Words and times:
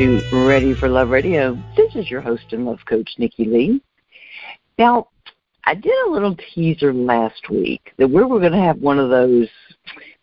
To 0.00 0.22
Ready 0.32 0.72
for 0.72 0.88
Love 0.88 1.10
Radio. 1.10 1.62
This 1.76 1.94
is 1.94 2.10
your 2.10 2.22
host 2.22 2.44
and 2.52 2.64
love 2.64 2.78
coach, 2.88 3.10
Nikki 3.18 3.44
Lee. 3.44 3.82
Now, 4.78 5.08
I 5.64 5.74
did 5.74 5.92
a 6.06 6.10
little 6.10 6.34
teaser 6.54 6.94
last 6.94 7.50
week 7.50 7.92
that 7.98 8.08
we 8.08 8.24
were 8.24 8.40
going 8.40 8.52
to 8.52 8.58
have 8.58 8.78
one 8.78 8.98
of 8.98 9.10
those 9.10 9.46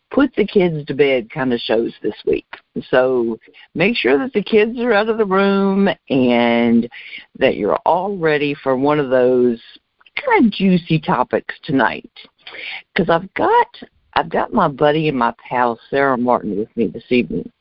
put 0.09 0.34
the 0.36 0.48
kids 0.48 0.84
to 0.88 0.95
bed 0.95 1.30
kind 1.30 1.53
of 1.53 1.59
shows 1.59 1.94
this 2.02 2.16
week. 2.26 2.48
So 2.90 3.38
make 3.76 3.95
sure 3.95 4.17
that 4.17 4.34
the 4.34 4.41
kids 4.41 4.80
are 4.80 4.94
out 4.94 5.09
of 5.09 5.20
the 5.20 5.26
room 5.26 5.89
and 6.09 6.89
that 7.38 7.58
you're 7.58 7.78
all 7.86 8.17
ready 8.17 8.55
for 8.55 8.75
one 8.75 9.00
of 9.00 9.12
those 9.12 9.62
kind 10.25 10.48
of 10.48 10.52
juicy 10.53 11.00
topics 11.00 11.53
tonight. 11.62 12.09
Because 12.95 13.12
I've 13.12 13.31
got 13.36 13.67
I've 14.16 14.30
got 14.30 14.52
my 14.52 14.69
buddy 14.69 15.08
and 15.08 15.19
my 15.19 15.36
pal 15.47 15.80
Sarah 15.91 16.17
Martin 16.17 16.58
with 16.58 16.75
me 16.75 16.88
this 16.88 17.12
evening. 17.12 17.52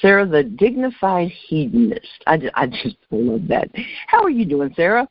Sarah, 0.00 0.26
the 0.26 0.44
dignified 0.44 1.28
hedonist. 1.28 2.06
I 2.26 2.36
just, 2.36 2.52
I 2.54 2.66
just 2.66 2.96
love 3.10 3.46
that. 3.48 3.68
How 4.06 4.22
are 4.22 4.30
you 4.30 4.44
doing, 4.44 4.72
Sarah? 4.74 5.06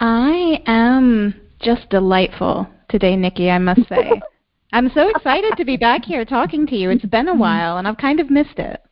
I 0.00 0.62
am 0.66 1.34
just 1.60 1.88
delightful 1.90 2.66
today, 2.88 3.16
Nikki, 3.16 3.50
I 3.50 3.58
must 3.58 3.88
say. 3.88 4.20
I'm 4.72 4.90
so 4.94 5.08
excited 5.08 5.54
to 5.56 5.64
be 5.64 5.76
back 5.76 6.04
here 6.04 6.24
talking 6.24 6.66
to 6.66 6.76
you. 6.76 6.90
It's 6.90 7.04
been 7.04 7.28
a 7.28 7.34
while 7.34 7.78
and 7.78 7.88
I've 7.88 7.96
kind 7.96 8.20
of 8.20 8.30
missed 8.30 8.58
it. 8.58 8.82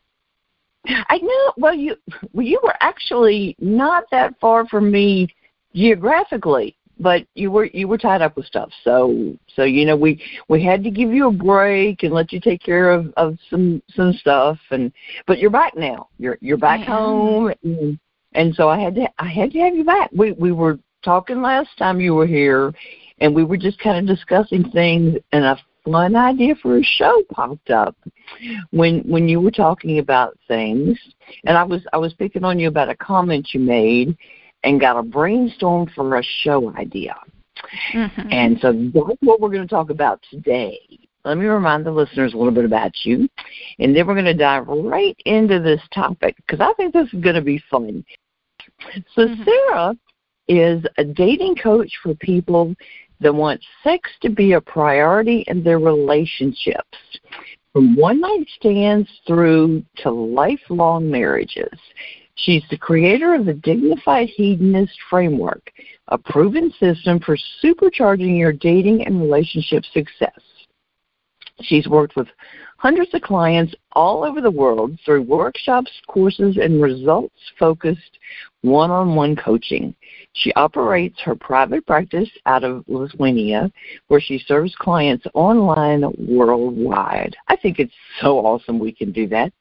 I 0.87 1.19
know. 1.19 1.53
Well, 1.57 1.75
you 1.75 1.97
well, 2.33 2.47
you 2.47 2.61
were 2.63 2.77
actually 2.81 3.57
not 3.59 4.05
that 4.11 4.35
far 4.41 4.67
from 4.67 4.91
me 4.91 5.29
geographically, 5.75 6.77
but 6.99 7.27
you 7.35 7.51
were 7.51 7.67
you 7.67 7.89
were 7.89 7.99
tied 7.99 8.23
up 8.23 8.37
with 8.37 8.47
stuff. 8.47 8.71
So 8.83 9.35
so 9.55 9.65
you 9.65 9.85
know 9.85 9.97
we 9.97 10.23
we 10.49 10.63
had 10.63 10.85
to 10.85 10.91
give 10.91 11.13
you 11.13 11.29
a 11.29 11.33
break 11.33 12.03
and 12.03 12.13
let 12.13 12.33
you 12.33 12.41
take 12.41 12.63
care 12.63 12.91
of 12.91 13.13
of 13.17 13.39
some 13.51 13.83
some 13.95 14.13
stuff 14.13 14.59
and 14.71 14.93
but 15.27 15.39
you're 15.39 15.51
back 15.51 15.77
now. 15.77 16.09
You're 16.19 16.39
you're 16.41 16.57
back 16.57 16.87
home 16.87 17.53
and, 17.63 17.99
and 18.33 18.55
so 18.55 18.69
I 18.69 18.79
had 18.79 18.95
to 18.97 19.09
I 19.19 19.29
had 19.29 19.53
to 19.53 19.59
have 19.61 19.75
you 19.75 19.85
back. 19.85 20.11
We 20.13 20.33
we 20.33 20.53
were 20.53 20.79
talking 21.05 21.43
last 21.43 21.71
time 21.79 22.01
you 22.01 22.15
were 22.15 22.27
here 22.27 22.73
and 23.21 23.35
we 23.35 23.45
were 23.45 23.57
just 23.57 23.79
kind 23.79 23.99
of 23.99 24.17
discussing 24.17 24.71
things 24.71 25.17
and 25.33 25.45
a 25.45 25.59
fun 25.85 26.17
idea 26.17 26.55
for 26.63 26.79
a 26.79 26.83
show 26.83 27.23
popped 27.31 27.71
up 27.71 27.95
when 28.71 29.01
when 29.01 29.29
you 29.29 29.41
were 29.41 29.51
talking 29.51 29.99
about 29.99 30.37
things 30.49 30.99
and 31.45 31.59
I 31.59 31.63
was 31.63 31.83
I 31.93 31.99
was 31.99 32.15
picking 32.15 32.45
on 32.45 32.59
you 32.59 32.69
about 32.69 32.89
a 32.89 32.97
comment 32.97 33.51
you 33.53 33.61
made 33.61 34.17
and 34.65 34.81
got 34.81 34.99
a 34.99 35.03
brainstorm 35.03 35.89
for 35.95 36.17
a 36.17 36.23
show 36.43 36.75
idea. 36.77 37.17
Mm-hmm. 37.93 38.29
And 38.31 38.59
so 38.61 38.73
that's 38.73 39.19
what 39.21 39.41
we're 39.41 39.51
going 39.51 39.63
to 39.63 39.69
talk 39.69 39.91
about 39.91 40.21
today. 40.31 40.81
Let 41.25 41.39
me 41.39 41.47
remind 41.47 41.87
the 41.87 41.91
listeners 41.91 42.35
a 42.35 42.37
little 42.37 42.53
bit 42.53 42.67
about 42.67 42.93
you, 43.05 43.29
and 43.79 43.97
then 43.97 44.07
we're 44.07 44.15
going 44.15 44.27
to 44.27 44.35
dive 44.35 44.67
right 44.69 45.17
into 45.25 45.59
this 45.61 45.81
topic 45.95 46.37
because 46.37 46.61
I 46.61 46.75
think 46.75 46.93
this 46.93 47.09
is 47.13 47.21
going 47.21 47.37
to 47.37 47.41
be 47.41 47.63
fun. 47.71 48.05
So, 49.15 49.29
Mhm. 49.29 49.45
Sarah 49.45 49.97
is 50.49 50.85
a 50.99 51.05
dating 51.05 51.57
coach 51.57 51.91
for 52.03 52.15
people 52.15 52.75
that 53.21 53.35
want 53.35 53.65
sex 53.83 54.11
to 54.21 54.29
be 54.29 54.53
a 54.53 54.61
priority 54.61 55.45
in 55.47 55.63
their 55.63 55.79
relationships, 55.79 56.99
from 57.73 57.97
one 57.97 58.21
night 58.21 58.47
stands 58.57 59.09
through 59.27 59.83
to 59.97 60.11
lifelong 60.11 61.11
marriages. 61.11 61.79
She's 62.37 62.65
the 62.69 62.79
creator 62.79 63.35
of 63.35 63.47
the 63.47 63.55
Dignified 63.55 64.29
Hedonist 64.29 64.99
Framework, 65.09 65.71
a 66.09 66.19
proven 66.19 66.73
system 66.81 67.21
for 67.21 67.37
supercharging 67.63 68.39
your 68.39 68.53
dating 68.53 69.07
and 69.07 69.21
relationship 69.21 69.85
success. 69.93 70.41
She's 71.63 71.87
worked 71.87 72.17
with 72.17 72.27
hundreds 72.79 73.15
of 73.15 73.23
clients 73.23 73.75
all 73.93 74.25
over 74.25 74.41
the 74.41 74.51
world 74.51 74.99
through 75.05 75.23
workshops, 75.23 75.91
courses, 76.09 76.59
and 76.61 76.83
results 76.83 77.37
focused 77.59 78.19
one 78.63 78.91
on 78.91 79.15
one 79.15 79.37
coaching. 79.37 79.95
She 80.33 80.53
operates 80.55 81.21
her 81.21 81.37
private 81.37 81.87
practice 81.87 82.29
out 82.47 82.65
of 82.65 82.85
Lithuania, 82.89 83.71
where 84.09 84.21
she 84.21 84.39
serves 84.39 84.75
clients 84.75 85.25
online 85.35 86.05
worldwide. 86.19 87.37
I 87.47 87.55
think 87.57 87.79
it's 87.79 87.95
so 88.21 88.39
awesome 88.39 88.81
we 88.81 88.93
can 88.93 89.13
do 89.13 89.29
that. 89.29 89.53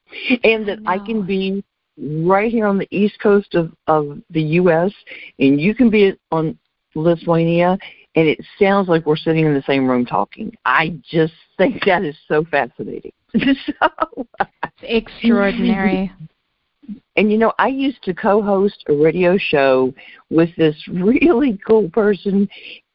And 0.42 0.66
that 0.66 0.80
I 0.84 0.98
can 0.98 1.24
be 1.24 1.62
right 1.98 2.50
here 2.50 2.66
on 2.66 2.78
the 2.78 2.88
east 2.90 3.18
coast 3.20 3.54
of, 3.54 3.72
of 3.86 4.20
the 4.30 4.42
U.S., 4.42 4.92
and 5.38 5.60
you 5.60 5.74
can 5.74 5.90
be 5.90 6.14
on 6.30 6.58
Lithuania, 6.94 7.78
and 8.16 8.28
it 8.28 8.40
sounds 8.58 8.88
like 8.88 9.06
we're 9.06 9.16
sitting 9.16 9.46
in 9.46 9.54
the 9.54 9.62
same 9.62 9.88
room 9.88 10.06
talking. 10.06 10.54
I 10.64 10.98
just 11.08 11.34
think 11.56 11.84
that 11.86 12.04
is 12.04 12.16
so 12.28 12.44
fascinating. 12.50 13.12
so, 13.34 14.26
It's 14.40 14.82
extraordinary. 14.82 16.12
and 17.16 17.30
you 17.30 17.38
know, 17.38 17.52
I 17.58 17.68
used 17.68 18.02
to 18.04 18.14
co-host 18.14 18.84
a 18.88 18.94
radio 18.94 19.36
show 19.36 19.92
with 20.30 20.54
this 20.56 20.76
really 20.88 21.58
cool 21.66 21.88
person 21.90 22.48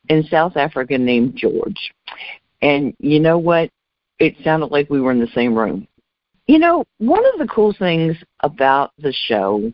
in 0.10 0.24
South 0.24 0.58
Africa 0.58 0.98
named 0.98 1.36
George. 1.36 1.92
And 2.62 2.94
you 3.00 3.20
know 3.20 3.38
what? 3.38 3.70
It 4.20 4.36
sounded 4.44 4.68
like 4.68 4.90
we 4.90 5.00
were 5.00 5.12
in 5.12 5.20
the 5.20 5.28
same 5.28 5.56
room. 5.56 5.88
You 6.50 6.58
know, 6.58 6.84
one 6.98 7.24
of 7.28 7.38
the 7.38 7.46
cool 7.46 7.76
things 7.78 8.18
about 8.40 8.92
the 8.98 9.14
show, 9.28 9.72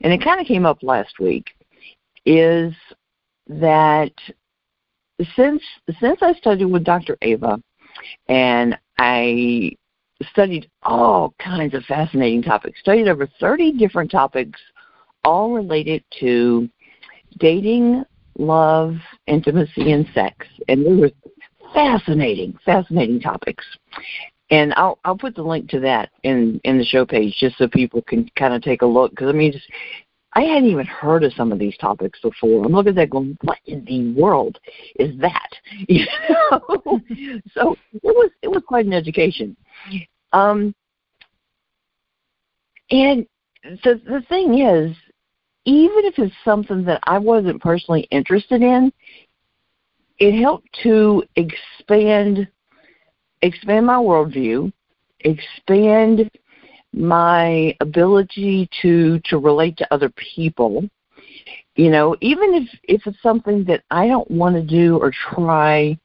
and 0.00 0.12
it 0.12 0.24
kind 0.24 0.40
of 0.40 0.46
came 0.48 0.66
up 0.66 0.82
last 0.82 1.20
week, 1.20 1.46
is 2.24 2.74
that 3.46 4.10
since 5.36 5.62
since 6.00 6.18
I 6.22 6.32
studied 6.32 6.64
with 6.64 6.82
Dr. 6.82 7.16
Ava 7.22 7.62
and 8.28 8.76
I 8.98 9.70
studied 10.32 10.68
all 10.82 11.32
kinds 11.38 11.74
of 11.74 11.84
fascinating 11.84 12.42
topics, 12.42 12.80
studied 12.80 13.06
over 13.06 13.28
30 13.38 13.74
different 13.74 14.10
topics, 14.10 14.58
all 15.22 15.52
related 15.52 16.02
to 16.18 16.68
dating, 17.38 18.02
love, 18.36 18.96
intimacy, 19.28 19.92
and 19.92 20.04
sex. 20.12 20.44
And 20.66 20.84
they 20.84 20.92
were 20.92 21.12
fascinating, 21.72 22.58
fascinating 22.64 23.20
topics. 23.20 23.64
And 24.50 24.72
I'll 24.74 24.98
I'll 25.04 25.18
put 25.18 25.34
the 25.34 25.42
link 25.42 25.68
to 25.70 25.80
that 25.80 26.10
in 26.22 26.60
in 26.64 26.78
the 26.78 26.84
show 26.84 27.04
page 27.04 27.34
just 27.38 27.58
so 27.58 27.66
people 27.66 28.02
can 28.02 28.30
kind 28.38 28.54
of 28.54 28.62
take 28.62 28.82
a 28.82 28.86
look 28.86 29.10
because 29.10 29.28
I 29.28 29.32
mean 29.32 29.52
just 29.52 29.66
I 30.36 30.42
hadn't 30.42 30.68
even 30.68 30.86
heard 30.86 31.24
of 31.24 31.32
some 31.32 31.50
of 31.50 31.58
these 31.58 31.76
topics 31.78 32.20
before. 32.20 32.64
I'm 32.64 32.72
looking 32.72 32.90
at 32.90 32.96
that 32.96 33.10
going, 33.10 33.38
what 33.42 33.58
in 33.64 33.84
the 33.86 34.12
world 34.20 34.58
is 34.96 35.18
that? 35.20 35.48
You 35.88 36.06
know? 36.28 36.60
so 37.54 37.76
it 37.94 38.02
was 38.02 38.30
it 38.42 38.48
was 38.48 38.62
quite 38.66 38.86
an 38.86 38.92
education. 38.92 39.56
Um, 40.32 40.74
and 42.90 43.26
the 43.62 44.00
the 44.04 44.22
thing 44.28 44.60
is, 44.60 44.94
even 45.64 46.04
if 46.04 46.18
it's 46.18 46.34
something 46.44 46.84
that 46.84 47.00
I 47.04 47.18
wasn't 47.18 47.62
personally 47.62 48.06
interested 48.10 48.62
in, 48.62 48.92
it 50.18 50.40
helped 50.40 50.68
to 50.82 51.24
expand 51.36 52.46
expand 53.42 53.86
my 53.86 53.96
worldview, 53.96 54.72
expand 55.20 56.30
my 56.92 57.76
ability 57.80 58.68
to 58.82 59.20
to 59.24 59.38
relate 59.38 59.76
to 59.76 59.94
other 59.94 60.10
people. 60.10 60.88
You 61.74 61.90
know, 61.90 62.16
even 62.20 62.54
if 62.54 62.68
if 62.84 63.06
it's 63.06 63.22
something 63.22 63.64
that 63.64 63.82
I 63.90 64.08
don't 64.08 64.30
want 64.30 64.56
to 64.56 64.62
do 64.62 64.96
or 64.98 65.12
try, 65.34 65.98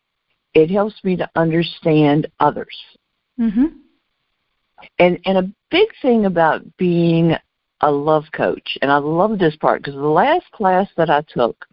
it 0.54 0.70
helps 0.70 1.02
me 1.04 1.16
to 1.18 1.30
understand 1.36 2.28
others. 2.40 2.78
Mhm. 3.40 3.78
And 5.00 5.20
and 5.26 5.38
a 5.38 5.52
big 5.70 5.88
thing 6.02 6.26
about 6.26 6.62
being 6.78 7.36
a 7.82 7.92
love 7.92 8.26
coach, 8.34 8.78
and 8.82 8.92
I 8.92 8.98
love 8.98 9.40
this 9.40 9.56
part 9.56 9.82
because 9.82 9.96
the 9.96 10.02
last 10.02 10.50
class 10.52 10.88
that 10.98 11.10
I 11.10 11.22
took 11.22 11.66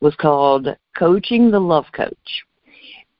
was 0.00 0.14
called 0.16 0.76
Coaching 0.96 1.50
the 1.50 1.60
Love 1.60 1.86
Coach. 1.92 2.44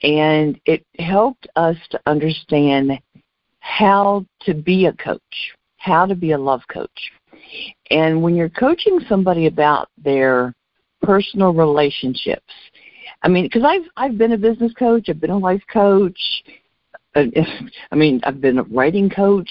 And 0.03 0.61
it 0.65 0.85
helped 0.99 1.47
us 1.56 1.77
to 1.91 2.00
understand 2.06 2.93
how 3.61 4.25
to 4.43 4.55
be 4.55 4.87
a 4.87 4.93
coach, 4.93 5.21
how 5.77 6.06
to 6.06 6.15
be 6.15 6.33
a 6.33 6.39
love 6.39 6.62
coach. 6.73 7.12
And 7.91 8.23
when 8.23 8.37
you're 8.37 8.49
coaching 8.49 9.00
somebody 9.09 9.47
about 9.47 9.89
their 10.03 10.55
personal 11.03 11.53
relationships. 11.53 12.53
I 13.23 13.29
mean, 13.29 13.45
because 13.45 13.65
I've 13.65 13.89
I've 13.97 14.19
been 14.19 14.33
a 14.33 14.39
business 14.39 14.73
coach, 14.75 15.09
I've 15.09 15.21
been 15.21 15.31
a 15.31 15.39
life 15.39 15.62
coach. 15.73 16.19
Uh, 17.15 17.25
I 17.93 17.95
mean, 17.97 18.21
I've 18.25 18.41
been 18.41 18.59
a 18.59 18.65
writing 18.65 19.11
coach. 19.11 19.50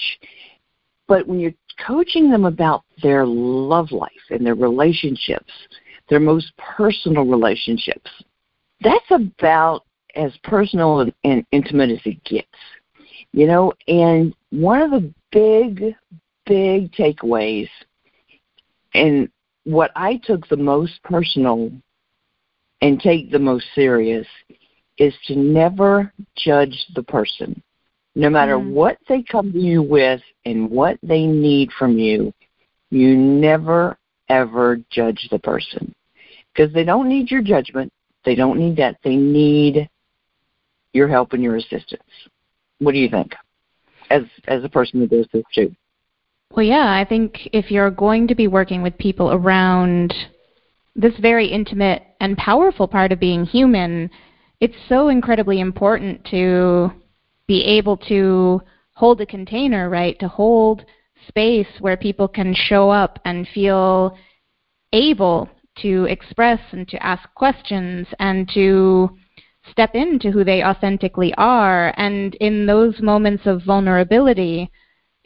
But 1.06 1.26
when 1.26 1.40
you're 1.40 1.54
coaching 1.86 2.30
them 2.30 2.44
about 2.44 2.84
their 3.02 3.24
love 3.26 3.92
life 3.92 4.10
and 4.30 4.44
their 4.44 4.54
relationships, 4.54 5.52
their 6.10 6.20
most 6.20 6.52
personal 6.58 7.24
relationships, 7.24 8.10
that's 8.82 9.10
about 9.10 9.84
as 10.18 10.32
personal 10.44 11.00
and, 11.00 11.12
and 11.24 11.46
intimate 11.52 11.90
as 11.90 12.00
it 12.04 12.22
gets. 12.24 12.48
You 13.32 13.46
know, 13.46 13.72
and 13.86 14.34
one 14.50 14.82
of 14.82 14.90
the 14.90 15.12
big, 15.30 15.94
big 16.46 16.92
takeaways 16.92 17.68
and 18.94 19.28
what 19.64 19.90
I 19.94 20.20
took 20.24 20.48
the 20.48 20.56
most 20.56 21.02
personal 21.04 21.70
and 22.80 23.00
take 23.00 23.30
the 23.30 23.38
most 23.38 23.66
serious 23.74 24.26
is 24.96 25.14
to 25.26 25.36
never 25.36 26.12
judge 26.36 26.86
the 26.94 27.02
person. 27.02 27.62
No 28.14 28.30
matter 28.30 28.56
mm. 28.56 28.72
what 28.72 28.98
they 29.08 29.22
come 29.22 29.52
to 29.52 29.58
you 29.58 29.82
with 29.82 30.20
and 30.44 30.70
what 30.70 30.98
they 31.02 31.26
need 31.26 31.70
from 31.78 31.98
you, 31.98 32.32
you 32.90 33.16
never, 33.16 33.98
ever 34.28 34.78
judge 34.90 35.28
the 35.30 35.38
person. 35.38 35.94
Because 36.52 36.72
they 36.72 36.84
don't 36.84 37.08
need 37.08 37.30
your 37.30 37.42
judgment. 37.42 37.92
They 38.24 38.34
don't 38.34 38.58
need 38.58 38.76
that. 38.78 38.96
They 39.04 39.16
need 39.16 39.88
your 40.92 41.08
help 41.08 41.32
and 41.32 41.42
your 41.42 41.56
assistance. 41.56 42.02
What 42.78 42.92
do 42.92 42.98
you 42.98 43.08
think? 43.08 43.34
As 44.10 44.22
as 44.46 44.64
a 44.64 44.68
person 44.68 45.00
who 45.00 45.06
does 45.06 45.26
this 45.32 45.44
too. 45.54 45.74
Well, 46.50 46.64
yeah, 46.64 46.92
I 46.92 47.04
think 47.04 47.48
if 47.52 47.70
you're 47.70 47.90
going 47.90 48.26
to 48.28 48.34
be 48.34 48.48
working 48.48 48.82
with 48.82 48.96
people 48.96 49.32
around 49.32 50.14
this 50.96 51.12
very 51.20 51.46
intimate 51.46 52.02
and 52.20 52.36
powerful 52.36 52.88
part 52.88 53.12
of 53.12 53.20
being 53.20 53.44
human, 53.44 54.10
it's 54.60 54.74
so 54.88 55.08
incredibly 55.08 55.60
important 55.60 56.24
to 56.30 56.90
be 57.46 57.62
able 57.64 57.96
to 57.96 58.62
hold 58.94 59.20
a 59.20 59.26
container, 59.26 59.88
right? 59.88 60.18
To 60.18 60.28
hold 60.28 60.84
space 61.28 61.68
where 61.80 61.96
people 61.96 62.26
can 62.26 62.54
show 62.54 62.90
up 62.90 63.18
and 63.24 63.46
feel 63.54 64.16
able 64.92 65.48
to 65.82 66.04
express 66.04 66.60
and 66.72 66.88
to 66.88 67.00
ask 67.04 67.22
questions 67.34 68.06
and 68.18 68.48
to 68.54 69.10
step 69.70 69.94
into 69.94 70.30
who 70.30 70.44
they 70.44 70.62
authentically 70.62 71.32
are. 71.36 71.92
And 71.96 72.34
in 72.36 72.66
those 72.66 73.00
moments 73.00 73.46
of 73.46 73.62
vulnerability, 73.64 74.70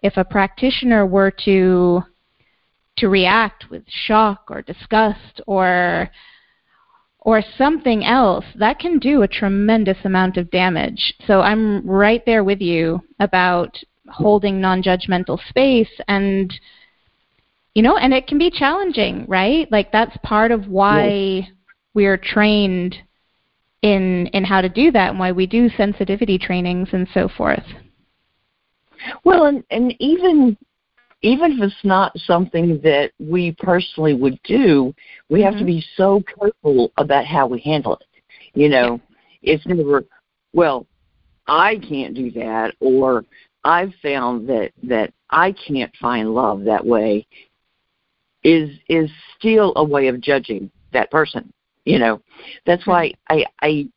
if 0.03 0.17
a 0.17 0.25
practitioner 0.25 1.07
were 1.07 1.31
to 1.45 2.03
to 2.99 3.09
react 3.09 3.71
with 3.71 3.83
shock 3.89 4.45
or 4.51 4.63
disgust 4.63 5.41
or 5.47 6.11
or 7.21 7.43
something 7.57 8.05
else, 8.05 8.45
that 8.57 8.81
can 8.81 8.99
do 8.99 9.23
a 9.23 9.29
tremendous 9.29 9.99
amount 10.05 10.37
of 10.37 10.51
damage. 10.51 11.15
So 11.27 11.41
I'm 11.41 11.87
right 11.89 12.23
there 12.27 12.43
with 12.43 12.61
you 12.61 13.01
about 13.21 13.79
holding 14.09 14.61
non-judgmental 14.61 15.39
space 15.49 16.01
and 16.09 16.53
you 17.75 17.83
know, 17.83 17.97
and 17.97 18.13
it 18.13 18.27
can 18.27 18.39
be 18.39 18.51
challenging, 18.51 19.25
right? 19.27 19.71
Like 19.71 19.93
that's 19.93 20.17
part 20.23 20.51
of 20.51 20.69
why 20.69 21.09
yes. 21.09 21.49
we're 21.95 22.19
trained 22.19 22.97
in 23.83 24.29
in 24.29 24.45
how 24.45 24.61
to 24.61 24.69
do 24.69 24.91
that 24.93 25.11
and 25.11 25.19
why 25.19 25.33
we 25.33 25.47
do 25.47 25.69
sensitivity 25.71 26.39
trainings 26.39 26.89
and 26.93 27.07
so 27.13 27.29
forth. 27.29 27.65
Well, 29.25 29.47
and, 29.47 29.65
and 29.71 29.95
even 29.99 30.57
even 31.23 31.53
if 31.53 31.63
it's 31.63 31.85
not 31.85 32.17
something 32.19 32.81
that 32.83 33.13
we 33.19 33.53
personally 33.59 34.15
would 34.15 34.41
do, 34.45 34.95
we 35.29 35.39
mm-hmm. 35.39 35.45
have 35.45 35.55
to 35.55 35.59
mm-hmm. 35.59 35.67
be 35.67 35.85
so 35.97 36.23
careful 36.39 36.93
about 36.97 37.27
how 37.27 37.47
we 37.47 37.61
handle 37.61 37.97
it. 37.97 38.07
You 38.55 38.69
know, 38.69 39.01
it's 39.43 39.67
never 39.67 40.05
well, 40.53 40.87
I 41.47 41.77
can't 41.77 42.15
do 42.15 42.31
that 42.33 42.75
or 42.81 43.25
I've 43.65 43.93
found 44.03 44.49
that 44.49 44.73
that 44.85 45.13
I 45.31 45.53
can't 45.53 45.95
find 46.01 46.35
love 46.35 46.65
that 46.65 46.85
way 46.85 47.27
is 48.45 48.71
is 48.89 49.11
still 49.39 49.73
a 49.77 49.85
way 49.85 50.09
of 50.09 50.21
judging 50.21 50.71
that 50.93 51.11
person. 51.11 51.53
You 51.85 51.99
know, 51.99 52.23
that's 52.65 52.87
why 52.87 53.09
mm-hmm. 53.31 53.39
I 53.39 53.67
I 53.67 53.89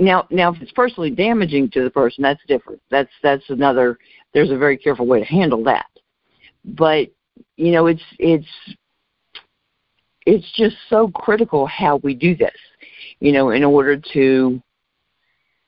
now, 0.00 0.26
now 0.30 0.52
if 0.52 0.62
it's 0.62 0.72
personally 0.72 1.10
damaging 1.10 1.70
to 1.70 1.84
the 1.84 1.90
person, 1.90 2.22
that's 2.22 2.40
different. 2.48 2.80
That's 2.90 3.10
that's 3.22 3.48
another. 3.50 3.98
There's 4.32 4.50
a 4.50 4.56
very 4.56 4.78
careful 4.78 5.06
way 5.06 5.20
to 5.20 5.26
handle 5.26 5.62
that. 5.64 5.86
But 6.64 7.08
you 7.56 7.72
know, 7.72 7.86
it's 7.86 8.02
it's 8.18 8.46
it's 10.24 10.50
just 10.56 10.76
so 10.88 11.08
critical 11.08 11.66
how 11.66 11.96
we 11.98 12.14
do 12.14 12.34
this. 12.34 12.56
You 13.20 13.32
know, 13.32 13.50
in 13.50 13.62
order 13.62 14.00
to 14.14 14.62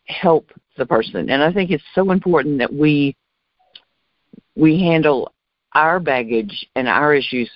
help 0.06 0.50
the 0.78 0.86
person, 0.86 1.28
and 1.28 1.42
I 1.42 1.52
think 1.52 1.70
it's 1.70 1.84
so 1.94 2.10
important 2.10 2.58
that 2.58 2.72
we 2.72 3.14
we 4.56 4.80
handle 4.80 5.30
our 5.74 6.00
baggage 6.00 6.66
and 6.74 6.88
our 6.88 7.14
issues 7.14 7.50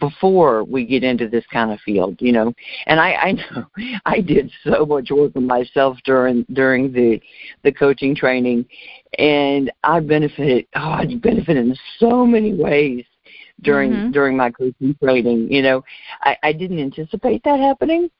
before 0.00 0.64
we 0.64 0.84
get 0.84 1.04
into 1.04 1.28
this 1.28 1.44
kind 1.52 1.70
of 1.70 1.80
field, 1.80 2.16
you 2.20 2.32
know. 2.32 2.52
And 2.86 3.00
I, 3.00 3.12
I 3.12 3.32
know 3.32 3.66
I 4.06 4.20
did 4.20 4.50
so 4.64 4.84
much 4.86 5.10
work 5.10 5.32
on 5.36 5.46
myself 5.46 5.98
during 6.04 6.44
during 6.52 6.92
the 6.92 7.20
the 7.62 7.72
coaching 7.72 8.14
training, 8.14 8.66
and 9.18 9.72
I 9.82 10.00
benefited. 10.00 10.66
Oh, 10.74 10.80
I 10.80 11.06
benefited 11.20 11.66
in 11.66 11.76
so 11.98 12.26
many 12.26 12.54
ways 12.54 13.04
during 13.62 13.92
mm-hmm. 13.92 14.10
during 14.10 14.36
my 14.36 14.50
coaching 14.50 14.96
training. 15.02 15.50
You 15.50 15.62
know, 15.62 15.84
I, 16.22 16.36
I 16.42 16.52
didn't 16.52 16.80
anticipate 16.80 17.42
that 17.44 17.60
happening, 17.60 18.10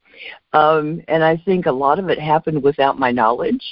um, 0.53 1.03
and 1.09 1.23
I 1.23 1.37
think 1.45 1.67
a 1.67 1.73
lot 1.73 1.99
of 1.99 2.09
it 2.09 2.19
happened 2.19 2.63
without 2.63 2.99
my 2.99 3.11
knowledge. 3.11 3.63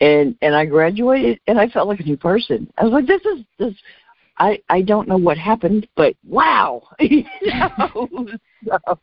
And 0.00 0.36
and 0.42 0.54
I 0.54 0.66
graduated, 0.66 1.40
and 1.46 1.58
I 1.58 1.68
felt 1.68 1.88
like 1.88 2.00
a 2.00 2.04
new 2.04 2.18
person. 2.18 2.70
I 2.76 2.84
was 2.84 2.92
like, 2.92 3.06
this 3.06 3.22
is 3.22 3.44
this 3.58 3.74
I 4.38 4.60
I 4.68 4.82
don't 4.82 5.08
know 5.08 5.16
what 5.16 5.38
happened, 5.38 5.86
but 5.96 6.14
wow, 6.24 6.82
you 7.00 7.24
know. 7.42 8.28
so, 8.64 8.98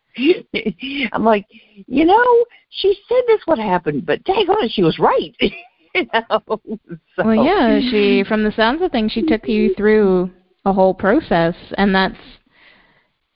I'm 1.12 1.24
like, 1.24 1.46
you 1.88 2.06
know, 2.06 2.46
she 2.70 2.96
said 3.08 3.22
this 3.28 3.42
would 3.48 3.60
happen, 3.60 4.02
but 4.02 4.24
dang 4.24 4.50
on 4.50 4.66
it, 4.66 4.72
she 4.72 4.84
was 4.84 5.00
right. 5.00 5.36
you 5.40 6.06
know? 6.14 6.48
so. 6.48 7.24
Well, 7.24 7.36
yeah, 7.36 7.80
she 7.80 8.24
from 8.28 8.44
the 8.44 8.52
sounds 8.52 8.82
of 8.82 8.92
things, 8.92 9.12
she 9.12 9.24
took 9.24 9.48
you 9.48 9.74
through 9.76 10.32
a 10.66 10.74
whole 10.74 10.94
process, 10.94 11.56
and 11.78 11.94
that's 11.94 12.18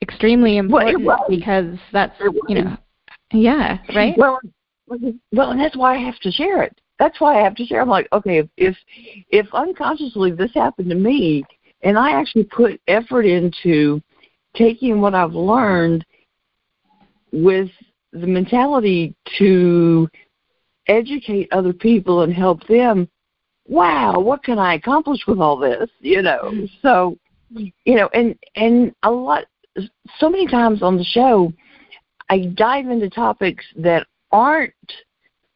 extremely 0.02 0.56
important 0.56 1.04
well, 1.04 1.24
because 1.28 1.78
that's 1.92 2.14
you 2.48 2.62
know, 2.62 2.76
yeah, 3.32 3.78
right. 3.94 4.16
Well, 4.16 4.40
well, 5.32 5.50
and 5.50 5.60
that's 5.60 5.76
why 5.76 5.96
I 5.96 5.98
have 5.98 6.18
to 6.20 6.30
share 6.30 6.62
it. 6.62 6.80
That's 6.98 7.20
why 7.20 7.38
I 7.38 7.44
have 7.44 7.54
to 7.56 7.64
share. 7.64 7.80
I'm 7.80 7.88
like, 7.88 8.08
okay, 8.12 8.38
if 8.38 8.48
if, 8.56 8.76
if 9.30 9.46
unconsciously 9.54 10.32
this 10.32 10.52
happened 10.54 10.90
to 10.90 10.96
me 10.96 11.44
and 11.82 11.98
I 11.98 12.10
actually 12.12 12.44
put 12.44 12.80
effort 12.88 13.22
into 13.22 14.02
taking 14.54 15.00
what 15.00 15.14
I've 15.14 15.34
learned 15.34 16.04
with 17.32 17.70
the 18.12 18.26
mentality 18.26 19.14
to 19.38 20.08
educate 20.88 21.48
other 21.52 21.72
people 21.72 22.22
and 22.22 22.32
help 22.32 22.66
them. 22.66 23.08
Wow, 23.66 24.18
what 24.20 24.42
can 24.42 24.58
I 24.58 24.74
accomplish 24.74 25.20
with 25.26 25.38
all 25.38 25.58
this? 25.58 25.90
You 26.00 26.22
know, 26.22 26.66
so 26.82 27.18
you 27.50 27.72
know, 27.94 28.08
and 28.14 28.36
and 28.56 28.94
a 29.02 29.10
lot, 29.10 29.44
so 30.18 30.30
many 30.30 30.46
times 30.46 30.82
on 30.82 30.96
the 30.96 31.04
show, 31.04 31.52
I 32.30 32.46
dive 32.54 32.88
into 32.88 33.10
topics 33.10 33.64
that 33.76 34.06
aren't 34.32 34.72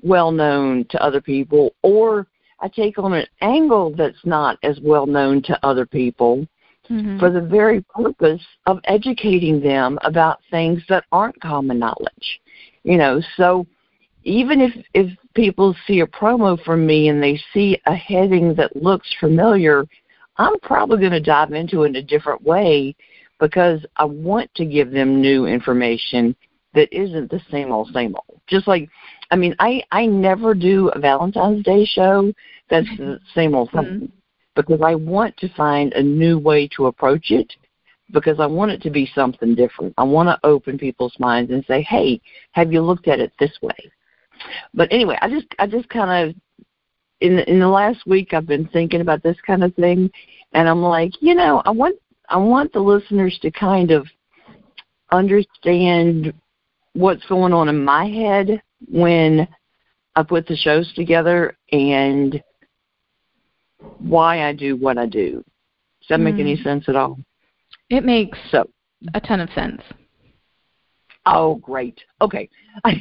well 0.02 0.31
known 0.31 0.85
to 0.91 1.02
other 1.02 1.21
people 1.21 1.75
or 1.83 2.26
I 2.62 2.69
take 2.69 2.99
on 2.99 3.12
an 3.12 3.26
angle 3.40 3.92
that's 3.95 4.25
not 4.25 4.57
as 4.62 4.78
well 4.81 5.04
known 5.04 5.42
to 5.42 5.66
other 5.66 5.85
people 5.85 6.47
mm-hmm. 6.88 7.19
for 7.19 7.31
the 7.31 7.40
very 7.40 7.85
purpose 7.95 8.42
of 8.66 8.78
educating 8.85 9.61
them 9.61 9.99
about 10.04 10.40
things 10.50 10.81
that 10.88 11.04
aren't 11.11 11.40
common 11.40 11.81
knowledge. 11.81 12.40
You 12.85 12.97
know, 12.97 13.21
so 13.37 13.66
even 14.25 14.61
if 14.61 14.73
if 14.95 15.11
people 15.35 15.75
see 15.87 16.00
a 16.00 16.07
promo 16.07 16.62
from 16.64 16.87
me 16.87 17.09
and 17.09 17.21
they 17.23 17.40
see 17.52 17.81
a 17.87 17.95
heading 17.95 18.54
that 18.54 18.76
looks 18.76 19.12
familiar, 19.19 19.85
I'm 20.37 20.59
probably 20.61 20.99
going 20.99 21.12
to 21.12 21.21
dive 21.21 21.52
into 21.52 21.83
it 21.83 21.88
in 21.88 21.97
a 21.97 22.02
different 22.02 22.42
way 22.42 22.95
because 23.40 23.85
I 23.97 24.04
want 24.04 24.54
to 24.54 24.64
give 24.64 24.92
them 24.92 25.21
new 25.21 25.47
information 25.47 26.37
that 26.75 26.92
isn't 26.92 27.31
the 27.31 27.40
same 27.50 27.73
old 27.73 27.90
same 27.92 28.14
old. 28.14 28.40
Just 28.47 28.69
like 28.69 28.88
I 29.33 29.37
mean, 29.37 29.57
I 29.59 29.83
I 29.91 30.05
never 30.07 30.55
do 30.55 30.91
a 30.91 30.99
Valentine's 30.99 31.65
Day 31.65 31.87
show 31.87 32.33
that's 32.69 32.87
the 32.99 33.19
same 33.35 33.55
old 33.55 33.71
thing 33.71 33.81
mm-hmm. 33.81 34.07
because 34.55 34.81
I 34.83 34.95
want 34.95 35.37
to 35.39 35.49
find 35.55 35.95
a 35.95 36.03
new 36.03 36.39
way 36.39 36.69
to 36.77 36.87
approach 36.87 37.31
it 37.31 37.51
because 38.12 38.41
I 38.41 38.47
want 38.47 38.73
it 38.73 38.83
to 38.83 38.91
be 38.91 39.11
something 39.15 39.55
different. 39.55 39.95
I 39.97 40.03
want 40.03 40.29
to 40.29 40.47
open 40.47 40.79
people's 40.79 41.17
minds 41.19 41.51
and 41.51 41.65
say, 41.65 41.81
"Hey, 41.83 42.21
have 42.53 42.73
you 42.73 42.83
looked 42.83 43.09
at 43.09 43.21
it 43.21 43.33
this 43.41 43.57
way?" 43.62 43.91
But 44.75 44.93
anyway, 44.93 45.17
I 45.23 45.31
just 45.31 45.47
I 45.59 45.67
just 45.67 45.89
kind 45.89 46.29
of 46.29 46.37
in 47.23 47.37
the, 47.37 47.51
in 47.51 47.59
the 47.59 47.69
last 47.69 48.07
week 48.07 48.35
I've 48.35 48.47
been 48.47 48.69
thinking 48.69 49.01
about 49.01 49.23
this 49.23 49.39
kind 49.47 49.65
of 49.65 49.75
thing, 49.77 50.11
and 50.53 50.69
I'm 50.69 50.83
like, 50.83 51.12
you 51.21 51.35
know, 51.35 51.62
I 51.65 51.71
want 51.71 51.97
I 52.29 52.37
want 52.37 52.71
the 52.75 52.81
listeners 52.81 53.39
to 53.41 53.51
kind 53.51 53.93
of 53.93 54.07
understand 55.11 56.35
what's 56.93 57.25
going 57.27 57.55
on 57.55 57.71
in 57.71 57.83
my 57.83 58.07
head 58.07 58.62
when 58.91 59.47
I 60.17 60.23
put 60.23 60.47
the 60.47 60.57
shows 60.57 60.93
together 60.95 61.57
and 61.73 62.43
why 63.99 64.47
I 64.49 64.53
do 64.53 64.77
what 64.77 64.99
I 64.99 65.07
do. 65.07 65.45
Does 66.01 66.09
that 66.11 66.21
make 66.21 66.39
any 66.39 66.57
Mm. 66.57 66.62
sense 66.62 66.89
at 66.89 66.97
all? 66.97 67.19
It 67.91 68.05
makes 68.05 68.39
So, 68.51 68.69
a 69.15 69.21
ton 69.21 69.41
of 69.41 69.51
sense. 69.51 69.83
oh, 71.27 71.55
great. 71.57 72.01
Okay. 72.21 72.49
I 72.85 73.01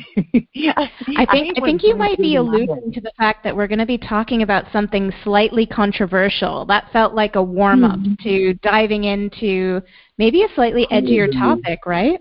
I 1.18 1.26
think 1.26 1.58
I 1.58 1.62
think 1.62 1.84
you 1.84 1.98
might 1.98 2.20
be 2.20 2.36
alluding 2.36 2.92
to 2.94 3.02
the 3.02 3.12
fact 3.18 3.44
that 3.44 3.56
we're 3.56 3.68
going 3.68 3.80
to 3.80 3.86
be 3.86 3.98
talking 3.98 4.42
about 4.44 4.66
something 4.72 5.12
slightly 5.24 5.66
controversial. 5.66 6.66
That 6.66 6.92
felt 6.92 7.14
like 7.16 7.36
a 7.36 7.42
warm 7.44 7.84
up 7.84 8.00
Mhm. 8.00 8.20
to 8.24 8.54
diving 8.56 9.06
into 9.06 9.82
maybe 10.18 10.44
a 10.44 10.50
slightly 10.56 10.86
edgier 10.92 11.32
topic, 11.32 11.86
right? 11.86 12.20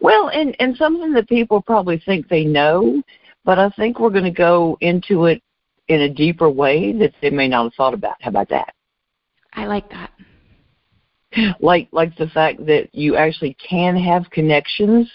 Well, 0.00 0.28
and 0.28 0.54
and 0.60 0.76
something 0.76 1.12
that 1.14 1.28
people 1.28 1.62
probably 1.62 1.98
think 2.04 2.28
they 2.28 2.44
know, 2.44 3.02
but 3.44 3.58
I 3.58 3.70
think 3.70 3.98
we're 3.98 4.10
going 4.10 4.24
to 4.24 4.30
go 4.30 4.76
into 4.80 5.26
it 5.26 5.42
in 5.88 6.02
a 6.02 6.08
deeper 6.08 6.50
way 6.50 6.92
that 6.92 7.12
they 7.20 7.30
may 7.30 7.48
not 7.48 7.64
have 7.64 7.74
thought 7.74 7.94
about. 7.94 8.16
How 8.20 8.30
about 8.30 8.48
that? 8.50 8.74
I 9.54 9.66
like 9.66 9.88
that. 9.90 10.10
Like 11.60 11.88
like 11.92 12.16
the 12.16 12.28
fact 12.28 12.64
that 12.66 12.88
you 12.92 13.16
actually 13.16 13.54
can 13.54 13.96
have 13.96 14.30
connections 14.30 15.10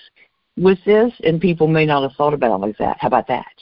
with 0.58 0.78
this, 0.86 1.12
and 1.24 1.42
people 1.42 1.68
may 1.68 1.86
not 1.86 2.04
have 2.04 2.16
thought 2.16 2.34
about 2.34 2.52
it 2.52 2.66
like 2.66 2.78
that. 2.78 2.98
How 3.00 3.08
about 3.08 3.28
that? 3.28 3.54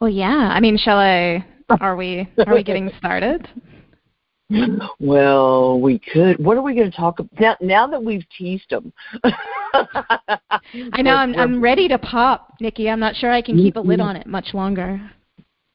Well, 0.00 0.10
yeah. 0.10 0.50
I 0.52 0.60
mean, 0.60 0.76
shall 0.76 0.98
I? 0.98 1.44
Are 1.80 1.96
we? 1.96 2.28
Are 2.46 2.54
we 2.54 2.62
getting 2.62 2.90
started? 2.98 3.48
Well, 5.00 5.80
we 5.80 5.98
could. 5.98 6.38
What 6.44 6.56
are 6.56 6.62
we 6.62 6.74
going 6.74 6.90
to 6.90 6.96
talk 6.96 7.18
about 7.18 7.60
now? 7.60 7.84
Now 7.84 7.86
that 7.88 8.02
we've 8.02 8.24
teased 8.36 8.70
them, 8.70 8.92
I 9.24 11.02
know 11.02 11.14
I'm 11.14 11.34
I'm 11.34 11.60
ready 11.60 11.88
to 11.88 11.98
pop, 11.98 12.54
Nikki. 12.60 12.88
I'm 12.88 13.00
not 13.00 13.14
sure 13.16 13.30
I 13.32 13.42
can 13.42 13.56
keep 13.56 13.76
a 13.76 13.80
lid 13.80 14.00
Mhm. 14.00 14.04
on 14.04 14.16
it 14.16 14.26
much 14.26 14.54
longer. 14.54 15.00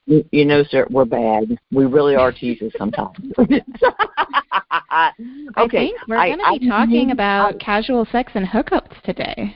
You 0.06 0.46
know, 0.46 0.64
sir, 0.64 0.88
we're 0.90 1.06
bad. 1.06 1.60
We 1.72 1.86
really 1.86 2.16
are 2.16 2.32
teasers 2.32 2.74
sometimes. 2.78 3.16
okay, 3.38 3.62
I 5.56 5.68
think 5.68 5.98
we're 6.08 6.16
going 6.18 6.40
to 6.40 6.60
be 6.60 6.66
I- 6.66 6.70
talking 6.70 7.10
I- 7.10 7.14
about 7.14 7.60
casual 7.60 8.06
sex 8.12 8.32
and 8.36 8.48
hookups 8.48 9.00
today. 9.04 9.56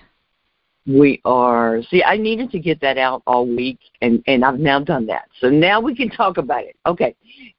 We 0.86 1.22
are. 1.24 1.82
See, 1.90 2.04
I 2.04 2.18
needed 2.18 2.52
to 2.52 2.60
get 2.60 2.82
that 2.82 2.98
out 2.98 3.24
all 3.26 3.48
week, 3.48 3.80
and 4.02 4.22
and 4.28 4.44
I've 4.44 4.60
now 4.60 4.80
done 4.80 5.06
that. 5.08 5.30
So 5.40 5.50
now 5.50 5.80
we 5.80 5.96
can 5.96 6.10
talk 6.10 6.38
about 6.38 6.66
it. 6.66 6.76
Okay, 6.86 7.16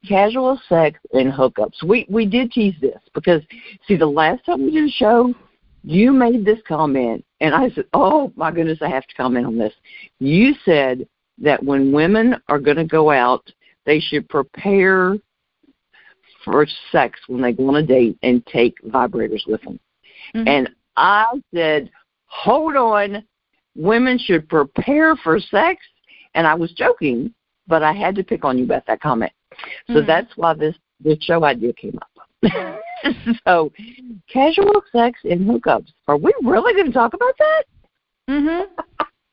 casual 0.06 0.60
sex 0.68 1.00
and 1.12 1.32
hookups. 1.32 1.82
We 1.82 2.06
we 2.10 2.26
did 2.26 2.52
tease 2.52 2.74
this 2.82 3.00
because 3.14 3.42
see, 3.88 3.96
the 3.96 4.06
last 4.06 4.44
time 4.44 4.62
we 4.62 4.72
did 4.72 4.84
a 4.84 4.92
show, 4.92 5.34
you 5.84 6.12
made 6.12 6.44
this 6.44 6.58
comment, 6.68 7.24
and 7.40 7.54
I 7.54 7.70
said, 7.70 7.86
"Oh 7.94 8.30
my 8.36 8.50
goodness, 8.50 8.80
I 8.82 8.88
have 8.90 9.06
to 9.06 9.14
comment 9.14 9.46
on 9.46 9.56
this." 9.56 9.72
You 10.18 10.54
said 10.64 11.08
that 11.38 11.64
when 11.64 11.92
women 11.92 12.36
are 12.48 12.58
going 12.58 12.76
to 12.76 12.84
go 12.84 13.10
out, 13.10 13.50
they 13.86 14.00
should 14.00 14.28
prepare 14.28 15.16
for 16.44 16.66
sex 16.92 17.18
when 17.26 17.40
they 17.40 17.52
go 17.52 17.68
on 17.68 17.76
a 17.76 17.82
date 17.82 18.18
and 18.22 18.44
take 18.46 18.74
vibrators 18.82 19.46
with 19.46 19.62
them. 19.62 19.80
Mhm. 20.34 20.46
And 20.46 20.74
I 20.96 21.26
said, 21.54 21.90
hold 22.34 22.76
on, 22.76 23.24
women 23.76 24.18
should 24.18 24.48
prepare 24.48 25.16
for 25.16 25.38
sex. 25.38 25.80
And 26.34 26.46
I 26.46 26.54
was 26.54 26.72
joking, 26.72 27.32
but 27.68 27.82
I 27.82 27.92
had 27.92 28.16
to 28.16 28.24
pick 28.24 28.44
on 28.44 28.58
you 28.58 28.64
about 28.64 28.86
that 28.86 29.00
comment. 29.00 29.32
So 29.86 30.02
Mhm. 30.02 30.06
that's 30.06 30.36
why 30.36 30.54
this, 30.54 30.74
this 30.98 31.22
show 31.22 31.44
idea 31.44 31.72
came 31.74 31.98
up. 32.02 32.10
so, 33.46 33.72
casual 34.28 34.82
sex 34.90 35.20
and 35.24 35.48
hookups. 35.48 35.92
Are 36.08 36.16
we 36.16 36.32
really 36.42 36.74
going 36.74 36.86
to 36.86 36.92
talk 36.92 37.14
about 37.14 37.34
that? 37.38 37.62
Mhm. 38.28 38.66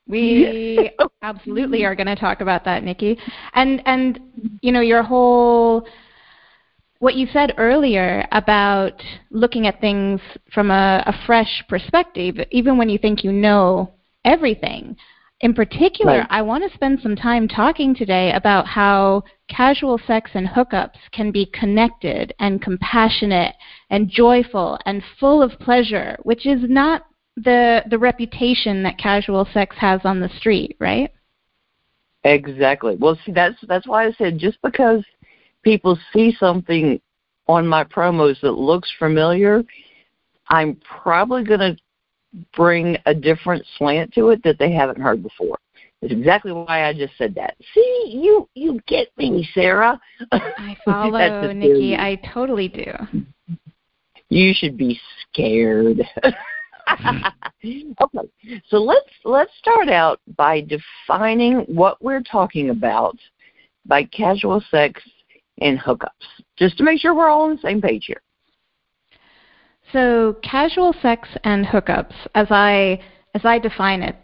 We 0.06 0.90
absolutely 1.22 1.84
are 1.84 1.94
going 1.94 2.06
to 2.06 2.16
talk 2.16 2.40
about 2.40 2.64
that, 2.64 2.84
Nikki. 2.84 3.18
And 3.54 3.82
and 3.86 4.20
you 4.60 4.72
know 4.72 4.80
your 4.80 5.02
whole 5.02 5.86
what 7.02 7.16
you 7.16 7.26
said 7.32 7.52
earlier 7.58 8.24
about 8.30 9.02
looking 9.32 9.66
at 9.66 9.80
things 9.80 10.20
from 10.54 10.70
a, 10.70 11.02
a 11.04 11.26
fresh 11.26 11.64
perspective, 11.68 12.36
even 12.52 12.78
when 12.78 12.88
you 12.88 12.96
think 12.96 13.24
you 13.24 13.32
know 13.32 13.92
everything. 14.24 14.96
In 15.40 15.52
particular, 15.52 16.18
Right. 16.18 16.26
I 16.30 16.42
want 16.42 16.62
to 16.62 16.72
spend 16.72 17.00
some 17.00 17.16
time 17.16 17.48
talking 17.48 17.92
today 17.92 18.30
about 18.30 18.68
how 18.68 19.24
casual 19.48 19.98
sex 20.06 20.30
and 20.34 20.46
hookups 20.46 20.98
can 21.10 21.32
be 21.32 21.46
connected 21.46 22.34
and 22.38 22.62
compassionate 22.62 23.56
and 23.90 24.08
joyful 24.08 24.78
and 24.86 25.02
full 25.18 25.42
of 25.42 25.58
pleasure, 25.58 26.16
which 26.22 26.46
is 26.46 26.60
not 26.68 27.02
the 27.34 27.82
the 27.90 27.98
reputation 27.98 28.84
that 28.84 28.96
casual 28.96 29.48
sex 29.52 29.74
has 29.76 30.02
on 30.04 30.20
the 30.20 30.28
street, 30.38 30.76
right? 30.78 31.10
Exactly. 32.22 32.94
Well, 32.94 33.18
see, 33.26 33.32
that's 33.32 33.56
that's 33.66 33.88
why 33.88 34.06
I 34.06 34.12
said 34.12 34.38
just 34.38 34.58
because 34.62 35.02
people 35.62 35.98
see 36.12 36.34
something 36.38 37.00
on 37.48 37.66
my 37.66 37.84
promos 37.84 38.40
that 38.40 38.52
looks 38.52 38.90
familiar, 38.98 39.64
I'm 40.48 40.76
probably 41.02 41.44
going 41.44 41.60
to 41.60 41.76
bring 42.54 42.96
a 43.06 43.14
different 43.14 43.64
slant 43.78 44.12
to 44.14 44.30
it 44.30 44.42
that 44.44 44.58
they 44.58 44.72
haven't 44.72 45.00
heard 45.00 45.22
before. 45.22 45.58
That's 46.00 46.14
exactly 46.14 46.52
why 46.52 46.88
I 46.88 46.92
just 46.92 47.16
said 47.16 47.34
that. 47.36 47.54
See, 47.74 48.20
you 48.22 48.48
you 48.54 48.80
get 48.88 49.08
me, 49.16 49.48
Sarah. 49.54 50.00
I 50.32 50.76
follow, 50.84 51.52
Nikki. 51.52 51.94
I 51.94 52.20
totally 52.34 52.68
do. 52.68 52.92
You 54.28 54.52
should 54.52 54.76
be 54.76 54.98
scared. 55.30 56.02
okay, 56.90 58.60
so 58.66 58.78
let's 58.78 59.10
let's 59.24 59.52
start 59.58 59.88
out 59.88 60.20
by 60.36 60.62
defining 60.62 61.58
what 61.68 62.02
we're 62.02 62.22
talking 62.22 62.70
about 62.70 63.16
by 63.86 64.02
casual 64.04 64.62
sex 64.72 65.00
and 65.60 65.78
hookups, 65.78 66.08
just 66.56 66.78
to 66.78 66.84
make 66.84 67.00
sure 67.00 67.14
we're 67.14 67.28
all 67.28 67.42
on 67.42 67.56
the 67.56 67.62
same 67.62 67.80
page 67.80 68.04
here. 68.06 68.22
So, 69.92 70.36
casual 70.42 70.94
sex 71.02 71.28
and 71.44 71.66
hookups, 71.66 72.14
as 72.34 72.46
I 72.50 73.00
as 73.34 73.44
I 73.44 73.58
define 73.58 74.02
it, 74.02 74.16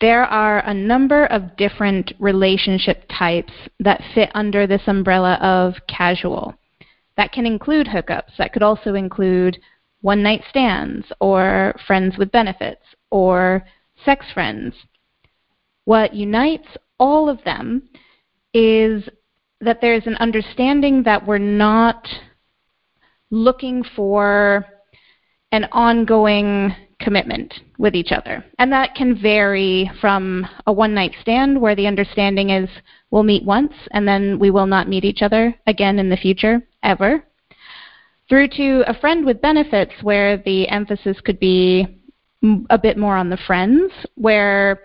there 0.00 0.24
are 0.24 0.58
a 0.66 0.74
number 0.74 1.26
of 1.26 1.56
different 1.56 2.12
relationship 2.18 3.04
types 3.08 3.52
that 3.78 4.02
fit 4.14 4.30
under 4.34 4.66
this 4.66 4.82
umbrella 4.86 5.34
of 5.34 5.74
casual. 5.88 6.54
That 7.16 7.32
can 7.32 7.46
include 7.46 7.86
hookups. 7.86 8.36
That 8.38 8.52
could 8.52 8.62
also 8.62 8.94
include 8.94 9.60
one 10.00 10.22
night 10.22 10.42
stands 10.50 11.06
or 11.20 11.74
friends 11.86 12.18
with 12.18 12.32
benefits 12.32 12.82
or 13.10 13.64
sex 14.04 14.26
friends. 14.34 14.74
What 15.84 16.14
unites 16.14 16.66
all 16.98 17.28
of 17.28 17.42
them 17.44 17.88
is 18.54 19.08
that 19.62 19.80
there's 19.80 20.06
an 20.06 20.16
understanding 20.16 21.02
that 21.04 21.26
we're 21.26 21.38
not 21.38 22.06
looking 23.30 23.82
for 23.96 24.66
an 25.52 25.66
ongoing 25.72 26.74
commitment 27.00 27.52
with 27.78 27.94
each 27.94 28.12
other. 28.12 28.44
And 28.58 28.72
that 28.72 28.94
can 28.94 29.20
vary 29.20 29.90
from 30.00 30.46
a 30.66 30.72
one 30.72 30.94
night 30.94 31.14
stand 31.20 31.60
where 31.60 31.74
the 31.74 31.86
understanding 31.86 32.50
is 32.50 32.68
we'll 33.10 33.22
meet 33.22 33.44
once 33.44 33.72
and 33.92 34.06
then 34.06 34.38
we 34.38 34.50
will 34.50 34.66
not 34.66 34.88
meet 34.88 35.04
each 35.04 35.22
other 35.22 35.54
again 35.66 35.98
in 35.98 36.08
the 36.08 36.16
future, 36.16 36.62
ever, 36.82 37.24
through 38.28 38.48
to 38.48 38.82
a 38.86 38.98
friend 38.98 39.24
with 39.24 39.40
benefits 39.40 39.92
where 40.02 40.38
the 40.38 40.68
emphasis 40.68 41.20
could 41.24 41.38
be 41.38 41.86
a 42.70 42.78
bit 42.78 42.96
more 42.96 43.16
on 43.16 43.30
the 43.30 43.38
friends, 43.46 43.92
where 44.14 44.82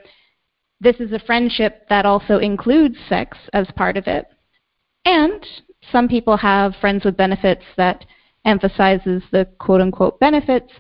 this 0.80 0.98
is 0.98 1.12
a 1.12 1.20
friendship 1.20 1.88
that 1.90 2.06
also 2.06 2.38
includes 2.38 2.96
sex 3.10 3.38
as 3.54 3.68
part 3.76 3.98
of 3.98 4.06
it. 4.06 4.28
And 5.06 5.46
some 5.92 6.08
people 6.08 6.38
have 6.38 6.76
friends 6.82 7.06
with 7.06 7.18
benefits 7.18 7.64
that 7.78 8.06
emphasizes 8.46 9.24
the 9.32 9.48
quote 9.60 9.82
unquote 9.82 10.20
benefits 10.20 10.72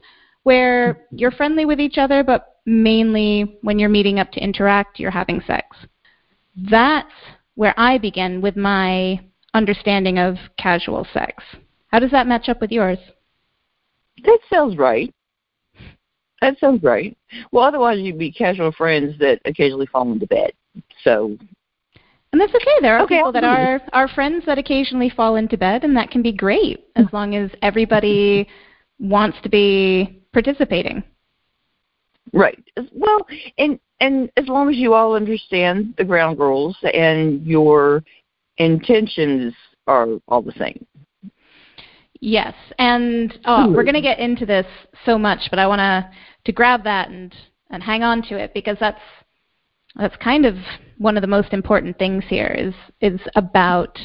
where 0.43 1.05
you're 1.12 1.31
friendly 1.31 1.65
with 1.65 1.79
each 1.79 1.97
other, 1.97 2.24
but 2.24 2.57
mainly 2.65 3.57
when 3.62 3.79
you're 3.79 3.89
meeting 3.89 4.19
up 4.19 4.31
to 4.31 4.43
interact, 4.43 5.00
you're 5.00 5.12
having 5.12 5.41
sex. 5.45 5.75
That's 6.69 7.12
where 7.55 7.77
I 7.77 7.97
begin 7.97 8.41
with 8.41 8.55
my 8.55 9.19
understanding 9.53 10.19
of 10.19 10.36
casual 10.57 11.05
sex. 11.13 11.43
How 11.88 12.00
does 12.00 12.12
that 12.12 12.27
match 12.27 12.50
up 12.50 12.62
with 12.62 12.71
yours? 12.71 13.00
That 14.24 14.39
sounds 14.50 14.77
right. 14.77 15.13
That 16.41 16.59
sounds 16.59 16.83
right. 16.83 17.17
Well, 17.51 17.63
otherwise 17.63 18.00
you'd 18.00 18.17
be 18.17 18.31
casual 18.31 18.71
friends 18.71 19.17
that 19.19 19.41
occasionally 19.45 19.88
fall 19.88 20.12
into 20.12 20.27
bed. 20.27 20.51
So 21.03 21.38
And 22.31 22.41
that's 22.41 22.53
okay. 22.53 22.75
There 22.81 22.98
are 22.98 23.03
Okay, 23.03 23.17
people 23.17 23.31
that 23.31 23.43
are 23.43 23.81
are 23.93 24.07
friends 24.10 24.46
that 24.46 24.57
occasionally 24.57 25.10
fall 25.10 25.38
into 25.38 25.57
bed, 25.57 25.84
and 25.84 25.96
that 25.96 26.12
can 26.12 26.22
be 26.22 26.34
great 26.34 26.86
as 26.96 27.05
mm-hmm. 27.05 27.15
long 27.15 27.36
as 27.36 27.50
everybody 27.62 28.48
wants 29.00 29.38
to 29.43 29.50
be 29.50 30.22
participating. 30.34 31.03
Right. 32.34 32.62
Well, 32.93 33.25
and 33.57 33.79
and 34.00 34.29
as 34.38 34.48
long 34.48 34.69
as 34.69 34.75
you 34.75 34.93
all 34.93 35.15
understand 35.15 35.93
the 35.98 36.03
ground 36.03 36.39
rules 36.39 36.77
and 36.93 37.46
your 37.46 38.03
intentions 38.57 39.53
are 39.88 40.07
all 40.27 40.41
the 40.41 40.51
same. 40.53 40.86
Yes, 42.19 42.53
and 42.79 43.38
oh, 43.46 43.72
we're 43.72 43.84
going 43.84 43.93
to 43.93 44.01
get 44.01 44.19
into 44.19 44.46
this 44.46 44.65
so 45.05 45.17
much, 45.17 45.50
but 45.50 45.60
I 45.60 45.67
want 45.67 45.79
to 45.79 46.10
to 46.46 46.51
grab 46.51 46.84
that 46.84 47.10
and 47.10 47.34
and 47.69 47.84
hang 47.84 48.03
on 48.03 48.22
to 48.24 48.38
it 48.38 48.53
because 48.53 48.77
that's 48.79 49.01
that's 49.98 50.16
kind 50.18 50.46
of 50.46 50.56
one 50.98 51.18
of 51.18 51.22
the 51.22 51.27
most 51.27 51.54
important 51.54 51.98
things 51.98 52.24
here 52.27 52.56
is 52.58 52.74
is 53.01 53.20
about 53.36 53.98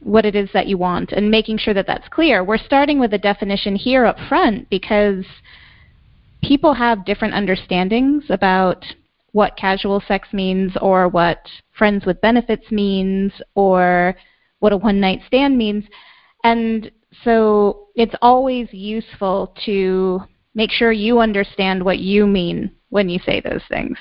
what 0.00 0.26
it 0.26 0.34
is 0.34 0.50
that 0.52 0.66
you 0.66 0.76
want 0.76 1.12
and 1.12 1.30
making 1.30 1.58
sure 1.58 1.74
that 1.74 1.86
that's 1.86 2.08
clear. 2.08 2.44
We're 2.44 2.58
starting 2.58 2.98
with 3.00 3.14
a 3.14 3.18
definition 3.18 3.74
here 3.74 4.04
up 4.04 4.18
front 4.28 4.68
because 4.68 5.24
people 6.42 6.74
have 6.74 7.06
different 7.06 7.34
understandings 7.34 8.24
about 8.28 8.84
what 9.32 9.56
casual 9.56 10.02
sex 10.06 10.28
means 10.32 10.72
or 10.80 11.08
what 11.08 11.48
friends 11.76 12.04
with 12.04 12.20
benefits 12.20 12.70
means 12.70 13.32
or 13.54 14.14
what 14.60 14.72
a 14.72 14.76
one 14.76 15.00
night 15.00 15.20
stand 15.26 15.56
means. 15.56 15.84
And 16.44 16.90
so 17.24 17.88
it's 17.96 18.14
always 18.20 18.68
useful 18.72 19.54
to 19.64 20.20
make 20.54 20.70
sure 20.70 20.92
you 20.92 21.18
understand 21.18 21.82
what 21.82 21.98
you 21.98 22.26
mean 22.26 22.70
when 22.90 23.08
you 23.08 23.18
say 23.20 23.40
those 23.40 23.62
things. 23.68 23.96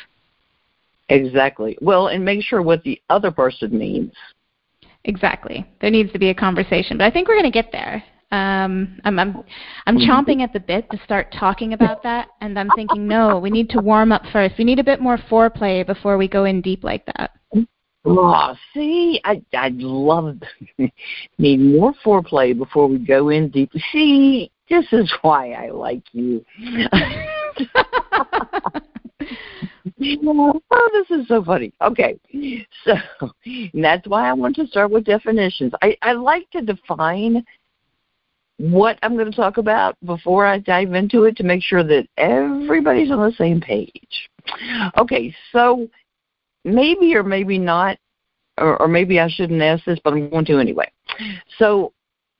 Exactly. 1.10 1.77
Well, 1.81 2.07
and 2.07 2.24
make 2.24 2.43
sure 2.43 2.62
what 2.62 2.83
the 2.83 3.01
other 3.10 3.31
person 3.31 3.77
means. 3.77 4.12
Exactly. 5.05 5.65
There 5.81 5.89
needs 5.89 6.12
to 6.13 6.19
be 6.19 6.29
a 6.29 6.33
conversation, 6.33 6.98
but 6.98 7.05
I 7.05 7.12
think 7.12 7.27
we're 7.27 7.36
going 7.36 7.51
to 7.51 7.51
get 7.51 7.72
there. 7.72 8.03
Um, 8.31 9.00
I'm 9.03 9.19
I'm 9.19 9.43
I'm 9.86 9.98
chomping 9.98 10.41
at 10.41 10.53
the 10.53 10.60
bit 10.60 10.89
to 10.89 10.98
start 11.03 11.36
talking 11.38 11.74
about 11.74 12.01
that, 12.01 12.29
and 12.41 12.57
I'm 12.57 12.69
thinking, 12.75 13.07
no, 13.07 13.38
we 13.38 13.51
need 13.51 13.69
to 13.72 13.79
warm 13.79 14.12
up 14.12 14.24
first. 14.31 14.55
We 14.57 14.63
need 14.63 14.79
a 14.79 14.83
bit 14.83 15.00
more 15.00 15.17
foreplay 15.17 15.86
before 15.86 16.17
we 16.17 16.27
go 16.27 16.45
in 16.45 16.60
deep 16.60 16.83
like 16.83 17.05
that. 17.05 17.31
Oh, 18.05 18.55
see, 18.74 19.22
I 19.24 19.43
I 19.53 19.69
love 19.75 20.39
need 21.38 21.60
more 21.60 21.93
foreplay 22.03 22.57
before 22.57 22.88
we 22.88 22.98
go 22.98 23.29
in 23.29 23.50
deep. 23.50 23.72
See, 23.91 24.51
this 24.67 24.86
is 24.91 25.13
why 25.22 25.51
I 25.51 25.69
like 25.69 26.01
you. 26.12 26.43
oh, 29.85 30.89
this 30.93 31.19
is 31.19 31.27
so 31.27 31.43
funny. 31.43 31.73
Okay, 31.81 32.17
so 32.85 32.93
that's 33.73 34.07
why 34.07 34.29
I 34.29 34.33
want 34.33 34.55
to 34.57 34.67
start 34.67 34.91
with 34.91 35.05
definitions. 35.05 35.73
I, 35.81 35.97
I 36.01 36.13
like 36.13 36.49
to 36.51 36.61
define 36.61 37.43
what 38.57 38.97
I'm 39.03 39.15
going 39.15 39.29
to 39.29 39.35
talk 39.35 39.57
about 39.57 39.97
before 40.05 40.45
I 40.45 40.59
dive 40.59 40.93
into 40.93 41.23
it 41.23 41.35
to 41.37 41.43
make 41.43 41.63
sure 41.63 41.83
that 41.83 42.07
everybody's 42.17 43.11
on 43.11 43.19
the 43.19 43.35
same 43.37 43.59
page. 43.59 44.29
Okay, 44.97 45.35
so 45.51 45.87
maybe 46.63 47.15
or 47.15 47.23
maybe 47.23 47.57
not, 47.57 47.97
or, 48.57 48.81
or 48.81 48.87
maybe 48.87 49.19
I 49.19 49.27
shouldn't 49.27 49.61
ask 49.61 49.83
this, 49.85 49.99
but 50.03 50.13
I'm 50.13 50.29
going 50.29 50.45
to 50.45 50.59
anyway. 50.59 50.89
So, 51.57 51.93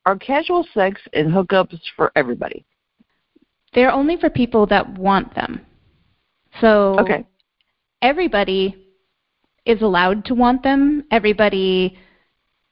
are 0.06 0.18
casual 0.18 0.66
sex 0.74 1.00
and 1.14 1.32
hookups 1.32 1.80
for 1.96 2.12
everybody? 2.16 2.66
They're 3.74 3.92
only 3.92 4.18
for 4.18 4.30
people 4.30 4.66
that 4.68 4.88
want 4.98 5.34
them. 5.34 5.62
So, 6.62 7.00
okay 7.00 7.26
everybody 8.04 8.76
is 9.66 9.82
allowed 9.82 10.26
to 10.26 10.36
want 10.36 10.62
them. 10.62 11.06
Everybody 11.10 11.98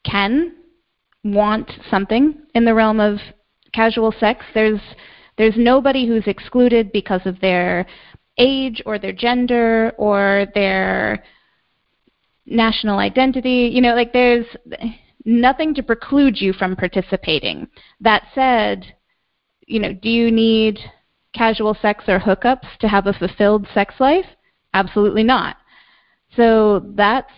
can 0.05 0.53
want 1.23 1.71
something 1.89 2.35
in 2.53 2.65
the 2.65 2.73
realm 2.73 2.99
of 2.99 3.17
casual 3.73 4.13
sex. 4.19 4.45
There's 4.53 4.81
there's 5.37 5.55
nobody 5.57 6.05
who's 6.05 6.27
excluded 6.27 6.91
because 6.91 7.21
of 7.25 7.39
their 7.39 7.87
age 8.37 8.83
or 8.85 8.99
their 8.99 9.13
gender 9.13 9.93
or 9.97 10.47
their 10.53 11.23
national 12.45 12.99
identity. 12.99 13.71
You 13.73 13.81
know, 13.81 13.95
like 13.95 14.11
there's 14.11 14.45
nothing 15.23 15.73
to 15.75 15.83
preclude 15.83 16.39
you 16.41 16.51
from 16.51 16.75
participating. 16.75 17.67
That 18.01 18.23
said, 18.35 18.93
you 19.65 19.79
know, 19.79 19.93
do 19.93 20.09
you 20.09 20.29
need 20.29 20.79
casual 21.33 21.77
sex 21.81 22.03
or 22.09 22.19
hookups 22.19 22.77
to 22.81 22.89
have 22.89 23.07
a 23.07 23.13
fulfilled 23.13 23.65
sex 23.73 23.95
life? 23.99 24.25
Absolutely 24.73 25.23
not. 25.23 25.57
So 26.35 26.79
that's 26.95 27.31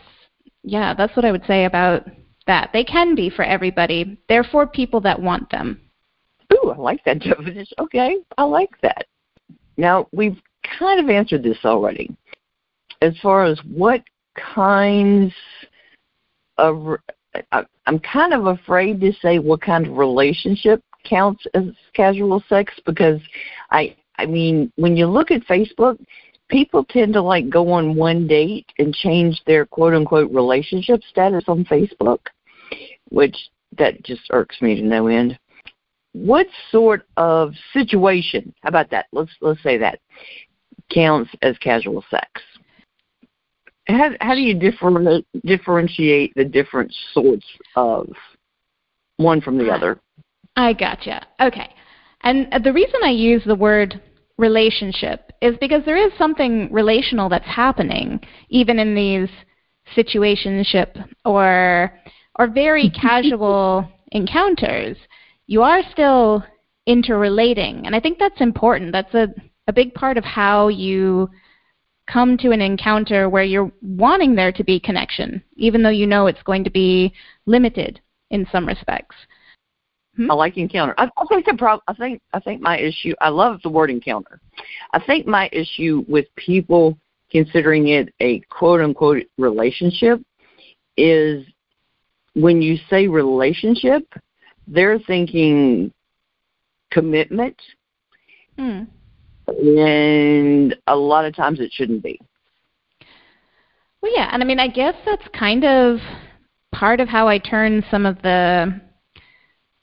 yeah, 0.63 0.93
that's 0.93 1.15
what 1.15 1.26
I 1.26 1.32
would 1.32 1.46
say 1.46 1.65
about 1.65 2.08
that. 2.48 2.69
They 2.72 2.84
can 2.84 3.15
be 3.15 3.30
for 3.30 3.43
everybody. 3.43 4.17
They're 4.30 4.43
for 4.46 4.65
people 4.65 5.02
that 5.02 5.22
want 5.22 5.50
them. 5.50 5.82
Ooh, 6.54 6.69
I 6.69 6.78
like 6.78 7.04
that 7.06 7.19
definition. 7.19 7.65
Okay, 7.80 8.17
I 8.38 8.43
like 8.43 8.69
that. 8.82 9.06
Now 9.78 10.08
we've 10.12 10.39
kind 10.80 11.00
of 11.00 11.10
answered 11.10 11.43
this 11.43 11.58
already. 11.65 12.15
As 13.02 13.17
far 13.22 13.43
as 13.43 13.60
what 13.67 14.02
kinds 14.36 15.34
of 16.58 16.98
I'm 17.86 18.00
kind 18.00 18.34
of 18.34 18.46
afraid 18.48 19.02
to 19.02 19.12
say 19.22 19.39
what 19.39 19.62
kind 19.62 19.88
of 19.88 19.98
relationship 19.98 20.82
counts 21.04 21.46
as 21.54 21.63
casual 21.93 22.43
sex 22.48 22.74
because 22.86 23.19
I 23.72 23.96
I 24.17 24.26
mean 24.26 24.72
when 24.76 24.96
you 24.96 25.08
look 25.08 25.32
at 25.32 25.41
Facebook, 25.48 25.98
people 26.54 26.86
tend 26.86 27.13
to 27.13 27.22
like 27.22 27.50
go 27.50 27.72
on 27.72 27.96
one 27.96 28.28
date 28.28 28.68
and 28.78 28.94
change 28.94 29.42
their 29.46 29.66
quote 29.66 29.94
unquote 29.94 30.32
relationship 30.32 31.02
status 31.10 31.44
on 31.48 31.66
Facebook, 31.66 32.20
which 33.10 33.36
that 33.78 34.02
just 34.04 34.22
irks 34.32 34.62
me 34.62 34.76
to 34.76 34.84
no 34.84 35.08
end. 35.08 35.38
What 36.13 36.46
sort 36.72 37.08
of 37.18 37.54
situation, 37.74 38.54
how 38.62 38.70
about 38.70 38.92
that? 38.92 39.08
Let's 39.12 39.32
let's 39.42 39.63
say 39.63 39.78
that 39.80 40.00
counts 40.94 41.32
as 41.42 41.58
casual 41.58 42.06
sex. 42.12 42.30
How 43.88 44.12
how 44.22 44.36
do 44.36 44.42
you 44.42 44.54
differ, 44.54 45.22
differentiate 45.44 46.34
the 46.36 46.46
different 46.46 46.94
sorts 47.13 47.48
of 47.76 48.08
one 49.18 49.42
from 49.42 49.58
the 49.58 49.72
other? 49.72 50.00
I 50.56 50.74
gotcha. 50.74 51.26
Okay. 51.42 51.74
And 52.22 52.48
the 52.63 52.72
reason 52.72 53.00
I 53.04 53.10
use 53.10 53.42
the 53.44 53.56
word 53.56 54.00
relationship 54.38 55.32
is 55.41 55.56
because 55.60 55.84
there 55.86 55.98
is 55.98 56.12
something 56.17 56.72
relational 56.72 57.30
that's 57.30 57.46
happening 57.46 58.19
even 58.50 58.80
in 58.80 58.96
these 58.96 59.30
situationship 59.96 61.06
or 61.26 61.93
or 62.39 62.48
very 62.48 62.89
casual 63.02 63.88
encounters. 64.12 64.98
You 65.46 65.62
are 65.62 65.82
still 65.91 66.43
interrelating 66.86 67.86
and 67.86 67.96
i 67.96 68.00
think 68.00 68.17
that's 68.19 68.41
important. 68.41 68.91
That's 68.91 69.13
a 69.13 69.28
a 69.67 69.74
big 69.74 69.93
part 69.93 70.17
of 70.17 70.26
how 70.26 70.67
you 70.67 71.30
come 72.06 72.38
to 72.38 72.52
an 72.52 72.62
encounter 72.62 73.30
where 73.30 73.43
you're 73.43 73.72
wanting 73.82 74.36
there 74.36 74.52
to 74.52 74.63
be 74.63 74.80
connection 74.80 75.41
even 75.56 75.84
though 75.84 75.89
you 75.89 76.06
know 76.06 76.28
it's 76.28 76.43
going 76.43 76.63
to 76.65 76.69
be 76.69 77.13
limited 77.46 78.02
in 78.30 78.46
some 78.52 78.67
respects 78.67 79.15
Hmm? 80.15 80.30
I 80.30 80.36
like 80.36 80.58
encounter. 80.58 80.93
I, 80.97 81.10
I 81.17 81.26
think 81.26 81.45
the 81.45 81.56
problem. 81.56 81.82
I 81.88 81.93
think 81.93 82.21
I 82.34 82.39
think 82.39 82.62
my 82.62 82.78
issue. 82.78 83.13
I 83.19 83.30
love 83.30 83.62
the 83.63 83.69
word 83.69 83.89
encounter. 83.89 84.39
I 84.91 85.04
think 85.04 85.26
my 85.26 85.49
issue 85.52 86.06
with 86.08 86.26
people 86.36 86.97
considering 87.32 87.88
it 87.88 88.13
a 88.19 88.39
quote 88.49 88.80
unquote 88.82 89.23
relationship 89.38 90.21
is 90.97 91.45
when 92.36 92.62
you 92.62 92.78
say 92.89 93.08
relationship, 93.08 94.08
they're 94.67 94.99
thinking 94.99 95.91
commitment, 96.91 97.60
hmm. 98.58 98.84
and 99.47 100.76
a 100.88 100.95
lot 100.95 101.26
of 101.26 101.36
times 101.36 101.60
it 101.60 101.71
shouldn't 101.73 102.04
be. 102.04 102.19
Well, 104.02 104.13
yeah, 104.13 104.30
and 104.32 104.43
I 104.43 104.45
mean, 104.45 104.60
I 104.60 104.67
guess 104.67 104.95
that's 105.06 105.28
kind 105.38 105.63
of 105.63 105.97
part 106.71 106.99
of 106.99 107.08
how 107.08 107.28
I 107.28 107.39
turn 107.39 107.84
some 107.89 108.06
of 108.06 108.21
the 108.21 108.80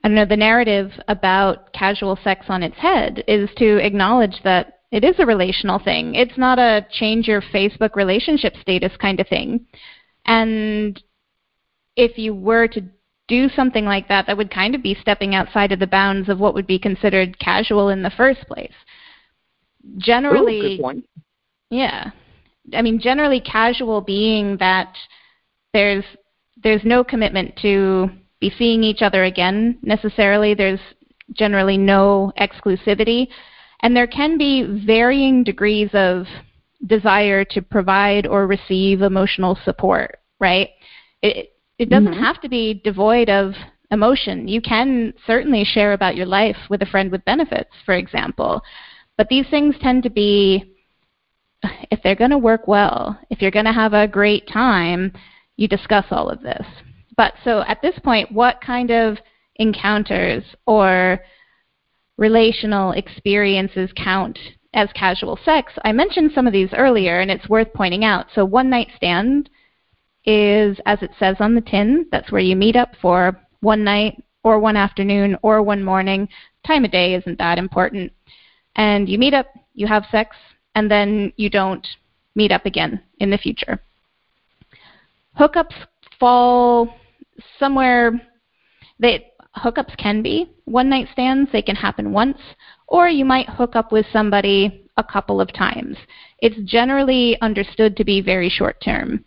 I 0.02 0.08
don't 0.08 0.14
know, 0.14 0.24
the 0.24 0.36
narrative 0.36 0.92
about 1.08 1.72
casual 1.72 2.18
sex 2.24 2.46
on 2.48 2.62
its 2.62 2.76
head 2.76 3.22
is 3.28 3.50
to 3.58 3.76
acknowledge 3.84 4.40
that 4.44 4.80
it 4.90 5.04
is 5.04 5.16
a 5.18 5.26
relational 5.26 5.78
thing. 5.78 6.14
It's 6.14 6.38
not 6.38 6.58
a 6.58 6.86
change 6.90 7.28
your 7.28 7.42
Facebook 7.42 7.94
relationship 7.94 8.54
status 8.60 8.92
kind 8.98 9.20
of 9.20 9.28
thing. 9.28 9.66
And 10.24 11.00
if 11.96 12.18
you 12.18 12.34
were 12.34 12.66
to 12.68 12.82
do 13.28 13.48
something 13.50 13.84
like 13.84 14.08
that, 14.08 14.26
that 14.26 14.36
would 14.36 14.50
kind 14.50 14.74
of 14.74 14.82
be 14.82 14.96
stepping 15.00 15.34
outside 15.34 15.70
of 15.70 15.78
the 15.78 15.86
bounds 15.86 16.28
of 16.28 16.40
what 16.40 16.54
would 16.54 16.66
be 16.66 16.78
considered 16.78 17.38
casual 17.38 17.90
in 17.90 18.02
the 18.02 18.10
first 18.10 18.40
place. 18.48 18.72
Generally, 19.98 20.80
Ooh, 20.80 21.02
yeah. 21.70 22.10
I 22.74 22.82
mean, 22.82 23.00
generally 23.00 23.40
casual 23.40 24.00
being 24.00 24.56
that 24.58 24.94
there's 25.72 26.04
there's 26.62 26.84
no 26.84 27.04
commitment 27.04 27.56
to 27.62 28.10
be 28.40 28.53
seeing 28.59 28.83
each 28.83 29.03
other 29.03 29.24
again 29.24 29.79
necessarily. 29.83 30.55
There's 30.55 30.81
generally 31.35 31.76
no 31.76 32.33
exclusivity. 32.38 33.29
And 33.83 33.96
there 33.96 34.07
can 34.07 34.37
be 34.37 34.83
varying 34.87 35.44
degrees 35.44 35.90
of 35.92 36.26
desire 36.87 37.44
to 37.44 37.62
provide 37.62 38.26
or 38.26 38.46
receive 38.46 39.03
emotional 39.03 39.59
support, 39.64 40.18
right? 40.38 40.70
It, 41.22 41.53
it 41.79 41.88
doesn't 41.88 42.12
mm-hmm. 42.12 42.22
have 42.22 42.40
to 42.42 42.48
be 42.48 42.81
devoid 42.85 43.29
of 43.29 43.53
emotion. 43.90 44.48
You 44.48 44.61
can 44.61 45.12
certainly 45.26 45.64
share 45.64 45.92
about 45.92 46.16
your 46.16 46.26
life 46.26 46.57
with 46.68 46.83
a 46.83 46.87
friend 46.87 47.11
with 47.11 47.24
benefits, 47.24 47.70
for 47.85 47.94
example. 47.94 48.62
But 49.16 49.29
these 49.29 49.48
things 49.50 49.74
tend 49.81 50.03
to 50.05 50.11
be, 50.11 50.74
if 51.90 52.00
they're 52.03 52.14
going 52.14 52.31
to 52.31 52.38
work 52.38 52.68
well, 52.68 53.18
if 53.31 53.42
you're 53.42 53.50
going 53.50 53.66
to 53.66 53.72
have 53.72 53.92
a 53.92 54.09
great 54.09 54.48
time, 54.48 55.12
you 55.57 55.68
discuss 55.68 56.07
all 56.11 56.29
of 56.31 56.42
this. 56.42 56.64
But 57.16 57.35
so 57.44 57.62
at 57.66 57.83
this 57.83 57.99
point, 58.03 58.33
what 58.33 58.61
kind 58.61 58.90
of 58.90 59.18
encounters 59.57 60.42
or 60.66 61.20
relational 62.16 62.92
experiences 62.92 63.90
count 63.96 64.38
as 64.75 64.88
casual 64.94 65.38
sex. 65.44 65.73
I 65.85 65.92
mentioned 65.92 66.31
some 66.35 66.46
of 66.46 66.53
these 66.53 66.73
earlier, 66.73 67.20
and 67.20 67.31
it's 67.31 67.49
worth 67.49 67.73
pointing 67.75 68.05
out. 68.05 68.27
So, 68.35 68.44
one 68.44 68.70
night 68.70 68.88
stand 68.96 69.51
is, 70.25 70.79
as 70.87 71.03
it 71.03 71.11
says 71.18 71.37
on 71.40 71.55
the 71.55 71.61
tin, 71.61 72.07
that's 72.12 72.31
where 72.31 72.40
you 72.40 72.55
meet 72.55 72.77
up 72.77 72.90
for 73.01 73.40
one 73.61 73.83
night 73.83 74.23
or 74.44 74.59
one 74.59 74.77
afternoon 74.77 75.37
or 75.42 75.62
one 75.62 75.83
morning. 75.83 76.29
Time 76.66 76.85
of 76.85 76.92
day 76.92 77.14
isn't 77.14 77.38
that 77.38 77.59
important. 77.59 78.12
And 78.77 79.09
you 79.09 79.18
meet 79.18 79.35
up, 79.35 79.46
you 79.75 79.87
have 79.87 80.05
sex, 80.11 80.37
and 80.75 80.90
then 80.90 81.33
you 81.37 81.51
don't 81.51 81.87
meet 82.35 82.53
up 82.53 82.64
again 82.64 83.03
in 83.18 83.31
the 83.31 83.38
future. 83.38 83.81
Hookups 85.38 85.75
fall 86.20 86.94
somewhere 87.59 88.20
they 89.00 89.26
hookups 89.56 89.96
can 89.96 90.22
be 90.22 90.48
one 90.64 90.88
night 90.88 91.09
stands, 91.12 91.50
they 91.50 91.62
can 91.62 91.74
happen 91.74 92.12
once, 92.12 92.38
or 92.87 93.09
you 93.09 93.24
might 93.24 93.48
hook 93.48 93.74
up 93.74 93.90
with 93.90 94.06
somebody 94.12 94.88
a 94.96 95.02
couple 95.02 95.40
of 95.40 95.52
times. 95.52 95.96
It's 96.38 96.70
generally 96.70 97.37
understood 97.40 97.96
to 97.96 98.04
be 98.04 98.20
very 98.20 98.48
short 98.48 98.80
term. 98.80 99.24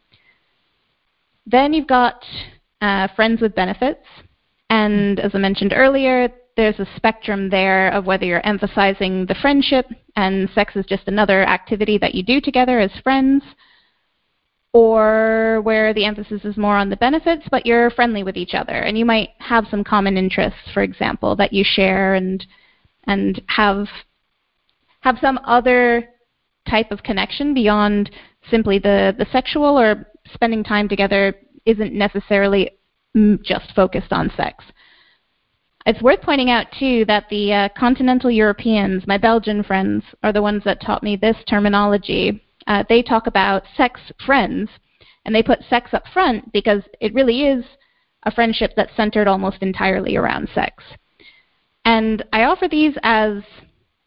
Then 1.45 1.73
you've 1.73 1.88
got 1.88 2.23
uh, 2.82 3.10
friends 3.15 3.41
with 3.41 3.56
benefits, 3.56 4.06
and 4.69 5.19
as 5.19 5.32
I 5.34 5.39
mentioned 5.39 5.73
earlier, 5.75 6.29
there's 6.56 6.79
a 6.79 6.88
spectrum 6.95 7.49
there 7.49 7.89
of 7.89 8.06
whether 8.06 8.25
you're 8.25 8.45
emphasizing 8.45 9.25
the 9.25 9.36
friendship 9.36 9.88
and 10.15 10.49
sex 10.53 10.75
is 10.75 10.86
just 10.86 11.08
another 11.08 11.43
activity 11.43 11.97
that 11.97 12.13
you 12.15 12.23
do 12.23 12.39
together 12.39 12.79
as 12.79 12.91
friends, 13.03 13.43
or 14.73 15.62
where 15.62 15.93
the 15.93 16.05
emphasis 16.05 16.43
is 16.43 16.57
more 16.57 16.75
on 16.75 16.89
the 16.89 16.97
benefits, 16.97 17.43
but 17.51 17.65
you're 17.65 17.91
friendly 17.91 18.23
with 18.23 18.36
each 18.36 18.55
other 18.55 18.73
and 18.73 18.97
you 18.97 19.05
might 19.05 19.29
have 19.38 19.67
some 19.69 19.83
common 19.83 20.17
interests, 20.17 20.71
for 20.73 20.81
example, 20.81 21.36
that 21.36 21.53
you 21.53 21.63
share 21.63 22.15
and 22.15 22.45
and 23.05 23.41
have 23.47 23.88
have 25.01 25.17
some 25.21 25.39
other 25.45 26.09
type 26.67 26.91
of 26.91 27.03
connection 27.03 27.53
beyond 27.53 28.09
simply 28.49 28.79
the, 28.79 29.13
the 29.17 29.27
sexual 29.31 29.79
or 29.79 30.07
spending 30.33 30.63
time 30.63 30.88
together 30.88 31.36
isn't 31.65 31.93
necessarily 31.93 32.71
just 33.43 33.73
focused 33.75 34.12
on 34.12 34.31
sex. 34.36 34.63
It's 35.86 36.01
worth 36.01 36.21
pointing 36.21 36.49
out, 36.49 36.67
too, 36.79 37.03
that 37.05 37.25
the 37.29 37.53
uh, 37.53 37.69
continental 37.77 38.31
Europeans, 38.31 39.05
my 39.05 39.17
Belgian 39.17 39.63
friends, 39.63 40.03
are 40.23 40.31
the 40.31 40.41
ones 40.41 40.63
that 40.63 40.81
taught 40.81 41.03
me 41.03 41.17
this 41.17 41.36
terminology. 41.47 42.42
Uh, 42.67 42.84
they 42.88 43.02
talk 43.02 43.28
about 43.28 43.63
sex 43.76 43.99
friends, 44.26 44.69
and 45.26 45.34
they 45.34 45.43
put 45.43 45.63
sex 45.69 45.93
up 45.93 46.04
front 46.13 46.52
because 46.54 46.84
it 47.02 47.13
really 47.13 47.43
is 47.43 47.65
a 48.23 48.32
friendship 48.32 48.71
that's 48.76 48.95
centered 48.95 49.28
almost 49.28 49.58
entirely 49.62 50.15
around 50.15 50.49
sex. 50.54 50.84
And 51.86 52.23
I 52.32 52.43
offer 52.43 52.67
these 52.67 52.95
as 53.04 53.43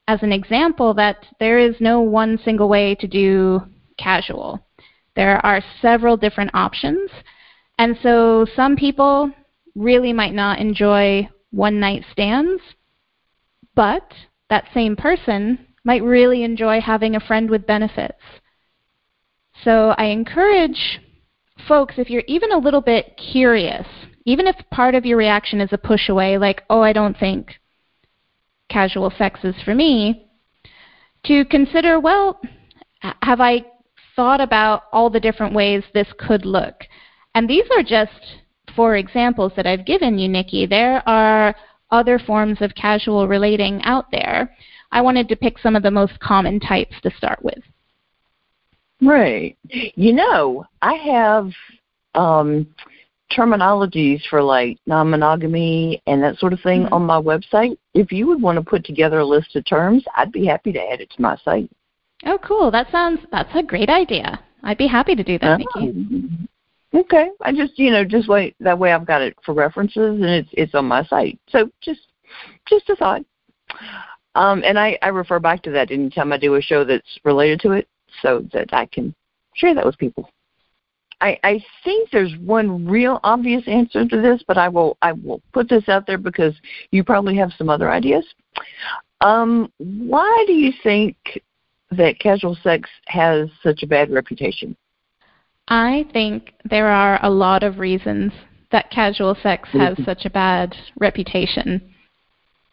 as 0.09 0.23
an 0.23 0.33
example 0.33 0.95
that 0.95 1.27
there 1.41 1.59
is 1.59 1.75
no 1.81 2.01
one 2.01 2.39
single 2.45 2.69
way 2.69 2.95
to 2.95 3.09
do 3.09 3.61
casual. 3.99 4.65
There 5.17 5.45
are 5.45 5.63
several 5.83 6.17
different 6.17 6.53
options. 6.55 7.11
And 7.79 7.97
so 8.03 8.47
some 8.55 8.77
people 8.77 9.33
really 9.75 10.13
might 10.13 10.35
not 10.35 10.61
enjoy 10.61 11.29
one 11.51 11.81
night 11.81 12.05
stands, 12.13 12.63
but 13.75 14.13
that 14.49 14.69
same 14.73 14.95
person 14.95 15.67
might 15.85 16.03
really 16.03 16.43
enjoy 16.43 16.81
having 16.81 17.17
a 17.17 17.21
friend 17.21 17.51
with 17.51 17.67
benefits. 17.67 18.23
So 19.65 19.95
I 19.99 20.07
encourage 20.07 21.01
folks, 21.67 21.95
if 21.99 22.11
you're 22.11 22.23
even 22.27 22.53
a 22.53 22.59
little 22.59 22.81
bit 22.81 23.17
curious, 23.17 23.87
even 24.25 24.47
if 24.47 24.57
part 24.71 24.95
of 24.95 25.07
your 25.07 25.19
reaction 25.19 25.61
is 25.61 25.73
a 25.73 25.79
push 25.79 26.09
away, 26.09 26.39
like, 26.39 26.63
oh, 26.71 26.81
I 26.81 26.93
don't 26.93 27.19
think 27.19 27.55
casual 28.69 29.13
sex 29.17 29.41
is 29.45 29.55
for 29.65 29.75
me, 29.75 30.29
to 31.25 31.45
consider, 31.47 31.99
well, 32.01 32.41
have 33.23 33.41
I 33.41 33.65
thought 34.15 34.41
about 34.41 34.85
all 34.93 35.11
the 35.11 35.21
different 35.21 35.55
ways 35.55 35.85
this 35.93 36.09
could 36.19 36.45
look? 36.45 36.85
And 37.35 37.49
these 37.49 37.67
are 37.77 37.83
just 37.83 38.13
four 38.75 38.97
examples 38.97 39.53
that 39.57 39.67
I've 39.67 39.87
given 39.87 40.19
you, 40.19 40.29
Nikki. 40.29 40.67
There 40.67 41.07
are 41.09 41.55
other 41.91 42.19
forms 42.19 42.59
of 42.61 42.75
casual 42.75 43.29
relating 43.29 43.83
out 43.83 44.11
there. 44.11 44.55
I 44.91 45.01
wanted 45.01 45.29
to 45.29 45.37
pick 45.37 45.59
some 45.59 45.77
of 45.77 45.83
the 45.83 45.91
most 45.91 46.19
common 46.21 46.61
types 46.61 46.95
to 47.03 47.11
start 47.17 47.43
with. 47.43 47.63
Right. 49.01 49.57
You 49.69 50.13
know, 50.13 50.65
I 50.81 50.95
have 50.95 51.51
um, 52.15 52.67
terminologies 53.31 54.23
for 54.29 54.43
like 54.43 54.79
non 54.87 55.11
monogamy 55.11 56.03
and 56.07 56.23
that 56.23 56.39
sort 56.39 56.53
of 56.53 56.61
thing 56.61 56.85
mm-hmm. 56.85 56.95
on 56.95 57.03
my 57.03 57.21
website. 57.21 57.77
If 57.95 58.13
you 58.13 58.27
would 58.27 58.41
want 58.41 58.57
to 58.57 58.65
put 58.65 58.85
together 58.85 59.19
a 59.21 59.25
list 59.25 59.57
of 59.57 59.67
terms, 59.67 60.05
I'd 60.15 60.33
be 60.33 60.47
happy 60.47 60.73
to 60.73 60.81
add 60.81 61.01
it 61.01 61.11
to 61.11 61.23
my 61.23 61.37
site. 61.45 61.71
Oh, 62.25 62.39
cool. 62.43 62.71
That 62.71 62.91
sounds 62.91 63.21
that's 63.31 63.55
a 63.55 63.63
great 63.63 63.91
idea. 63.91 64.41
I'd 64.63 64.79
be 64.79 64.87
happy 64.87 65.15
to 65.15 65.23
do 65.23 65.39
that, 65.41 65.61
uh-huh. 65.61 65.81
Nikki. 65.81 66.49
Okay. 66.95 67.29
I 67.43 67.53
just 67.53 67.79
you 67.79 67.91
know 67.91 68.05
just 68.05 68.29
wait 68.29 68.57
that 68.61 68.79
way 68.79 68.93
I've 68.93 69.07
got 69.07 69.21
it 69.23 69.37
for 69.45 69.53
references 69.53 70.21
and 70.21 70.25
it's 70.25 70.49
it's 70.53 70.75
on 70.75 70.87
my 70.87 71.05
site. 71.05 71.39
So 71.51 71.71
just 71.83 72.01
just 72.69 72.89
a 72.89 72.97
thought. 72.97 73.23
Um, 74.35 74.63
and 74.65 74.79
I, 74.79 74.99
I 75.01 75.09
refer 75.09 75.39
back 75.39 75.63
to 75.63 75.71
that 75.71 75.91
anytime 75.91 76.31
I 76.31 76.37
do 76.37 76.55
a 76.57 76.61
show 76.61 76.85
that's 76.85 77.19
related 77.25 77.59
to 77.61 77.73
it, 77.73 77.89
so 78.23 78.45
that 78.53 78.73
I 78.73 78.87
can 78.87 79.15
share 79.55 79.75
that 79.75 79.87
with 79.87 79.99
people. 79.99 80.29
I, 81.21 81.39
I 81.45 81.65
think 81.83 82.11
there's 82.11 82.35
one 82.37 82.87
real 82.87 83.21
obvious 83.25 83.63
answer 83.67 84.07
to 84.07 84.21
this, 84.21 84.43
but 84.47 84.59
I 84.59 84.69
will 84.69 84.99
I 85.01 85.13
will 85.13 85.41
put 85.53 85.69
this 85.69 85.89
out 85.89 86.07
there 86.07 86.19
because 86.19 86.55
you 86.91 87.05
probably 87.05 87.37
have 87.37 87.53
some 87.57 87.71
other 87.71 87.91
ideas. 87.91 88.25
Um, 89.23 89.73
why 89.79 90.45
do 90.47 90.53
you 90.53 90.73
think 90.83 91.17
that 91.91 92.19
casual 92.19 92.57
sex 92.63 92.91
has 93.07 93.49
such 93.63 93.83
a 93.83 93.87
bad 93.87 94.11
reputation? 94.11 94.77
I 95.69 96.07
think 96.13 96.53
there 96.69 96.89
are 96.89 97.19
a 97.25 97.31
lot 97.31 97.63
of 97.63 97.79
reasons 97.79 98.33
that 98.73 98.91
casual 98.91 99.37
sex 99.43 99.69
has 99.73 99.95
mm-hmm. 99.95 100.05
such 100.05 100.27
a 100.27 100.31
bad 100.31 100.75
reputation. 100.99 101.95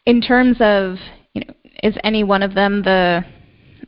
In 0.06 0.20
terms 0.20 0.58
of, 0.60 0.96
you 1.32 1.42
know, 1.46 1.54
is 1.82 1.96
any 2.04 2.24
one 2.24 2.42
of 2.42 2.54
them 2.54 2.82
the 2.82 3.24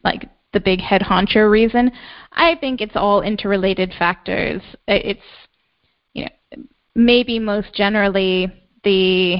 like 0.03 0.29
the 0.57 0.61
big 0.61 0.81
head 0.81 1.03
honcho 1.03 1.51
reason? 1.51 1.93
I 2.33 2.57
think 2.57 2.81
it's 2.81 2.97
all 2.97 3.21
interrelated 3.21 3.93
factors. 3.99 4.63
It's 4.89 5.21
you 6.15 6.25
know 6.25 6.65
maybe 6.95 7.39
most 7.39 7.75
generally 7.75 8.51
the 8.83 9.37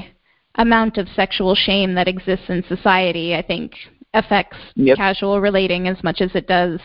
amount 0.55 0.97
of 0.97 1.07
sexual 1.15 1.55
shame 1.55 1.95
that 1.95 2.07
exists 2.07 2.45
in 2.49 2.63
society. 2.67 3.33
I 3.33 3.41
think 3.41 3.73
affects 4.13 4.57
yep. 4.75 4.97
casual 4.97 5.41
relating 5.41 5.87
as 5.87 6.03
much 6.03 6.21
as 6.21 6.31
it 6.35 6.47
does 6.47 6.79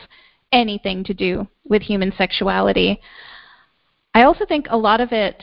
anything 0.52 1.04
to 1.04 1.14
do 1.14 1.46
with 1.64 1.82
human 1.82 2.12
sexuality. 2.16 3.00
I 4.14 4.22
also 4.22 4.44
think 4.46 4.66
a 4.70 4.76
lot 4.76 5.00
of 5.00 5.12
it 5.12 5.42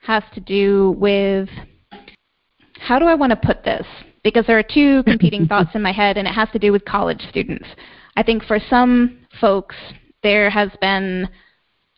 has 0.00 0.22
to 0.34 0.40
do 0.40 0.94
with 0.98 1.48
how 2.78 2.98
do 2.98 3.06
I 3.06 3.14
want 3.14 3.30
to 3.30 3.36
put 3.36 3.64
this? 3.64 3.86
Because 4.24 4.46
there 4.46 4.58
are 4.58 4.62
two 4.62 5.02
competing 5.06 5.46
thoughts 5.46 5.70
in 5.74 5.82
my 5.82 5.92
head, 5.92 6.16
and 6.16 6.26
it 6.26 6.32
has 6.34 6.48
to 6.52 6.58
do 6.58 6.72
with 6.72 6.84
college 6.84 7.22
students. 7.28 7.66
I 8.16 8.22
think 8.22 8.44
for 8.44 8.58
some 8.68 9.26
folks, 9.40 9.76
there 10.22 10.50
has 10.50 10.70
been 10.80 11.28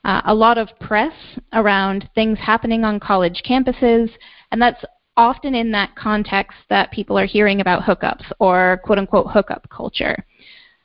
uh, 0.05 0.23
a 0.27 0.35
lot 0.35 0.59
of 0.59 0.69
press 0.81 1.15
around 1.53 2.09
things 2.15 2.39
happening 2.39 2.85
on 2.85 3.01
college 3.01 3.43
campuses, 3.49 4.11
and 4.53 4.61
that's 4.61 4.85
often 5.17 5.55
in 5.55 5.71
that 5.73 5.95
context 5.97 6.57
that 6.69 6.91
people 6.93 7.19
are 7.19 7.27
hearing 7.27 7.61
about 7.61 7.83
hookups 7.83 8.25
or 8.39 8.81
quote 8.85 8.99
unquote 8.99 9.31
hookup 9.31 9.69
culture. 9.71 10.25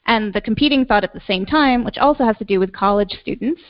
And 0.06 0.34
the 0.34 0.42
competing 0.42 0.86
thought 0.86 1.04
at 1.04 1.14
the 1.14 1.22
same 1.28 1.46
time, 1.46 1.84
which 1.84 1.98
also 1.98 2.24
has 2.24 2.38
to 2.38 2.46
do 2.46 2.60
with 2.60 2.74
college 2.74 3.18
students, 3.22 3.62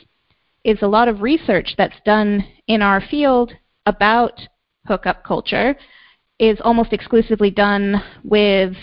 is 0.64 0.78
a 0.82 0.88
lot 0.88 1.08
of 1.08 1.22
research 1.22 1.74
that's 1.76 2.00
done 2.04 2.44
in 2.66 2.82
our 2.82 3.00
field 3.00 3.52
about 3.86 4.40
hookup 4.86 5.24
culture 5.24 5.76
is 6.38 6.58
almost 6.62 6.92
exclusively 6.92 7.50
done 7.50 8.02
with 8.24 8.74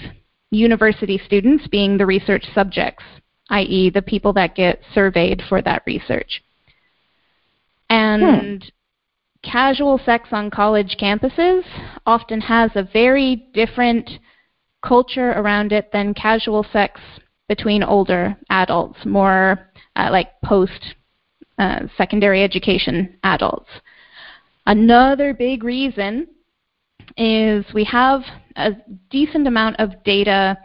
university 0.52 1.20
students 1.26 1.68
being 1.68 1.98
the 1.98 2.06
research 2.06 2.46
subjects, 2.54 3.04
i.e., 3.50 3.90
the 3.90 4.02
people 4.02 4.34
that 4.34 4.56
get 4.56 4.82
surveyed 4.94 5.42
for 5.48 5.62
that 5.62 5.84
research. 5.86 6.44
And 7.90 8.64
hmm 8.64 8.70
casual 9.44 10.00
sex 10.04 10.30
on 10.32 10.50
college 10.50 10.98
campuses 11.00 11.64
often 12.06 12.42
has 12.42 12.72
a 12.76 12.84
very 12.84 13.48
different 13.54 14.10
culture 14.82 15.32
around 15.32 15.72
it 15.72 15.92
than 15.92 16.14
casual 16.14 16.66
sex 16.74 17.00
between 17.48 17.84
older 17.84 18.36
adults, 18.50 19.00
more 19.06 19.70
uh, 19.96 20.10
like 20.12 20.30
post 20.44 20.96
uh, 21.60 21.82
secondary 21.98 22.44
education 22.44 23.18
adults. 23.24 23.70
Another 24.66 25.34
big 25.34 25.64
reason 25.64 26.28
is 27.18 27.66
we 27.74 27.84
have 27.86 28.22
a 28.56 28.72
decent 29.10 29.48
amount 29.48 29.78
of 29.80 30.04
data 30.04 30.58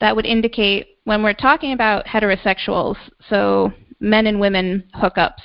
that 0.00 0.14
would 0.14 0.26
indicate 0.26 0.98
when 1.04 1.22
we're 1.22 1.32
talking 1.32 1.72
about 1.72 2.04
heterosexuals, 2.04 2.96
so 3.30 3.72
men 4.00 4.26
and 4.26 4.38
women 4.38 4.84
hookups, 4.94 5.40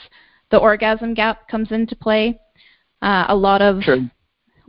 the 0.52 0.58
orgasm 0.58 1.14
gap 1.14 1.48
comes 1.48 1.72
into 1.72 1.96
play. 1.96 2.38
Uh, 3.02 3.26
a 3.30 3.36
lot 3.36 3.62
of 3.62 3.82
sure. 3.82 3.98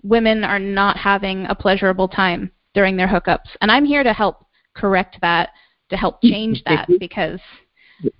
women 0.02 0.44
are 0.44 0.58
not 0.58 0.96
having 0.96 1.46
a 1.46 1.54
pleasurable 1.54 2.08
time 2.08 2.50
during 2.74 2.96
their 2.96 3.08
hookups. 3.08 3.48
And 3.60 3.70
I'm 3.70 3.84
here 3.84 4.02
to 4.02 4.12
help 4.12 4.46
correct 4.74 5.18
that, 5.20 5.50
to 5.90 5.96
help 5.96 6.22
change 6.22 6.62
that 6.66 6.88
because 6.98 7.40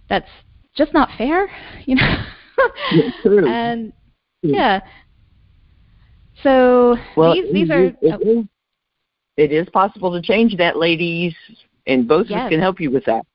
that's 0.09 0.31
just 0.77 0.93
not 0.93 1.11
fair, 1.17 1.49
you 1.87 1.95
know. 1.97 2.25
True. 3.23 3.49
and 3.49 3.93
yeah. 4.43 4.81
So 6.45 6.97
well, 7.17 7.35
these 7.35 7.53
these 7.53 7.71
are 7.71 7.87
it, 7.87 7.97
oh. 8.03 8.19
is, 8.21 8.45
it 9.37 9.51
is 9.51 9.69
possible 9.71 10.13
to 10.13 10.23
change 10.23 10.57
that, 10.59 10.77
ladies, 10.77 11.35
and 11.87 12.07
both 12.07 12.27
yes. 12.29 12.39
of 12.39 12.45
us 12.45 12.51
can 12.51 12.61
help 12.61 12.81
you 12.81 12.91
with 12.91 13.05
that. 13.07 13.27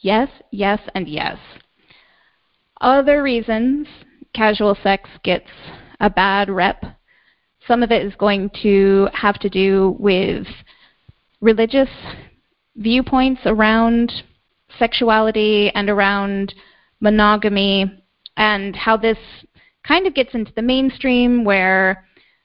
Yes, 0.00 0.28
yes, 0.50 0.80
and 0.94 1.08
yes. 1.08 1.38
Other 2.80 3.22
reasons 3.22 3.86
casual 4.34 4.76
sex 4.82 5.08
gets 5.22 5.48
a 6.00 6.10
bad 6.10 6.50
rep. 6.50 6.84
Some 7.68 7.84
of 7.84 7.92
it 7.92 8.04
is 8.04 8.14
going 8.16 8.50
to 8.62 9.08
have 9.12 9.38
to 9.38 9.48
do 9.48 9.96
with 10.00 10.46
religious 11.40 11.90
viewpoints 12.76 13.42
around 13.44 14.12
sexuality 14.78 15.70
and 15.74 15.88
around 15.88 16.54
monogamy 17.00 18.02
and 18.36 18.74
how 18.74 18.96
this 18.96 19.18
kind 19.86 20.06
of 20.06 20.14
gets 20.14 20.34
into 20.34 20.52
the 20.56 20.62
mainstream 20.62 21.44
where 21.44 22.04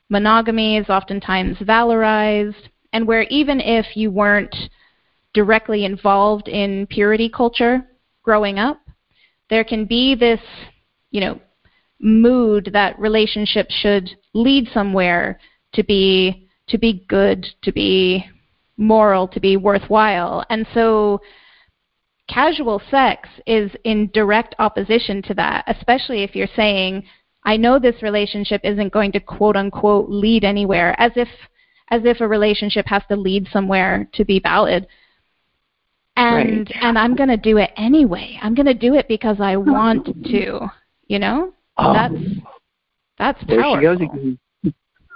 monogamy 0.10 0.78
is 0.78 0.90
oftentimes 0.90 1.58
valorized 1.58 2.70
and 2.94 3.08
where 3.08 3.24
even 3.24 3.60
if 3.60 3.86
you 3.96 4.12
weren't 4.12 4.56
directly 5.34 5.86
involved 5.86 6.48
in 6.48 6.88
purity 6.88 7.30
culture 7.30 7.86
growing 8.24 8.60
up, 8.60 8.80
there 9.50 9.64
can 9.64 9.86
be 9.86 10.16
this, 10.16 10.40
you 11.12 11.22
know, 11.22 11.40
mood 12.00 12.70
that 12.74 13.00
relationships 13.00 13.74
should 13.74 14.10
lead 14.34 14.68
somewhere 14.74 15.40
to 15.74 15.84
be 15.84 16.48
to 16.68 16.78
be 16.78 17.06
good, 17.08 17.46
to 17.62 17.72
be 17.72 18.26
moral, 18.76 19.28
to 19.30 19.40
be 19.40 19.56
worthwhile. 19.58 20.46
And 20.50 20.68
so 20.74 21.22
casual 22.30 22.82
sex 22.92 23.30
is 23.46 23.72
in 23.86 24.10
direct 24.14 24.54
opposition 24.60 25.22
to 25.24 25.34
that, 25.36 25.64
especially 25.68 26.24
if 26.24 26.36
you're 26.36 26.48
saying, 26.56 27.04
I 27.48 27.56
know 27.56 27.80
this 27.80 28.04
relationship 28.04 28.60
isn't 28.66 28.92
going 28.92 29.14
to 29.14 29.22
quote 29.22 29.56
unquote 29.56 30.10
lead 30.10 30.44
anywhere, 30.44 31.00
as 31.00 31.14
if 31.16 31.30
as 31.90 32.02
if 32.04 32.20
a 32.20 32.28
relationship 32.28 32.86
has 32.88 33.02
to 33.08 33.16
lead 33.16 33.48
somewhere 33.54 34.10
to 34.14 34.26
be 34.26 34.42
valid. 34.42 34.86
And 36.18 36.70
right. 36.70 36.84
and 36.84 37.00
I'm 37.00 37.16
going 37.16 37.30
to 37.30 37.38
do 37.38 37.58
it 37.58 37.72
anyway. 37.78 38.38
I'm 38.42 38.54
going 38.54 38.66
to 38.66 38.74
do 38.74 38.96
it 38.96 39.08
because 39.08 39.38
I 39.40 39.56
want 39.56 40.06
to, 40.26 40.68
you 41.08 41.20
know? 41.20 41.54
Oh, 41.78 41.94
that's 41.94 42.16
that's 43.18 43.40
there 43.48 43.64
she 43.64 43.82
goes 43.82 44.02
again. 44.02 44.38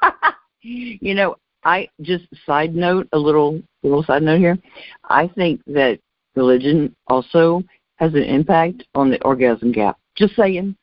you 0.61 1.13
know, 1.13 1.35
I 1.65 1.89
just 1.99 2.23
side 2.45 2.73
note 2.73 3.09
a 3.11 3.17
little 3.17 3.61
little 3.83 4.03
side 4.03 4.23
note 4.23 4.39
here. 4.39 4.57
I 5.03 5.27
think 5.27 5.61
that 5.67 5.99
religion 6.37 6.95
also 7.07 7.61
has 7.97 8.13
an 8.13 8.23
impact 8.23 8.85
on 8.95 9.09
the 9.09 9.21
orgasm 9.23 9.73
gap. 9.73 9.97
Just 10.15 10.37
saying. 10.37 10.77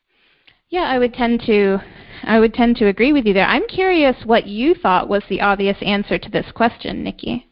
Yeah, 0.69 0.83
I 0.83 0.99
would 0.99 1.13
tend 1.13 1.41
to 1.47 1.79
I 2.23 2.39
would 2.39 2.53
tend 2.53 2.75
to 2.77 2.87
agree 2.87 3.11
with 3.11 3.25
you 3.25 3.33
there. 3.33 3.45
I'm 3.47 3.67
curious 3.67 4.15
what 4.25 4.45
you 4.45 4.75
thought 4.75 5.09
was 5.09 5.23
the 5.29 5.41
obvious 5.41 5.77
answer 5.81 6.17
to 6.19 6.29
this 6.29 6.45
question, 6.53 7.03
Nikki. 7.03 7.47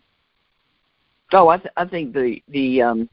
Oh, 1.34 1.48
I 1.48 1.58
th- 1.58 1.74
I 1.76 1.86
think 1.86 2.14
the 2.14 2.42
the 2.50 2.82
um 2.82 3.10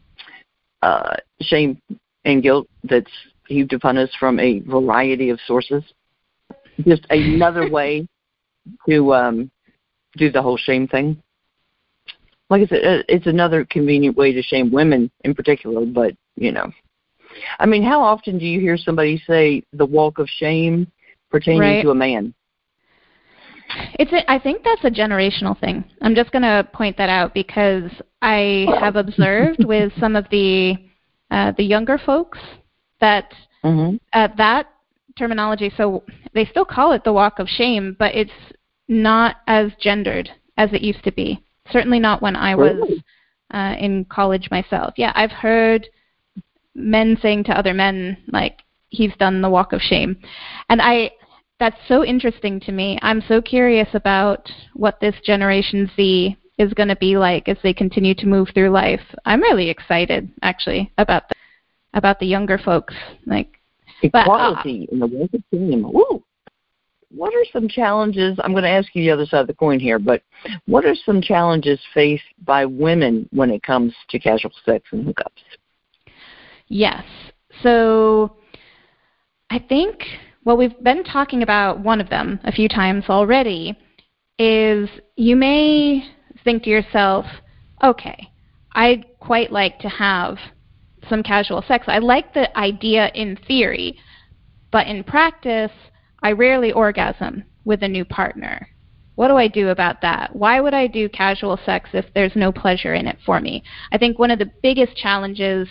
uh 0.83 1.15
shame 1.41 1.81
and 2.25 2.43
guilt 2.43 2.69
that's 2.85 3.11
heaped 3.49 3.73
upon 3.73 3.97
us 3.97 4.11
from 4.19 4.39
a 4.41 4.61
variety 4.61 5.31
of 5.31 5.41
sources. 5.47 5.83
Just 6.87 7.07
another 7.11 7.71
way 7.79 8.07
to 8.87 9.15
um 9.15 9.51
do 10.17 10.31
the 10.31 10.43
whole 10.43 10.59
shame 10.59 10.87
thing. 10.87 11.21
Like 12.51 12.63
I 12.63 12.67
said, 12.67 12.85
uh, 12.85 13.03
it's 13.09 13.27
another 13.27 13.65
convenient 13.65 14.19
way 14.19 14.33
to 14.33 14.43
shame 14.43 14.71
women 14.71 15.11
in 15.25 15.35
particular, 15.35 15.87
but 15.87 16.15
you 16.37 16.53
know, 16.53 16.71
I 17.59 17.67
mean, 17.67 17.83
how 17.83 18.03
often 18.03 18.39
do 18.39 18.45
you 18.45 18.61
hear 18.61 18.77
somebody 18.77 19.23
say 19.27 19.63
the 19.73 19.87
walk 19.87 20.19
of 20.19 20.29
shame 20.29 20.91
pertaining 21.31 21.61
right. 21.61 21.83
to 21.83 21.91
a 21.91 21.95
man? 21.95 22.35
It's 23.99 24.13
a, 24.13 24.31
I 24.31 24.39
think 24.39 24.63
that's 24.63 24.85
a 24.85 24.91
generational 24.91 25.59
thing. 25.59 25.85
I'm 26.03 26.15
just 26.15 26.31
going 26.31 26.43
to 26.43 26.69
point 26.73 26.97
that 26.99 27.09
out 27.09 27.35
because 27.35 27.91
I 28.23 28.67
have 28.81 28.97
observed 28.97 29.65
with 29.67 29.93
some 29.99 30.17
of 30.17 30.27
the 30.31 30.77
uh, 31.31 31.53
the 31.57 31.65
younger 31.65 31.99
folks 31.99 32.39
that 33.01 33.33
mm-hmm. 33.65 33.97
uh, 34.13 34.29
that 34.37 34.69
terminology. 35.19 35.73
So 35.77 36.05
they 36.35 36.45
still 36.45 36.65
call 36.65 36.93
it 36.93 37.05
the 37.05 37.13
walk 37.13 37.39
of 37.39 37.49
shame, 37.49 37.97
but 37.99 38.15
it's 38.15 38.31
not 38.89 39.37
as 39.47 39.73
gendered 39.81 40.31
as 40.57 40.73
it 40.73 40.83
used 40.83 41.03
to 41.05 41.13
be. 41.13 41.43
Certainly 41.71 42.01
not 42.01 42.21
when 42.21 42.37
I 42.37 42.55
was 42.55 43.01
uh, 43.53 43.75
in 43.79 44.05
college 44.07 44.49
myself. 44.51 44.95
Yeah, 44.97 45.13
I've 45.15 45.31
heard 45.33 45.89
men 46.75 47.19
saying 47.21 47.45
to 47.45 47.59
other 47.59 47.75
men 47.75 48.17
like 48.33 48.61
he's 48.89 49.15
done 49.19 49.43
the 49.43 49.51
walk 49.51 49.73
of 49.73 49.81
shame, 49.81 50.17
and 50.69 50.81
I 50.83 51.13
that's 51.61 51.77
so 51.89 52.05
interesting 52.05 52.61
to 52.61 52.73
me. 52.73 52.99
I'm 53.03 53.23
so 53.29 53.41
curious 53.41 53.89
about 53.95 54.51
what 54.75 55.01
this 55.01 55.15
Generation 55.25 55.91
Z 55.97 56.37
is 56.59 56.75
going 56.75 56.89
to 56.89 56.97
be 56.97 57.17
like 57.17 57.49
as 57.49 57.57
they 57.63 57.73
continue 57.73 58.15
to 58.15 58.27
move 58.27 58.49
through 58.55 58.71
life. 58.71 59.01
I'm 59.25 59.41
really 59.41 59.71
excited 59.71 60.31
actually 60.43 60.93
about 60.99 61.29
the, 61.29 61.35
about 61.95 62.21
the 62.21 62.27
younger 62.27 62.59
folks. 62.59 62.95
Like 63.27 63.59
equality 64.03 64.89
but, 64.91 64.93
uh, 64.93 64.95
in 64.95 64.99
the 65.01 65.07
walk 65.07 65.31
of 65.35 65.43
shame. 65.53 65.93
Woo! 65.93 66.23
what 67.15 67.35
are 67.35 67.45
some 67.53 67.69
challenges? 67.69 68.39
I'm 68.43 68.53
going 68.53 68.65
to 68.65 68.69
ask 68.69 68.89
you 68.95 69.03
the 69.03 69.11
other 69.11 69.27
side 69.27 69.41
of 69.41 69.47
the 69.47 69.55
coin 69.55 69.79
here, 69.79 69.99
but 69.99 70.23
what 70.67 70.85
are 70.85 70.95
some 70.95 71.23
challenges 71.23 71.79
faced 71.93 72.25
by 72.45 72.67
women 72.67 73.29
when 73.33 73.51
it 73.51 73.63
comes 73.63 73.95
to 74.11 74.19
casual 74.19 74.53
sex 74.65 74.85
and 74.93 75.07
hookups? 75.07 75.43
Yes. 76.69 77.05
So 77.63 78.37
I 79.51 79.59
think, 79.59 80.03
what 80.43 80.59
we've 80.59 80.79
been 80.83 81.05
talking 81.05 81.43
about 81.43 81.81
one 81.81 82.01
of 82.01 82.11
them 82.11 82.41
a 82.45 82.53
few 82.53 82.69
times 82.69 83.05
already, 83.09 83.79
is 84.39 84.89
you 85.17 85.37
may 85.37 86.05
think 86.43 86.65
to 86.65 86.71
yourself, 86.71 87.25
okay, 87.83 88.29
I'd 88.73 89.07
quite 89.21 89.53
like 89.53 89.79
to 89.81 89.89
have 89.89 90.39
some 91.09 91.23
casual 91.23 91.63
sex. 91.67 91.85
I 91.87 91.99
like 91.99 92.35
the 92.35 92.57
idea 92.59 93.11
in 93.15 93.37
theory, 93.47 93.99
but 94.71 94.87
in 94.87 95.05
practice, 95.05 95.71
I 96.23 96.33
rarely 96.33 96.73
orgasm 96.73 97.45
with 97.65 97.83
a 97.83 97.89
new 97.89 98.05
partner. 98.05 98.69
What 99.15 99.29
do 99.29 99.37
I 99.37 99.47
do 99.47 99.69
about 99.69 100.01
that? 100.03 100.35
Why 100.35 100.61
would 100.61 100.75
I 100.75 100.89
do 100.89 101.09
casual 101.09 101.59
sex 101.65 101.91
if 101.93 102.07
there's 102.15 102.35
no 102.35 102.51
pleasure 102.51 102.95
in 102.95 103.07
it 103.07 103.19
for 103.25 103.41
me? 103.41 103.63
I 103.93 103.99
think 103.99 104.19
one 104.19 104.31
of 104.31 104.41
the 104.41 104.51
biggest 104.63 104.97
challenges 104.97 105.69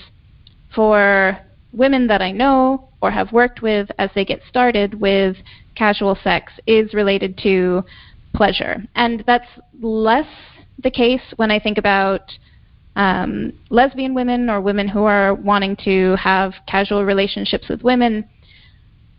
for 0.75 1.37
women 1.71 2.07
that 2.07 2.21
I 2.21 2.31
know 2.31 2.89
or 3.01 3.11
have 3.11 3.31
worked 3.31 3.61
with 3.61 3.89
as 3.97 4.09
they 4.15 4.25
get 4.25 4.41
started 4.47 4.99
with 4.99 5.37
casual 5.75 6.17
sex 6.23 6.53
is 6.67 6.93
related 6.93 7.37
to 7.39 7.83
pleasure. 8.35 8.83
And 8.95 9.23
that's 9.25 9.47
less 9.81 10.27
the 10.83 10.91
case 10.91 11.21
when 11.35 11.51
I 11.51 11.59
think 11.59 11.77
about 11.77 12.31
um, 12.95 13.53
lesbian 13.69 14.13
women 14.13 14.49
or 14.49 14.61
women 14.61 14.87
who 14.87 15.03
are 15.03 15.33
wanting 15.33 15.75
to 15.83 16.15
have 16.15 16.53
casual 16.67 17.03
relationships 17.05 17.67
with 17.67 17.83
women 17.83 18.29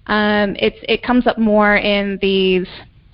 um, 0.06 0.56
it's 0.58 0.76
it 0.82 1.02
comes 1.02 1.26
up 1.26 1.38
more 1.38 1.76
in 1.76 2.18
these 2.20 2.66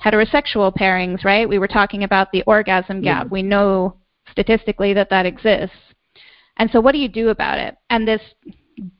heterosexual 0.05 0.75
pairings, 0.75 1.25
right? 1.25 1.49
We 1.49 1.59
were 1.59 1.69
talking 1.69 2.05
about 2.05 2.33
the 2.33 2.43
orgasm 2.47 3.03
gap. 3.03 3.27
Yeah. 3.27 3.31
We 3.31 3.43
know 3.43 3.97
statistically 4.31 4.95
that 4.95 5.11
that 5.11 5.27
exists. 5.27 5.77
And 6.61 6.71
so, 6.71 6.79
what 6.79 6.93
do 6.93 6.99
you 6.99 7.09
do 7.09 7.31
about 7.31 7.59
it? 7.59 7.75
And 7.89 8.07
this 8.07 8.21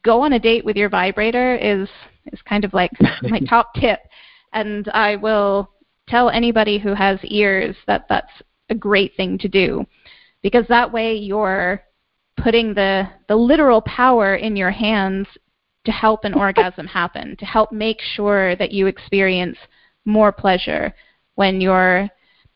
go 0.03 0.23
on 0.23 0.33
a 0.33 0.39
date 0.39 0.65
with 0.65 0.77
your 0.77 0.89
vibrator 0.89 1.57
is 1.57 1.89
is 2.33 2.41
kind 2.49 2.65
of 2.65 2.73
like 2.73 2.91
my 3.23 3.39
top 3.41 3.75
tip. 3.75 4.01
And 4.55 4.89
I 4.95 5.17
will 5.17 5.71
tell 6.09 6.31
anybody 6.31 6.79
who 6.79 6.95
has 6.95 7.21
ears 7.23 7.77
that 7.87 8.07
that's 8.09 8.33
a 8.71 8.75
great 8.75 9.15
thing 9.15 9.37
to 9.39 9.49
do 9.49 9.87
because 10.43 10.65
that 10.69 10.91
way 10.91 11.15
you're 11.15 11.83
putting 12.39 12.73
the 12.73 13.07
the 13.29 13.37
literal 13.37 13.83
power 13.83 14.37
in 14.37 14.57
your 14.57 14.71
hands 14.71 15.27
to 15.85 15.93
help 15.93 16.25
an 16.25 16.33
orgasm 16.33 16.87
happen, 17.01 17.37
to 17.37 17.45
help 17.45 17.73
make 17.73 18.01
sure 18.01 18.57
that 18.57 18.73
you 18.73 18.87
experience 18.87 19.59
more 20.07 20.33
pleasure 20.33 20.95
when 21.35 21.61
you're 21.61 22.09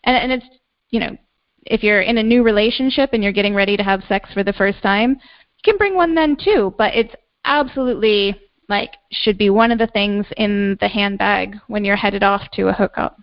and, 0.05 0.17
and 0.17 0.33
it's 0.33 0.47
you 0.89 1.01
know 1.01 1.15
if 1.67 1.83
you're 1.83 2.03
in 2.03 2.19
a 2.19 2.23
new 2.23 2.43
relationship 2.43 3.11
and 3.13 3.23
you're 3.23 3.33
getting 3.33 3.55
ready 3.55 3.77
to 3.77 3.83
have 3.83 4.03
sex 4.09 4.33
for 4.33 4.45
the 4.45 4.53
first 4.53 4.83
time 4.83 5.11
you 5.11 5.63
can 5.73 5.77
bring 5.77 5.95
one 5.95 6.15
then 6.15 6.37
too 6.37 6.75
but 6.79 6.95
it's 6.95 7.15
absolutely 7.45 8.37
like 8.69 8.95
should 9.11 9.39
be 9.39 9.51
one 9.51 9.71
of 9.71 9.79
the 9.79 9.87
things 9.89 10.27
in 10.37 10.77
the 10.81 10.89
handbag 10.89 11.57
when 11.67 11.85
you're 11.85 11.97
headed 11.97 12.23
off 12.23 12.43
to 12.53 12.69
a 12.69 12.73
hookup. 12.73 13.19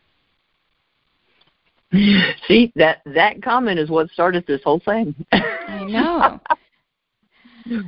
See 2.47 2.71
that 2.75 3.01
that 3.05 3.41
comment 3.41 3.79
is 3.79 3.89
what 3.89 4.09
started 4.11 4.45
this 4.47 4.61
whole 4.63 4.81
thing. 4.83 5.15
I 5.31 5.85
know. 5.87 6.39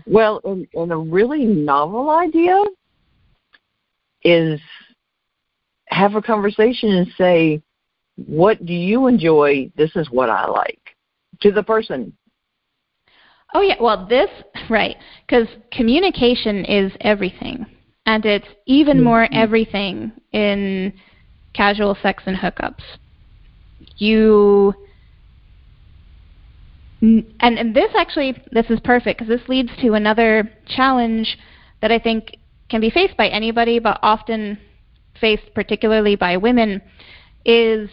Well, 0.05 0.39
and, 0.43 0.67
and 0.75 0.91
a 0.91 0.95
really 0.95 1.45
novel 1.45 2.11
idea 2.11 2.63
is 4.23 4.61
have 5.87 6.13
a 6.13 6.21
conversation 6.21 6.89
and 6.91 7.07
say, 7.17 7.59
what 8.15 8.65
do 8.65 8.73
you 8.73 9.07
enjoy? 9.07 9.71
This 9.75 9.95
is 9.95 10.09
what 10.09 10.29
I 10.29 10.47
like. 10.47 10.79
To 11.41 11.51
the 11.51 11.63
person. 11.63 12.13
Oh 13.53 13.61
yeah, 13.61 13.75
well 13.79 14.05
this 14.07 14.29
right 14.69 14.95
because 15.27 15.47
communication 15.71 16.65
is 16.65 16.91
everything, 17.01 17.65
and 18.05 18.25
it's 18.25 18.47
even 18.65 18.97
mm-hmm. 18.97 19.05
more 19.05 19.27
everything 19.31 20.11
in 20.31 20.93
casual 21.53 21.97
sex 22.01 22.23
and 22.25 22.37
hookups. 22.37 22.83
You 23.97 24.73
and 27.01 27.25
and 27.41 27.75
this 27.75 27.91
actually 27.97 28.41
this 28.51 28.65
is 28.69 28.79
perfect 28.83 29.19
because 29.19 29.39
this 29.39 29.47
leads 29.49 29.69
to 29.81 29.93
another 29.93 30.49
challenge 30.67 31.37
that 31.81 31.91
I 31.91 31.99
think 31.99 32.37
can 32.69 32.79
be 32.81 32.89
faced 32.89 33.17
by 33.17 33.27
anybody, 33.27 33.77
but 33.77 33.99
often 34.01 34.57
faced 35.19 35.53
particularly 35.53 36.15
by 36.15 36.37
women, 36.37 36.81
is 37.45 37.89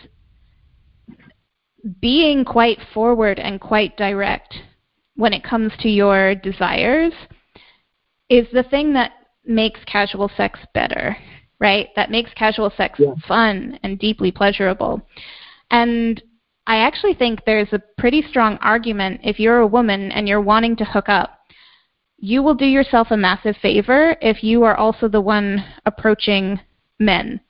being 2.00 2.44
quite 2.44 2.78
forward 2.92 3.38
and 3.38 3.60
quite 3.60 3.96
direct 3.96 4.54
when 5.16 5.32
it 5.32 5.44
comes 5.44 5.72
to 5.80 5.88
your 5.88 6.34
desires 6.34 7.12
is 8.28 8.46
the 8.52 8.62
thing 8.62 8.92
that 8.94 9.12
makes 9.44 9.80
casual 9.86 10.30
sex 10.36 10.58
better, 10.74 11.16
right? 11.58 11.88
That 11.96 12.10
makes 12.10 12.32
casual 12.34 12.72
sex 12.76 12.98
yeah. 12.98 13.14
fun 13.26 13.78
and 13.82 13.98
deeply 13.98 14.30
pleasurable. 14.30 15.02
And 15.70 16.22
I 16.66 16.76
actually 16.76 17.14
think 17.14 17.40
there's 17.44 17.72
a 17.72 17.82
pretty 17.98 18.22
strong 18.22 18.56
argument 18.58 19.20
if 19.24 19.38
you're 19.38 19.60
a 19.60 19.66
woman 19.66 20.12
and 20.12 20.28
you're 20.28 20.40
wanting 20.40 20.76
to 20.76 20.84
hook 20.84 21.08
up, 21.08 21.38
you 22.18 22.42
will 22.42 22.54
do 22.54 22.66
yourself 22.66 23.08
a 23.10 23.16
massive 23.16 23.56
favor 23.62 24.16
if 24.20 24.44
you 24.44 24.62
are 24.62 24.76
also 24.76 25.08
the 25.08 25.20
one 25.20 25.64
approaching 25.86 26.60
men. 26.98 27.40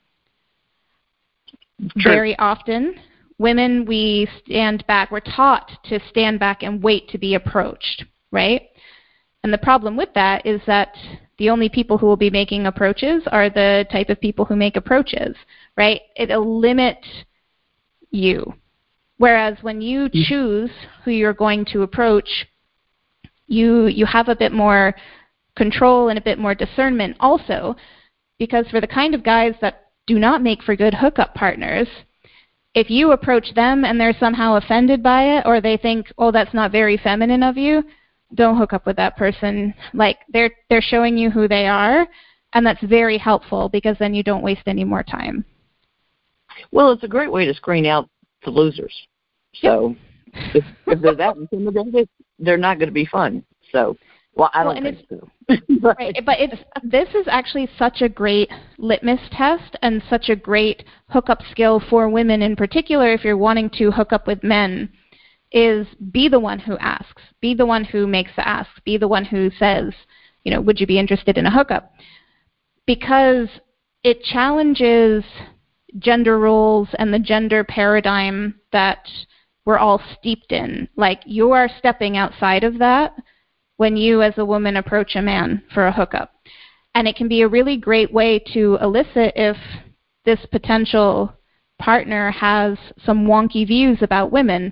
True. 1.99 2.11
Very 2.11 2.37
often, 2.39 2.95
women, 3.41 3.85
we 3.85 4.27
stand 4.45 4.85
back. 4.87 5.11
We're 5.11 5.19
taught 5.19 5.71
to 5.85 5.99
stand 6.09 6.39
back 6.39 6.63
and 6.63 6.81
wait 6.81 7.09
to 7.09 7.17
be 7.17 7.35
approached, 7.35 8.05
right? 8.31 8.61
And 9.43 9.51
the 9.51 9.57
problem 9.57 9.97
with 9.97 10.09
that 10.13 10.45
is 10.45 10.61
that 10.67 10.95
the 11.37 11.49
only 11.49 11.67
people 11.67 11.97
who 11.97 12.05
will 12.05 12.17
be 12.17 12.29
making 12.29 12.67
approaches 12.67 13.23
are 13.31 13.49
the 13.49 13.85
type 13.91 14.09
of 14.09 14.21
people 14.21 14.45
who 14.45 14.55
make 14.55 14.77
approaches, 14.77 15.35
right? 15.75 16.01
It'll 16.15 16.59
limit 16.59 16.99
you. 18.11 18.53
Whereas 19.17 19.57
when 19.61 19.81
you 19.81 20.09
mm. 20.09 20.23
choose 20.25 20.69
who 21.03 21.11
you're 21.11 21.33
going 21.33 21.65
to 21.73 21.81
approach, 21.81 22.47
you 23.47 23.87
you 23.87 24.05
have 24.05 24.29
a 24.29 24.35
bit 24.35 24.51
more 24.51 24.95
control 25.55 26.09
and 26.09 26.17
a 26.17 26.21
bit 26.21 26.39
more 26.39 26.55
discernment 26.55 27.17
also 27.19 27.75
because 28.39 28.65
for 28.69 28.79
the 28.79 28.87
kind 28.87 29.13
of 29.13 29.23
guys 29.23 29.53
that 29.61 29.87
do 30.07 30.17
not 30.17 30.41
make 30.41 30.63
for 30.63 30.75
good 30.75 30.93
hookup 30.93 31.35
partners, 31.35 31.87
if 32.73 32.89
you 32.89 33.11
approach 33.11 33.53
them 33.53 33.83
and 33.83 33.99
they're 33.99 34.17
somehow 34.19 34.55
offended 34.55 35.03
by 35.03 35.37
it 35.37 35.43
or 35.45 35.59
they 35.61 35.77
think, 35.77 36.11
"Oh, 36.17 36.31
that's 36.31 36.53
not 36.53 36.71
very 36.71 36.97
feminine 36.97 37.43
of 37.43 37.57
you," 37.57 37.83
don't 38.33 38.57
hook 38.57 38.73
up 38.73 38.85
with 38.85 38.95
that 38.97 39.17
person. 39.17 39.73
Like 39.93 40.19
they're 40.29 40.51
they're 40.69 40.81
showing 40.81 41.17
you 41.17 41.29
who 41.29 41.47
they 41.47 41.67
are, 41.67 42.07
and 42.53 42.65
that's 42.65 42.83
very 42.83 43.17
helpful 43.17 43.69
because 43.69 43.97
then 43.99 44.13
you 44.13 44.23
don't 44.23 44.43
waste 44.43 44.67
any 44.67 44.83
more 44.83 45.03
time. 45.03 45.45
Well, 46.71 46.91
it's 46.91 47.03
a 47.03 47.07
great 47.07 47.31
way 47.31 47.45
to 47.45 47.53
screen 47.53 47.85
out 47.85 48.09
the 48.43 48.51
losers. 48.51 48.93
So 49.53 49.95
yep. 50.33 50.55
if, 50.55 50.65
if 50.87 51.01
they're 51.01 51.15
that 51.15 51.35
intimidated, 51.51 52.09
they're 52.39 52.57
not 52.57 52.77
going 52.77 52.89
to 52.89 52.93
be 52.93 53.05
fun. 53.05 53.43
So 53.71 53.97
well, 54.33 54.49
I 54.53 54.63
don't 54.63 54.81
well, 54.81 54.93
think 54.93 55.05
so. 55.09 55.29
but, 55.81 55.97
right, 55.97 56.15
but 56.25 56.39
it's 56.39 56.61
this 56.83 57.09
is 57.09 57.27
actually 57.27 57.69
such 57.77 58.01
a 58.01 58.09
great 58.09 58.49
litmus 58.77 59.19
test 59.31 59.75
and 59.81 60.01
such 60.09 60.29
a 60.29 60.35
great 60.35 60.83
hookup 61.09 61.41
skill 61.51 61.81
for 61.89 62.09
women 62.09 62.41
in 62.41 62.55
particular. 62.55 63.13
If 63.13 63.23
you're 63.23 63.37
wanting 63.37 63.69
to 63.71 63.91
hook 63.91 64.13
up 64.13 64.27
with 64.27 64.43
men, 64.43 64.89
is 65.51 65.85
be 66.11 66.29
the 66.29 66.39
one 66.39 66.59
who 66.59 66.77
asks, 66.77 67.21
be 67.41 67.53
the 67.53 67.65
one 67.65 67.83
who 67.83 68.07
makes 68.07 68.31
the 68.35 68.47
ask, 68.47 68.69
be 68.85 68.97
the 68.97 69.07
one 69.07 69.25
who 69.25 69.51
says, 69.59 69.93
you 70.43 70.51
know, 70.51 70.61
would 70.61 70.79
you 70.79 70.87
be 70.87 70.99
interested 70.99 71.37
in 71.37 71.45
a 71.45 71.51
hookup? 71.51 71.91
Because 72.87 73.49
it 74.03 74.23
challenges 74.23 75.23
gender 75.99 76.39
roles 76.39 76.87
and 76.97 77.13
the 77.13 77.19
gender 77.19 77.63
paradigm 77.63 78.55
that 78.71 79.07
we're 79.65 79.77
all 79.77 80.01
steeped 80.17 80.51
in. 80.51 80.87
Like 80.95 81.21
you 81.25 81.51
are 81.51 81.69
stepping 81.77 82.17
outside 82.17 82.63
of 82.63 82.79
that 82.79 83.13
when 83.81 83.97
you, 83.97 84.21
as 84.21 84.37
a 84.37 84.45
woman, 84.45 84.77
approach 84.77 85.15
a 85.15 85.21
man 85.23 85.59
for 85.73 85.87
a 85.87 85.91
hookup. 85.91 86.35
And 86.93 87.07
it 87.07 87.15
can 87.15 87.27
be 87.27 87.41
a 87.41 87.47
really 87.47 87.77
great 87.77 88.13
way 88.13 88.37
to 88.53 88.77
elicit 88.79 89.33
if 89.35 89.57
this 90.23 90.39
potential 90.51 91.33
partner 91.79 92.29
has 92.29 92.77
some 93.03 93.25
wonky 93.25 93.65
views 93.65 93.97
about 94.03 94.31
women. 94.31 94.71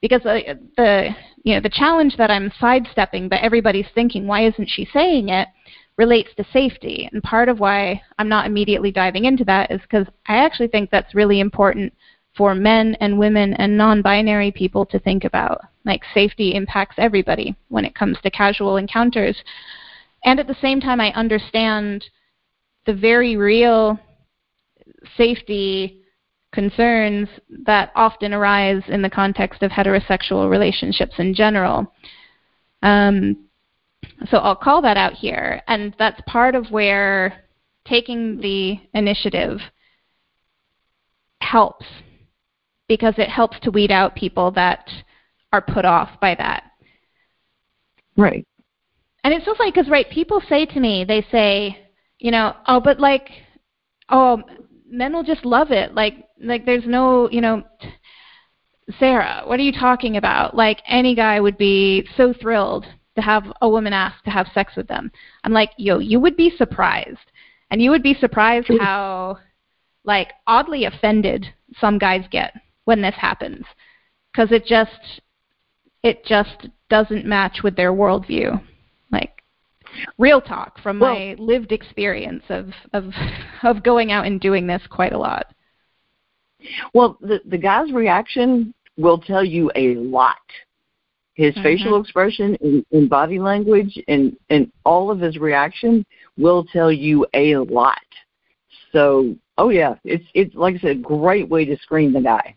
Because 0.00 0.24
uh, 0.24 0.54
the 0.76 1.08
you 1.42 1.56
know 1.56 1.60
the 1.60 1.68
challenge 1.68 2.16
that 2.16 2.30
I'm 2.30 2.52
sidestepping, 2.60 3.28
but 3.28 3.40
everybody's 3.42 3.90
thinking, 3.92 4.28
why 4.28 4.46
isn't 4.46 4.68
she 4.70 4.88
saying 4.92 5.30
it? 5.30 5.48
relates 5.96 6.30
to 6.36 6.44
safety. 6.52 7.08
And 7.12 7.22
part 7.22 7.48
of 7.48 7.60
why 7.60 8.02
I'm 8.18 8.28
not 8.28 8.46
immediately 8.46 8.90
diving 8.90 9.26
into 9.26 9.44
that 9.44 9.70
is 9.70 9.80
because 9.82 10.08
I 10.26 10.38
actually 10.38 10.66
think 10.66 10.90
that's 10.90 11.14
really 11.14 11.38
important 11.38 11.92
for 12.36 12.54
men 12.54 12.96
and 13.00 13.18
women 13.18 13.54
and 13.54 13.76
non 13.76 14.02
binary 14.02 14.50
people 14.50 14.84
to 14.86 14.98
think 14.98 15.24
about. 15.24 15.60
Like, 15.84 16.02
safety 16.12 16.54
impacts 16.54 16.96
everybody 16.98 17.56
when 17.68 17.84
it 17.84 17.94
comes 17.94 18.18
to 18.22 18.30
casual 18.30 18.76
encounters. 18.76 19.36
And 20.24 20.40
at 20.40 20.46
the 20.46 20.56
same 20.60 20.80
time, 20.80 21.00
I 21.00 21.12
understand 21.12 22.04
the 22.86 22.94
very 22.94 23.36
real 23.36 23.98
safety 25.16 26.00
concerns 26.52 27.28
that 27.66 27.90
often 27.94 28.32
arise 28.32 28.82
in 28.88 29.02
the 29.02 29.10
context 29.10 29.62
of 29.62 29.70
heterosexual 29.70 30.48
relationships 30.48 31.14
in 31.18 31.34
general. 31.34 31.92
Um, 32.82 33.48
so 34.30 34.38
I'll 34.38 34.56
call 34.56 34.80
that 34.82 34.96
out 34.96 35.14
here. 35.14 35.62
And 35.66 35.94
that's 35.98 36.20
part 36.26 36.54
of 36.54 36.70
where 36.70 37.44
taking 37.86 38.40
the 38.40 38.78
initiative 38.94 39.58
helps 41.40 41.84
because 42.94 43.14
it 43.18 43.28
helps 43.28 43.58
to 43.60 43.70
weed 43.70 43.90
out 43.90 44.14
people 44.14 44.50
that 44.52 44.88
are 45.52 45.60
put 45.60 45.84
off 45.84 46.10
by 46.20 46.34
that. 46.34 46.64
Right. 48.16 48.46
And 49.22 49.32
it's 49.32 49.44
so 49.44 49.54
funny 49.54 49.70
because, 49.70 49.90
right, 49.90 50.08
people 50.10 50.42
say 50.48 50.66
to 50.66 50.80
me, 50.80 51.04
they 51.04 51.26
say, 51.30 51.78
you 52.18 52.30
know, 52.30 52.54
oh, 52.66 52.80
but 52.80 53.00
like, 53.00 53.28
oh, 54.08 54.42
men 54.88 55.12
will 55.12 55.24
just 55.24 55.44
love 55.44 55.70
it. 55.70 55.94
Like, 55.94 56.26
like 56.42 56.66
there's 56.66 56.86
no, 56.86 57.30
you 57.30 57.40
know, 57.40 57.62
Sarah, 58.98 59.42
what 59.46 59.58
are 59.58 59.62
you 59.62 59.72
talking 59.72 60.16
about? 60.16 60.54
Like, 60.54 60.82
any 60.86 61.14
guy 61.14 61.40
would 61.40 61.56
be 61.56 62.06
so 62.16 62.34
thrilled 62.34 62.84
to 63.16 63.22
have 63.22 63.44
a 63.62 63.68
woman 63.68 63.92
ask 63.92 64.22
to 64.24 64.30
have 64.30 64.46
sex 64.52 64.74
with 64.76 64.88
them. 64.88 65.10
I'm 65.42 65.52
like, 65.52 65.70
yo, 65.78 65.98
you 65.98 66.20
would 66.20 66.36
be 66.36 66.52
surprised. 66.56 67.30
And 67.70 67.80
you 67.80 67.90
would 67.90 68.02
be 68.02 68.14
surprised 68.14 68.70
how, 68.78 69.38
like, 70.04 70.32
oddly 70.46 70.84
offended 70.84 71.46
some 71.80 71.98
guys 71.98 72.24
get 72.30 72.52
when 72.84 73.02
this 73.02 73.14
happens 73.14 73.64
because 74.32 74.52
it 74.52 74.64
just 74.66 75.20
it 76.02 76.24
just 76.24 76.68
doesn't 76.90 77.24
match 77.24 77.60
with 77.62 77.76
their 77.76 77.92
worldview. 77.92 78.60
Like 79.10 79.42
real 80.18 80.40
talk 80.40 80.78
from 80.80 81.00
well, 81.00 81.14
my 81.14 81.36
lived 81.38 81.72
experience 81.72 82.44
of 82.48 82.70
of 82.92 83.10
of 83.62 83.82
going 83.82 84.12
out 84.12 84.26
and 84.26 84.40
doing 84.40 84.66
this 84.66 84.82
quite 84.90 85.12
a 85.12 85.18
lot. 85.18 85.46
Well 86.92 87.18
the 87.20 87.40
the 87.46 87.58
guy's 87.58 87.92
reaction 87.92 88.74
will 88.96 89.18
tell 89.18 89.44
you 89.44 89.70
a 89.74 89.94
lot. 89.96 90.36
His 91.34 91.52
mm-hmm. 91.54 91.62
facial 91.64 92.00
expression 92.00 92.56
and, 92.60 92.86
and 92.92 93.10
body 93.10 93.38
language 93.38 93.98
and 94.08 94.36
and 94.50 94.70
all 94.84 95.10
of 95.10 95.20
his 95.20 95.38
reaction 95.38 96.04
will 96.36 96.64
tell 96.64 96.92
you 96.92 97.26
a 97.34 97.56
lot. 97.56 97.98
So 98.92 99.36
oh 99.58 99.70
yeah 99.70 99.94
it's 100.04 100.24
it's 100.34 100.54
like 100.54 100.74
i 100.74 100.78
said 100.78 100.90
a 100.90 101.00
great 101.00 101.48
way 101.48 101.64
to 101.64 101.76
screen 101.78 102.12
the 102.12 102.20
guy 102.20 102.56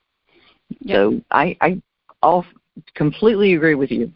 Yep. 0.82 0.96
So 0.96 1.22
I 1.32 1.58
I 1.62 1.82
all 2.22 2.46
completely 2.96 3.54
agree 3.54 3.76
with 3.76 3.92
you. 3.92 4.12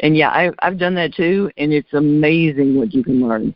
And 0.00 0.16
yeah, 0.16 0.30
I 0.30 0.50
I've 0.60 0.78
done 0.78 0.94
that 0.96 1.14
too 1.14 1.50
and 1.56 1.72
it's 1.72 1.92
amazing 1.92 2.76
what 2.76 2.92
you 2.92 3.04
can 3.04 3.26
learn. 3.26 3.54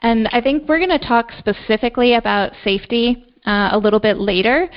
And 0.00 0.28
I 0.28 0.40
think 0.40 0.68
we're 0.68 0.84
going 0.84 0.98
to 0.98 1.06
talk 1.06 1.30
specifically 1.38 2.14
about 2.14 2.52
safety 2.62 3.24
uh, 3.46 3.70
a 3.72 3.78
little 3.78 4.00
bit 4.00 4.18
later 4.18 4.68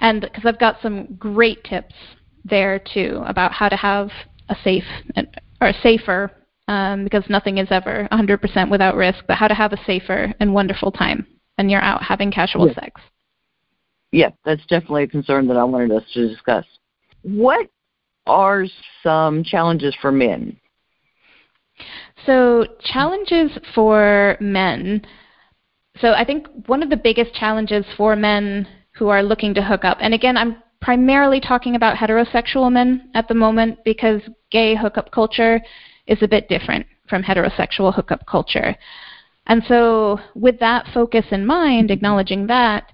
and 0.00 0.20
because 0.20 0.44
I've 0.44 0.58
got 0.58 0.80
some 0.82 1.14
great 1.18 1.62
tips 1.64 1.94
there 2.44 2.80
too 2.92 3.22
about 3.26 3.52
how 3.52 3.68
to 3.68 3.76
have 3.76 4.10
a 4.48 4.56
safe 4.64 4.84
or 5.60 5.72
safer 5.82 6.32
um, 6.68 7.04
because 7.04 7.22
nothing 7.28 7.58
is 7.58 7.68
ever 7.70 8.08
100% 8.10 8.70
without 8.70 8.96
risk, 8.96 9.24
but 9.28 9.36
how 9.36 9.46
to 9.46 9.54
have 9.54 9.72
a 9.72 9.84
safer 9.84 10.32
and 10.40 10.52
wonderful 10.52 10.90
time 10.90 11.26
when 11.56 11.68
you're 11.68 11.80
out 11.80 12.02
having 12.02 12.32
casual 12.32 12.66
yes. 12.66 12.74
sex 12.76 13.00
yeah, 14.12 14.30
that's 14.44 14.64
definitely 14.66 15.04
a 15.04 15.08
concern 15.08 15.48
that 15.48 15.56
I 15.56 15.64
wanted 15.64 15.90
us 15.90 16.04
to 16.14 16.28
discuss. 16.28 16.64
What 17.22 17.68
are 18.26 18.66
some 19.02 19.42
challenges 19.42 19.96
for 20.00 20.12
men? 20.12 20.58
So, 22.26 22.66
challenges 22.80 23.50
for 23.74 24.36
men. 24.38 25.02
So, 25.98 26.12
I 26.12 26.24
think 26.24 26.46
one 26.66 26.82
of 26.82 26.90
the 26.90 26.96
biggest 26.96 27.34
challenges 27.34 27.84
for 27.96 28.14
men 28.14 28.68
who 28.94 29.08
are 29.08 29.22
looking 29.22 29.54
to 29.54 29.62
hook 29.62 29.84
up. 29.84 29.96
And 30.00 30.14
again, 30.14 30.36
I'm 30.36 30.62
primarily 30.80 31.40
talking 31.40 31.74
about 31.74 31.96
heterosexual 31.96 32.70
men 32.70 33.10
at 33.14 33.28
the 33.28 33.34
moment 33.34 33.78
because 33.84 34.20
gay 34.50 34.74
hookup 34.76 35.10
culture 35.10 35.60
is 36.06 36.22
a 36.22 36.28
bit 36.28 36.48
different 36.48 36.86
from 37.08 37.22
heterosexual 37.22 37.94
hookup 37.94 38.26
culture. 38.26 38.76
And 39.46 39.62
so, 39.66 40.20
with 40.34 40.60
that 40.60 40.86
focus 40.92 41.24
in 41.30 41.46
mind, 41.46 41.90
acknowledging 41.90 42.46
that, 42.48 42.92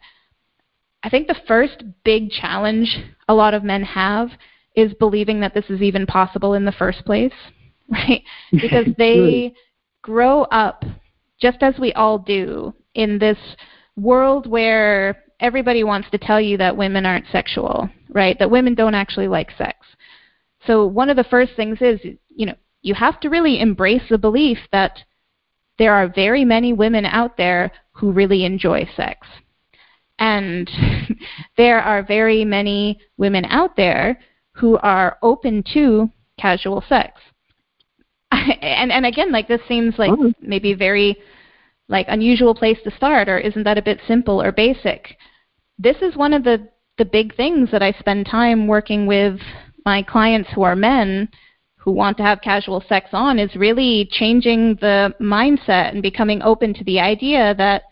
I 1.03 1.09
think 1.09 1.29
the 1.29 1.41
first 1.47 1.85
big 2.05 2.31
challenge 2.31 2.99
a 3.29 3.35
lot 3.35 3.55
of 3.55 3.63
men 3.63 3.83
have 3.83 4.31
is 4.75 4.95
believing 4.95 5.41
that 5.41 5.55
this 5.55 5.65
is 5.69 5.81
even 5.81 6.07
possible 6.07 6.55
in 6.55 6.65
the 6.65 6.73
first 6.73 7.05
place, 7.05 7.33
right? 7.89 8.23
Because 8.53 8.87
they 8.97 9.55
grow 10.03 10.43
up, 10.45 10.85
just 11.41 11.59
as 11.63 11.75
we 11.79 11.93
all 11.93 12.19
do, 12.19 12.75
in 12.95 13.19
this 13.19 13.39
world 13.97 14.47
where 14.47 15.25
everybody 15.41 15.85
wants 15.85 16.11
to 16.11 16.19
tell 16.19 16.41
you 16.41 16.57
that 16.57 16.77
women 16.77 17.07
aren't 17.07 17.27
sexual, 17.31 17.89
right? 18.11 18.39
That 18.39 18.51
women 18.51 18.75
don't 18.75 18.95
actually 18.95 19.29
like 19.29 19.51
sex. 19.57 19.87
So 20.67 20.87
one 20.87 21.11
of 21.11 21.17
the 21.17 21.25
first 21.25 21.53
things 21.55 21.79
is, 21.81 22.01
you 22.29 22.47
know, 22.47 22.55
you 22.83 22.95
have 22.95 23.21
to 23.21 23.29
really 23.29 23.61
embrace 23.61 24.03
the 24.09 24.19
belief 24.19 24.59
that 24.73 24.99
there 25.79 25.95
are 25.95 26.09
very 26.09 26.45
many 26.45 26.73
women 26.73 27.05
out 27.05 27.37
there 27.37 27.71
who 27.93 28.13
really 28.13 28.45
enjoy 28.45 28.89
sex. 28.97 29.27
And 30.19 30.69
there 31.57 31.81
are 31.81 32.03
very 32.03 32.45
many 32.45 32.99
women 33.17 33.45
out 33.47 33.77
there 33.77 34.19
who 34.53 34.77
are 34.79 35.19
open 35.23 35.63
to 35.75 36.11
casual 36.39 36.83
sex. 36.89 37.21
and 38.31 38.93
and 38.93 39.07
again, 39.07 39.33
like 39.33 39.49
this 39.49 39.61
seems 39.69 39.95
like 39.99 40.11
oh. 40.13 40.33
maybe 40.41 40.75
very 40.75 41.17
like 41.89 42.07
unusual 42.09 42.55
place 42.55 42.79
to 42.85 42.91
start 42.91 43.29
or 43.29 43.39
isn't 43.39 43.65
that 43.65 43.79
a 43.79 43.83
bit 43.83 44.01
simple 44.07 44.43
or 44.43 44.53
basic? 44.53 45.17
This 45.79 45.97
is 46.03 46.17
one 46.17 46.33
of 46.33 46.45
the 46.45 46.69
the 46.99 47.05
big 47.05 47.35
things 47.37 47.71
that 47.71 47.83
I 47.83 47.93
spend 47.93 48.27
time 48.27 48.67
working 48.67 49.07
with 49.07 49.41
my 49.85 50.03
clients 50.03 50.51
who 50.55 50.63
are 50.63 50.77
men 50.77 51.29
who 51.77 51.93
want 51.93 52.17
to 52.19 52.23
have 52.23 52.41
casual 52.43 52.83
sex 52.89 53.11
on 53.13 53.39
is 53.39 53.55
really 53.57 54.09
changing 54.11 54.75
the 54.81 55.15
mindset 55.21 55.93
and 55.93 56.03
becoming 56.03 56.43
open 56.43 56.75
to 56.75 56.85
the 56.85 56.99
idea 57.01 57.55
that 57.55 57.85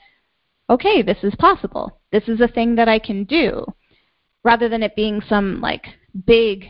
okay, 0.70 1.02
this 1.02 1.18
is 1.22 1.34
possible. 1.38 2.00
This 2.12 2.24
is 2.28 2.40
a 2.40 2.48
thing 2.48 2.74
that 2.76 2.88
I 2.88 2.98
can 2.98 3.24
do 3.24 3.64
rather 4.44 4.68
than 4.68 4.82
it 4.82 4.96
being 4.96 5.20
some 5.28 5.60
like 5.60 5.84
big 6.26 6.66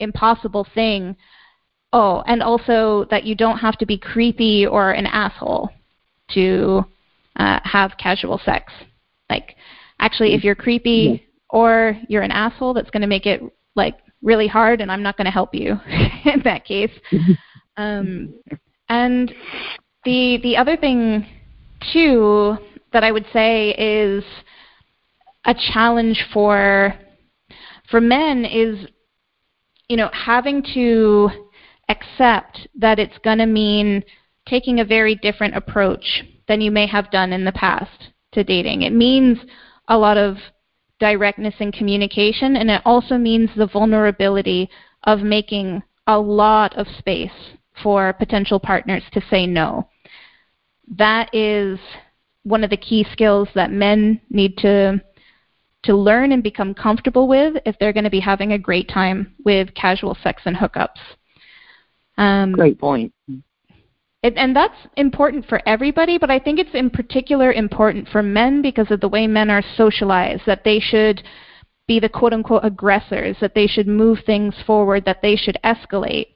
impossible 0.00 0.66
thing. 0.74 1.16
Oh, 1.92 2.22
and 2.26 2.42
also 2.42 3.06
that 3.10 3.24
you 3.24 3.34
don't 3.34 3.58
have 3.58 3.76
to 3.78 3.86
be 3.86 3.98
creepy 3.98 4.66
or 4.66 4.92
an 4.92 5.06
asshole 5.06 5.70
to 6.34 6.84
uh, 7.36 7.60
have 7.64 7.92
casual 7.98 8.40
sex. 8.44 8.72
Like, 9.28 9.56
actually, 9.98 10.34
if 10.34 10.44
you're 10.44 10.54
creepy 10.54 11.26
or 11.48 11.96
you're 12.08 12.22
an 12.22 12.30
asshole, 12.30 12.74
that's 12.74 12.90
going 12.90 13.02
to 13.02 13.08
make 13.08 13.26
it 13.26 13.42
like 13.74 13.98
really 14.22 14.46
hard, 14.46 14.80
and 14.80 14.90
I'm 14.90 15.02
not 15.02 15.16
going 15.16 15.24
to 15.24 15.30
help 15.30 15.54
you 15.54 15.80
in 16.24 16.42
that 16.44 16.64
case. 16.64 16.92
Um, 17.76 18.34
and 18.88 19.32
the 20.04 20.38
the 20.42 20.56
other 20.56 20.76
thing 20.76 21.26
too 21.92 22.58
that 22.92 23.04
I 23.04 23.12
would 23.12 23.26
say 23.32 23.70
is 23.70 24.24
a 25.44 25.54
challenge 25.72 26.26
for 26.32 26.94
for 27.90 28.00
men 28.00 28.44
is 28.44 28.86
you 29.88 29.96
know 29.96 30.10
having 30.12 30.62
to 30.74 31.30
accept 31.88 32.68
that 32.76 32.98
it's 32.98 33.18
going 33.24 33.38
to 33.38 33.46
mean 33.46 34.04
taking 34.46 34.80
a 34.80 34.84
very 34.84 35.14
different 35.16 35.56
approach 35.56 36.24
than 36.48 36.60
you 36.60 36.70
may 36.70 36.86
have 36.86 37.10
done 37.10 37.32
in 37.32 37.44
the 37.44 37.52
past 37.52 38.08
to 38.32 38.44
dating. 38.44 38.82
It 38.82 38.92
means 38.92 39.38
a 39.88 39.98
lot 39.98 40.16
of 40.16 40.36
directness 40.98 41.54
in 41.58 41.72
communication, 41.72 42.56
and 42.56 42.70
it 42.70 42.82
also 42.84 43.16
means 43.16 43.50
the 43.56 43.66
vulnerability 43.66 44.68
of 45.04 45.20
making 45.20 45.82
a 46.06 46.18
lot 46.18 46.76
of 46.76 46.86
space 46.98 47.30
for 47.82 48.12
potential 48.12 48.60
partners 48.60 49.02
to 49.12 49.20
say 49.30 49.46
no. 49.46 49.88
That 50.96 51.34
is 51.34 51.78
one 52.42 52.64
of 52.64 52.70
the 52.70 52.76
key 52.76 53.06
skills 53.12 53.48
that 53.54 53.70
men 53.70 54.20
need 54.30 54.56
to 54.58 55.00
to 55.82 55.96
learn 55.96 56.32
and 56.32 56.42
become 56.42 56.74
comfortable 56.74 57.26
with 57.26 57.56
if 57.64 57.74
they're 57.78 57.92
going 57.92 58.04
to 58.04 58.10
be 58.10 58.20
having 58.20 58.52
a 58.52 58.58
great 58.58 58.88
time 58.88 59.34
with 59.44 59.72
casual 59.74 60.16
sex 60.22 60.42
and 60.44 60.56
hookups. 60.56 61.00
Um, 62.18 62.52
great 62.52 62.78
point. 62.78 63.14
It, 64.22 64.34
and 64.36 64.54
that's 64.54 64.76
important 64.98 65.46
for 65.46 65.62
everybody, 65.66 66.18
but 66.18 66.30
I 66.30 66.38
think 66.38 66.58
it's 66.58 66.74
in 66.74 66.90
particular 66.90 67.52
important 67.52 68.08
for 68.08 68.22
men 68.22 68.60
because 68.60 68.90
of 68.90 69.00
the 69.00 69.08
way 69.08 69.26
men 69.26 69.48
are 69.48 69.64
socialized, 69.76 70.42
that 70.44 70.64
they 70.64 70.78
should 70.78 71.22
be 71.86 71.98
the 71.98 72.08
quote 72.10 72.34
unquote 72.34 72.64
aggressors, 72.64 73.36
that 73.40 73.54
they 73.54 73.66
should 73.66 73.88
move 73.88 74.18
things 74.26 74.54
forward, 74.66 75.06
that 75.06 75.22
they 75.22 75.36
should 75.36 75.58
escalate. 75.64 76.26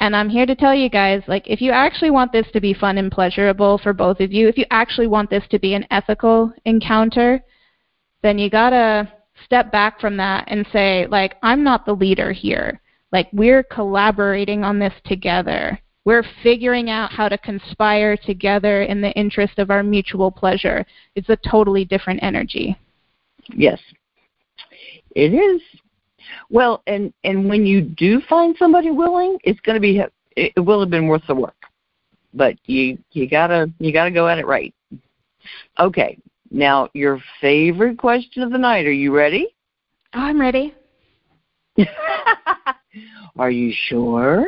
And 0.00 0.16
I'm 0.16 0.30
here 0.30 0.46
to 0.46 0.56
tell 0.56 0.74
you 0.74 0.88
guys, 0.88 1.22
like, 1.28 1.46
if 1.46 1.60
you 1.60 1.72
actually 1.72 2.10
want 2.10 2.32
this 2.32 2.46
to 2.54 2.60
be 2.60 2.72
fun 2.72 2.96
and 2.96 3.12
pleasurable 3.12 3.76
for 3.78 3.92
both 3.92 4.20
of 4.20 4.32
you, 4.32 4.48
if 4.48 4.56
you 4.56 4.64
actually 4.70 5.06
want 5.06 5.28
this 5.28 5.44
to 5.50 5.58
be 5.58 5.74
an 5.74 5.86
ethical 5.90 6.52
encounter, 6.64 7.42
then 8.22 8.38
you 8.38 8.48
gotta 8.48 9.12
step 9.44 9.70
back 9.70 10.00
from 10.00 10.16
that 10.16 10.44
and 10.48 10.66
say, 10.72 11.06
like, 11.06 11.36
I'm 11.42 11.62
not 11.62 11.84
the 11.84 11.94
leader 11.94 12.32
here. 12.32 12.80
Like, 13.12 13.28
we're 13.32 13.62
collaborating 13.62 14.64
on 14.64 14.78
this 14.78 14.94
together. 15.04 15.78
We're 16.06 16.24
figuring 16.42 16.88
out 16.88 17.12
how 17.12 17.28
to 17.28 17.36
conspire 17.36 18.16
together 18.16 18.82
in 18.82 19.02
the 19.02 19.12
interest 19.12 19.58
of 19.58 19.70
our 19.70 19.82
mutual 19.82 20.30
pleasure. 20.30 20.86
It's 21.14 21.28
a 21.28 21.38
totally 21.48 21.84
different 21.84 22.22
energy. 22.22 22.74
Yes, 23.48 23.80
it 25.14 25.34
is. 25.34 25.60
Well, 26.50 26.82
and 26.86 27.12
and 27.22 27.48
when 27.48 27.64
you 27.64 27.80
do 27.80 28.20
find 28.28 28.56
somebody 28.58 28.90
willing, 28.90 29.38
it's 29.44 29.60
going 29.60 29.76
to 29.76 29.80
be 29.80 30.02
it 30.36 30.60
will 30.60 30.80
have 30.80 30.90
been 30.90 31.06
worth 31.06 31.26
the 31.26 31.34
work. 31.34 31.54
But 32.34 32.56
you 32.66 32.98
you 33.12 33.28
gotta 33.28 33.70
you 33.78 33.92
gotta 33.92 34.10
go 34.10 34.28
at 34.28 34.38
it 34.38 34.46
right. 34.46 34.74
Okay, 35.78 36.18
now 36.50 36.88
your 36.92 37.22
favorite 37.40 37.98
question 37.98 38.42
of 38.42 38.50
the 38.50 38.58
night. 38.58 38.86
Are 38.86 38.92
you 38.92 39.14
ready? 39.14 39.54
Oh, 40.14 40.20
I'm 40.20 40.40
ready. 40.40 40.74
Are 43.38 43.50
you 43.50 43.72
sure? 43.72 44.44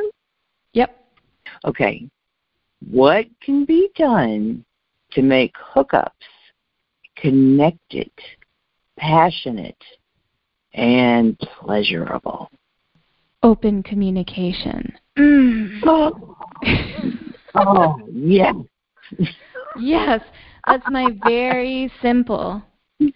Yep. 0.74 0.96
Okay, 1.64 2.08
what 2.90 3.26
can 3.40 3.64
be 3.64 3.90
done 3.96 4.64
to 5.12 5.22
make 5.22 5.54
hookups 5.74 6.10
connected, 7.16 8.10
passionate, 8.98 9.82
and 10.74 11.38
pleasurable? 11.38 12.50
Open 13.42 13.82
communication. 13.82 14.92
Mm. 15.18 15.80
Oh. 15.84 16.36
oh, 17.54 17.96
yes. 18.12 18.54
yes, 19.78 20.20
that's 20.66 20.84
my 20.88 21.08
very 21.26 21.92
simple 22.00 22.62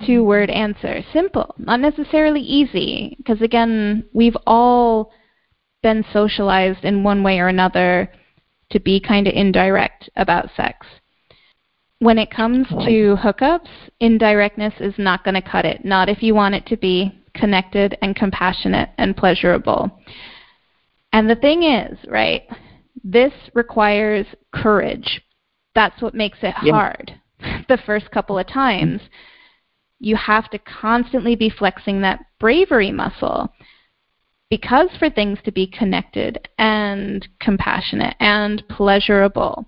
two 0.05 0.25
word 0.25 0.51
answer. 0.51 1.03
Simple, 1.13 1.55
not 1.59 1.81
necessarily 1.81 2.41
easy, 2.41 3.15
because 3.19 3.41
again, 3.41 4.05
we've 4.13 4.37
all 4.47 5.13
been 5.83 6.05
socialized 6.13 6.85
in 6.85 7.05
one 7.05 7.23
way 7.23 7.39
or 7.39 7.49
another 7.49 8.11
to 8.71 8.81
be 8.81 9.01
kind 9.01 9.27
of 9.27 9.35
indirect 9.35 10.11
about 10.17 10.51
sex. 10.57 10.87
When 11.99 12.19
it 12.19 12.31
comes 12.31 12.67
to 12.69 13.17
hookups, 13.17 13.69
indirectness 14.01 14.75
is 14.81 14.95
not 14.99 15.25
going 15.25 15.35
to 15.35 15.43
cut 15.43 15.65
it, 15.65 15.85
not 15.85 16.09
if 16.09 16.23
you 16.23 16.35
want 16.35 16.55
it 16.55 16.67
to 16.67 16.77
be 16.77 17.17
connected 17.37 17.97
and 18.03 18.17
compassionate 18.17 18.91
and 18.99 19.17
pleasurable. 19.17 19.91
And 21.13 21.31
the 21.31 21.37
thing 21.37 21.63
is, 21.63 21.99
right, 22.09 22.43
this 23.05 23.33
requires 23.55 24.27
courage. 24.53 25.23
That's 25.75 26.01
what 26.03 26.15
makes 26.15 26.39
it 26.43 26.55
yeah. 26.63 26.73
hard 26.73 27.13
the 27.69 27.79
first 27.87 28.11
couple 28.11 28.39
of 28.39 28.47
times. 28.47 29.01
You 29.99 30.17
have 30.17 30.51
to 30.51 30.59
constantly 30.59 31.37
be 31.37 31.49
flexing 31.49 32.03
that 32.03 32.21
bravery 32.39 32.93
muscle 32.93 33.53
because 34.51 34.89
for 34.99 35.11
things 35.11 35.39
to 35.45 35.53
be 35.53 35.67
connected 35.67 36.49
and 36.59 37.27
compassionate 37.41 38.15
and 38.21 38.63
pleasurable, 38.69 39.67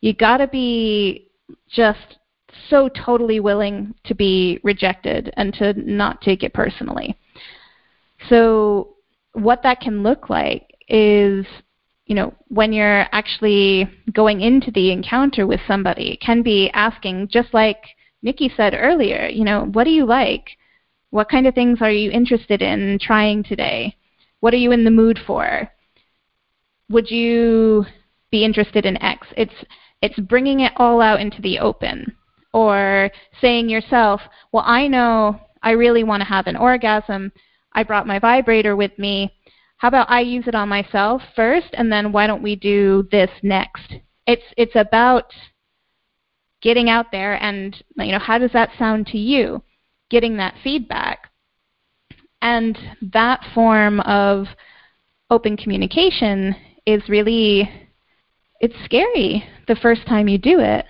you 0.00 0.14
got 0.14 0.38
to 0.38 0.46
be 0.46 1.30
just 1.68 2.18
so 2.68 2.88
totally 2.88 3.40
willing 3.40 3.94
to 4.04 4.14
be 4.14 4.60
rejected 4.62 5.32
and 5.36 5.54
to 5.54 5.72
not 5.74 6.20
take 6.20 6.42
it 6.42 6.52
personally. 6.52 7.16
So, 8.28 8.96
what 9.32 9.62
that 9.62 9.80
can 9.80 10.02
look 10.02 10.28
like 10.28 10.74
is, 10.88 11.46
you 12.06 12.14
know, 12.14 12.34
when 12.48 12.72
you're 12.72 13.06
actually 13.12 13.88
going 14.12 14.40
into 14.40 14.70
the 14.70 14.90
encounter 14.90 15.46
with 15.46 15.60
somebody, 15.66 16.12
it 16.12 16.20
can 16.20 16.42
be 16.42 16.70
asking, 16.74 17.28
just 17.28 17.54
like 17.54 17.78
Nikki 18.22 18.52
said 18.54 18.74
earlier, 18.76 19.28
you 19.28 19.44
know, 19.44 19.66
what 19.72 19.84
do 19.84 19.90
you 19.90 20.04
like? 20.04 20.50
What 21.10 21.28
kind 21.28 21.46
of 21.46 21.54
things 21.54 21.78
are 21.80 21.90
you 21.90 22.10
interested 22.10 22.62
in 22.62 22.98
trying 23.00 23.42
today? 23.44 23.96
What 24.40 24.54
are 24.54 24.58
you 24.58 24.72
in 24.72 24.84
the 24.84 24.90
mood 24.90 25.18
for? 25.26 25.70
Would 26.88 27.10
you 27.10 27.86
be 28.30 28.44
interested 28.44 28.84
in 28.84 29.00
X? 29.02 29.26
It's 29.36 29.54
it's 30.02 30.18
bringing 30.18 30.60
it 30.60 30.72
all 30.76 31.00
out 31.00 31.20
into 31.20 31.42
the 31.42 31.58
open 31.58 32.16
or 32.52 33.10
saying 33.40 33.68
yourself, 33.68 34.20
"Well, 34.52 34.64
I 34.66 34.88
know 34.88 35.40
I 35.62 35.72
really 35.72 36.04
want 36.04 36.20
to 36.22 36.28
have 36.28 36.46
an 36.46 36.56
orgasm. 36.56 37.32
I 37.72 37.82
brought 37.82 38.06
my 38.06 38.18
vibrator 38.18 38.76
with 38.76 38.98
me. 38.98 39.32
How 39.76 39.88
about 39.88 40.10
I 40.10 40.20
use 40.20 40.46
it 40.46 40.54
on 40.54 40.68
myself 40.68 41.22
first 41.34 41.68
and 41.72 41.90
then 41.90 42.12
why 42.12 42.26
don't 42.26 42.42
we 42.42 42.56
do 42.56 43.08
this 43.10 43.30
next? 43.42 43.94
It's 44.26 44.44
it's 44.56 44.76
about 44.76 45.32
getting 46.60 46.90
out 46.90 47.10
there 47.10 47.42
and 47.42 47.82
you 47.96 48.12
know 48.12 48.18
how 48.18 48.38
does 48.38 48.52
that 48.52 48.70
sound 48.78 49.06
to 49.08 49.18
you? 49.18 49.62
Getting 50.10 50.36
that 50.36 50.54
feedback. 50.62 51.30
And 52.42 52.78
that 53.00 53.40
form 53.54 54.00
of 54.00 54.46
open 55.30 55.56
communication 55.56 56.54
is 56.86 57.08
really 57.08 57.70
it's 58.60 58.74
scary 58.84 59.44
the 59.66 59.76
first 59.76 60.06
time 60.06 60.28
you 60.28 60.36
do 60.36 60.60
it. 60.60 60.84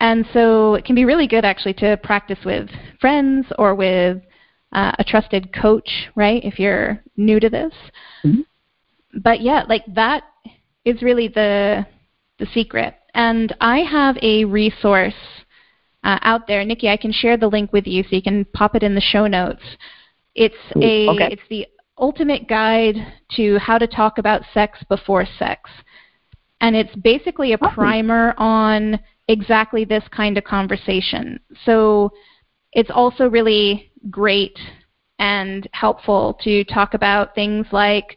And 0.00 0.26
so 0.32 0.74
it 0.74 0.84
can 0.84 0.94
be 0.94 1.04
really 1.04 1.26
good 1.26 1.44
actually 1.44 1.74
to 1.74 1.96
practice 2.02 2.38
with 2.44 2.68
friends 3.00 3.46
or 3.58 3.74
with 3.74 4.22
uh, 4.72 4.92
a 4.98 5.04
trusted 5.04 5.52
coach, 5.54 6.08
right? 6.14 6.44
If 6.44 6.58
you're 6.58 7.02
new 7.16 7.40
to 7.40 7.48
this. 7.48 7.72
Mm-hmm. 8.24 8.40
But 9.20 9.40
yeah, 9.40 9.64
like 9.68 9.84
that 9.94 10.24
is 10.84 11.02
really 11.02 11.28
the 11.28 11.86
the 12.38 12.46
secret. 12.46 12.94
And 13.14 13.54
I 13.60 13.78
have 13.78 14.16
a 14.22 14.44
resource 14.44 15.14
uh, 16.02 16.18
out 16.22 16.46
there, 16.46 16.64
Nikki. 16.64 16.88
I 16.88 16.96
can 16.96 17.12
share 17.12 17.36
the 17.36 17.46
link 17.46 17.72
with 17.72 17.86
you 17.86 18.02
so 18.02 18.08
you 18.10 18.22
can 18.22 18.44
pop 18.46 18.74
it 18.74 18.82
in 18.82 18.94
the 18.94 19.00
show 19.00 19.26
notes. 19.26 19.62
It's 20.34 20.54
a 20.76 21.08
okay. 21.08 21.28
it's 21.30 21.48
the 21.48 21.66
ultimate 21.98 22.48
guide 22.48 22.96
to 23.36 23.58
how 23.58 23.78
to 23.78 23.86
talk 23.86 24.18
about 24.18 24.42
sex 24.52 24.80
before 24.88 25.26
sex. 25.38 25.70
And 26.60 26.74
it's 26.74 26.94
basically 26.96 27.52
a 27.52 27.58
primer 27.58 28.34
on 28.36 28.98
exactly 29.28 29.84
this 29.84 30.04
kind 30.10 30.36
of 30.38 30.44
conversation. 30.44 31.40
So 31.64 32.10
it's 32.72 32.90
also 32.90 33.28
really 33.28 33.90
great 34.10 34.58
and 35.18 35.68
helpful 35.72 36.38
to 36.42 36.64
talk 36.64 36.94
about 36.94 37.34
things 37.34 37.66
like 37.72 38.16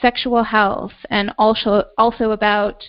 sexual 0.00 0.42
health 0.42 0.92
and 1.10 1.32
also 1.38 1.84
also 1.98 2.30
about 2.30 2.82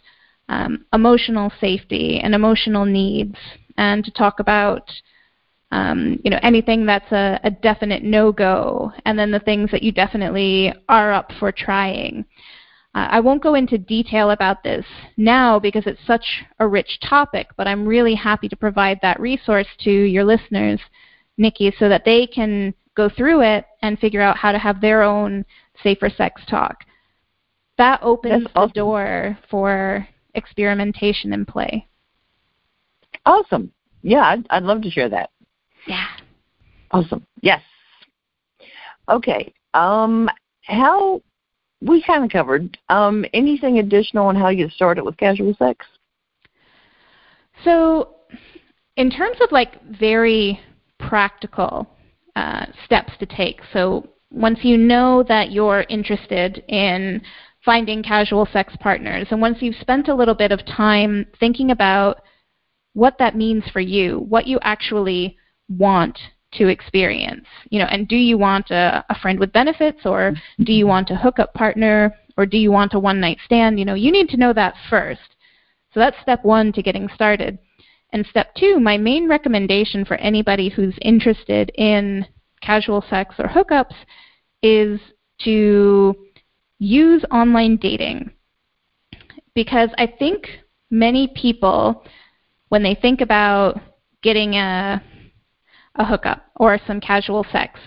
um, 0.49 0.85
emotional 0.93 1.51
safety 1.59 2.19
and 2.19 2.33
emotional 2.33 2.85
needs, 2.85 3.35
and 3.77 4.03
to 4.05 4.11
talk 4.11 4.39
about 4.39 4.89
um, 5.71 6.19
you 6.23 6.31
know 6.31 6.39
anything 6.41 6.85
that's 6.85 7.11
a, 7.11 7.39
a 7.43 7.51
definite 7.51 8.03
no-go, 8.03 8.91
and 9.05 9.17
then 9.19 9.31
the 9.31 9.39
things 9.39 9.71
that 9.71 9.83
you 9.83 9.91
definitely 9.91 10.73
are 10.87 11.11
up 11.11 11.31
for 11.39 11.51
trying. 11.51 12.23
I 12.93 13.19
won't 13.19 13.43
go 13.43 13.53
into 13.53 13.77
detail 13.77 14.31
about 14.31 14.63
this 14.63 14.85
now 15.17 15.59
because 15.59 15.85
it's 15.85 16.05
such 16.07 16.43
a 16.59 16.67
rich 16.67 16.99
topic, 17.07 17.47
but 17.55 17.67
I'm 17.67 17.87
really 17.87 18.15
happy 18.15 18.49
to 18.49 18.55
provide 18.55 18.99
that 19.01 19.19
resource 19.19 19.67
to 19.81 19.91
your 19.91 20.23
listeners, 20.23 20.79
Nikki, 21.37 21.71
so 21.77 21.89
that 21.89 22.05
they 22.05 22.25
can 22.25 22.73
go 22.95 23.07
through 23.07 23.41
it 23.41 23.65
and 23.83 23.99
figure 23.99 24.21
out 24.21 24.37
how 24.37 24.51
to 24.51 24.57
have 24.57 24.81
their 24.81 25.03
own 25.03 25.45
safer 25.83 26.09
sex 26.09 26.41
talk. 26.49 26.85
That 27.77 27.99
opens 28.01 28.47
awesome. 28.55 28.69
the 28.69 28.73
door 28.73 29.37
for 29.49 30.07
experimentation 30.33 31.33
and 31.33 31.47
play. 31.47 31.87
Awesome. 33.25 33.71
Yeah, 34.01 34.21
I'd, 34.21 34.47
I'd 34.49 34.63
love 34.63 34.81
to 34.81 34.89
share 34.89 35.09
that. 35.09 35.29
Yeah. 35.85 36.07
Awesome. 36.91 37.25
Yes. 37.41 37.61
Okay. 39.09 39.53
Um, 39.73 40.29
how 40.63 41.21
we 41.81 42.01
kind 42.01 42.23
of 42.23 42.29
covered. 42.29 42.77
Um, 42.89 43.25
anything 43.33 43.79
additional 43.79 44.27
on 44.27 44.35
how 44.35 44.49
you 44.49 44.69
started 44.69 45.03
with 45.03 45.17
casual 45.17 45.53
sex? 45.55 45.85
So, 47.63 48.15
in 48.95 49.09
terms 49.09 49.37
of 49.41 49.51
like 49.51 49.83
very 49.85 50.59
practical 50.99 51.87
uh, 52.35 52.65
steps 52.85 53.13
to 53.19 53.25
take, 53.25 53.61
so 53.73 54.09
once 54.31 54.59
you 54.63 54.77
know 54.77 55.23
that 55.27 55.51
you're 55.51 55.85
interested 55.89 56.63
in 56.67 57.21
finding 57.63 58.03
casual 58.03 58.47
sex 58.51 58.75
partners, 58.79 59.27
and 59.31 59.41
once 59.41 59.57
you've 59.61 59.75
spent 59.75 60.07
a 60.07 60.15
little 60.15 60.35
bit 60.35 60.51
of 60.51 60.65
time 60.65 61.25
thinking 61.39 61.71
about 61.71 62.21
what 62.93 63.17
that 63.19 63.35
means 63.35 63.63
for 63.71 63.79
you, 63.79 64.19
what 64.27 64.47
you 64.47 64.57
actually 64.61 65.37
want 65.69 66.17
to 66.53 66.67
experience. 66.67 67.45
You 67.69 67.79
know, 67.79 67.85
and 67.85 68.07
do 68.07 68.15
you 68.15 68.37
want 68.37 68.71
a, 68.71 69.05
a 69.09 69.19
friend 69.19 69.39
with 69.39 69.51
benefits 69.51 69.99
or 70.05 70.31
mm-hmm. 70.31 70.63
do 70.63 70.73
you 70.73 70.87
want 70.87 71.09
a 71.09 71.15
hookup 71.15 71.53
partner 71.53 72.13
or 72.37 72.45
do 72.45 72.57
you 72.57 72.71
want 72.71 72.93
a 72.93 72.99
one 72.99 73.19
night 73.19 73.39
stand? 73.45 73.79
You 73.79 73.85
know, 73.85 73.95
you 73.95 74.11
need 74.11 74.29
to 74.29 74.37
know 74.37 74.53
that 74.53 74.75
first. 74.89 75.35
So 75.93 75.99
that's 75.99 76.17
step 76.21 76.43
one 76.43 76.71
to 76.73 76.83
getting 76.83 77.09
started. 77.13 77.57
And 78.13 78.25
step 78.27 78.53
two, 78.55 78.79
my 78.79 78.97
main 78.97 79.27
recommendation 79.27 80.05
for 80.05 80.15
anybody 80.15 80.69
who's 80.69 80.95
interested 81.01 81.71
in 81.75 82.25
casual 82.61 83.03
sex 83.09 83.35
or 83.37 83.47
hookups 83.47 83.95
is 84.61 84.99
to 85.41 86.15
use 86.79 87.23
online 87.31 87.77
dating. 87.77 88.31
Because 89.53 89.89
I 89.97 90.07
think 90.07 90.47
many 90.89 91.27
people, 91.35 92.03
when 92.69 92.83
they 92.83 92.95
think 92.95 93.21
about 93.21 93.81
getting 94.21 94.55
a 94.55 95.01
a 95.97 96.05
hookup 96.05 96.45
or 96.55 96.79
some 96.87 96.99
casual 96.99 97.45
sex. 97.51 97.79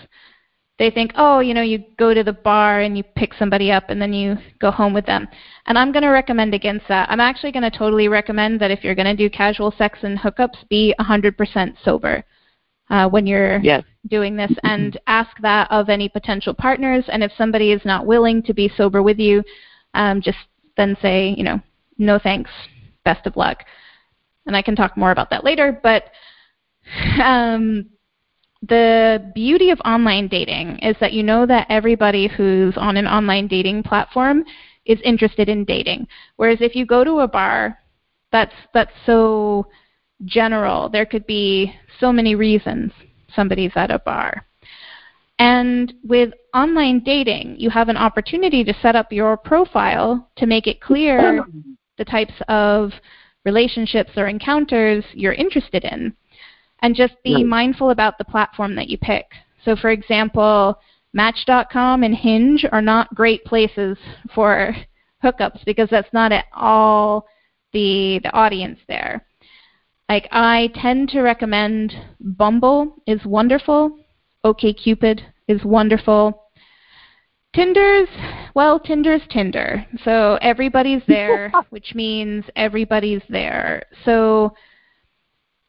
They 0.79 0.89
think, 0.89 1.11
oh, 1.15 1.39
you 1.41 1.53
know, 1.53 1.61
you 1.61 1.83
go 1.99 2.13
to 2.13 2.23
the 2.23 2.33
bar 2.33 2.81
and 2.81 2.97
you 2.97 3.03
pick 3.03 3.33
somebody 3.35 3.71
up 3.71 3.89
and 3.89 4.01
then 4.01 4.13
you 4.13 4.35
go 4.59 4.71
home 4.71 4.93
with 4.93 5.05
them. 5.05 5.27
And 5.67 5.77
I'm 5.77 5.91
going 5.91 6.01
to 6.03 6.09
recommend 6.09 6.55
against 6.55 6.87
that. 6.87 7.09
I'm 7.11 7.19
actually 7.19 7.51
going 7.51 7.69
to 7.69 7.77
totally 7.77 8.07
recommend 8.07 8.59
that 8.61 8.71
if 8.71 8.83
you're 8.83 8.95
going 8.95 9.05
to 9.05 9.15
do 9.15 9.29
casual 9.29 9.71
sex 9.77 9.99
and 10.01 10.17
hookups, 10.17 10.67
be 10.69 10.95
100% 10.99 11.75
sober 11.83 12.23
uh, 12.89 13.07
when 13.07 13.27
you're 13.27 13.59
yes. 13.59 13.83
doing 14.07 14.35
this 14.35 14.51
and 14.63 14.99
ask 15.05 15.29
that 15.41 15.69
of 15.69 15.87
any 15.87 16.09
potential 16.09 16.53
partners. 16.53 17.05
And 17.09 17.23
if 17.23 17.31
somebody 17.37 17.71
is 17.71 17.81
not 17.85 18.07
willing 18.07 18.41
to 18.43 18.53
be 18.53 18.71
sober 18.75 19.03
with 19.03 19.19
you, 19.19 19.43
um, 19.93 20.19
just 20.19 20.39
then 20.77 20.97
say, 21.01 21.35
you 21.37 21.43
know, 21.43 21.59
no 21.99 22.17
thanks, 22.17 22.49
best 23.05 23.27
of 23.27 23.37
luck. 23.37 23.59
And 24.47 24.57
I 24.57 24.63
can 24.63 24.75
talk 24.75 24.97
more 24.97 25.11
about 25.11 25.29
that 25.29 25.43
later. 25.43 25.79
But 25.83 26.05
um, 27.23 27.85
the 28.61 29.31
beauty 29.33 29.71
of 29.71 29.79
online 29.85 30.27
dating 30.27 30.79
is 30.79 30.95
that 30.99 31.13
you 31.13 31.23
know 31.23 31.45
that 31.45 31.67
everybody 31.69 32.27
who's 32.27 32.77
on 32.77 32.95
an 32.95 33.07
online 33.07 33.47
dating 33.47 33.83
platform 33.83 34.43
is 34.85 34.99
interested 35.03 35.49
in 35.49 35.65
dating. 35.65 36.07
Whereas 36.35 36.59
if 36.61 36.75
you 36.75 36.85
go 36.85 37.03
to 37.03 37.19
a 37.19 37.27
bar, 37.27 37.77
that's 38.31 38.53
that's 38.73 38.91
so 39.05 39.67
general. 40.25 40.89
There 40.89 41.05
could 41.05 41.25
be 41.25 41.73
so 41.99 42.11
many 42.13 42.35
reasons 42.35 42.91
somebody's 43.35 43.71
at 43.75 43.91
a 43.91 43.99
bar. 43.99 44.45
And 45.39 45.93
with 46.03 46.33
online 46.53 47.03
dating, 47.03 47.55
you 47.57 47.71
have 47.71 47.89
an 47.89 47.97
opportunity 47.97 48.63
to 48.63 48.75
set 48.79 48.95
up 48.95 49.11
your 49.11 49.37
profile 49.37 50.29
to 50.35 50.45
make 50.45 50.67
it 50.67 50.81
clear 50.81 51.43
the 51.97 52.05
types 52.05 52.33
of 52.47 52.91
relationships 53.43 54.11
or 54.17 54.27
encounters 54.27 55.03
you're 55.13 55.33
interested 55.33 55.83
in 55.83 56.13
and 56.81 56.95
just 56.95 57.13
be 57.23 57.35
right. 57.35 57.45
mindful 57.45 57.91
about 57.91 58.17
the 58.17 58.25
platform 58.25 58.75
that 58.75 58.87
you 58.87 58.97
pick. 58.97 59.25
So, 59.63 59.75
for 59.75 59.91
example, 59.91 60.79
Match.com 61.13 62.03
and 62.03 62.15
Hinge 62.15 62.65
are 62.71 62.81
not 62.81 63.13
great 63.13 63.43
places 63.45 63.97
for 64.33 64.75
hookups 65.23 65.63
because 65.65 65.89
that's 65.89 66.11
not 66.13 66.31
at 66.31 66.45
all 66.53 67.27
the 67.73 68.19
the 68.23 68.31
audience 68.31 68.79
there. 68.87 69.25
Like 70.09 70.27
I 70.31 70.71
tend 70.75 71.09
to 71.09 71.21
recommend 71.21 71.93
Bumble 72.19 72.95
is 73.07 73.23
wonderful, 73.25 73.97
OkCupid 74.43 75.21
is 75.47 75.63
wonderful. 75.63 76.43
Tinder's 77.53 78.07
well, 78.55 78.79
Tinder's 78.79 79.21
Tinder. 79.29 79.85
So 80.03 80.37
everybody's 80.41 81.03
there, 81.07 81.51
which 81.69 81.93
means 81.93 82.45
everybody's 82.55 83.21
there. 83.29 83.83
So 84.05 84.53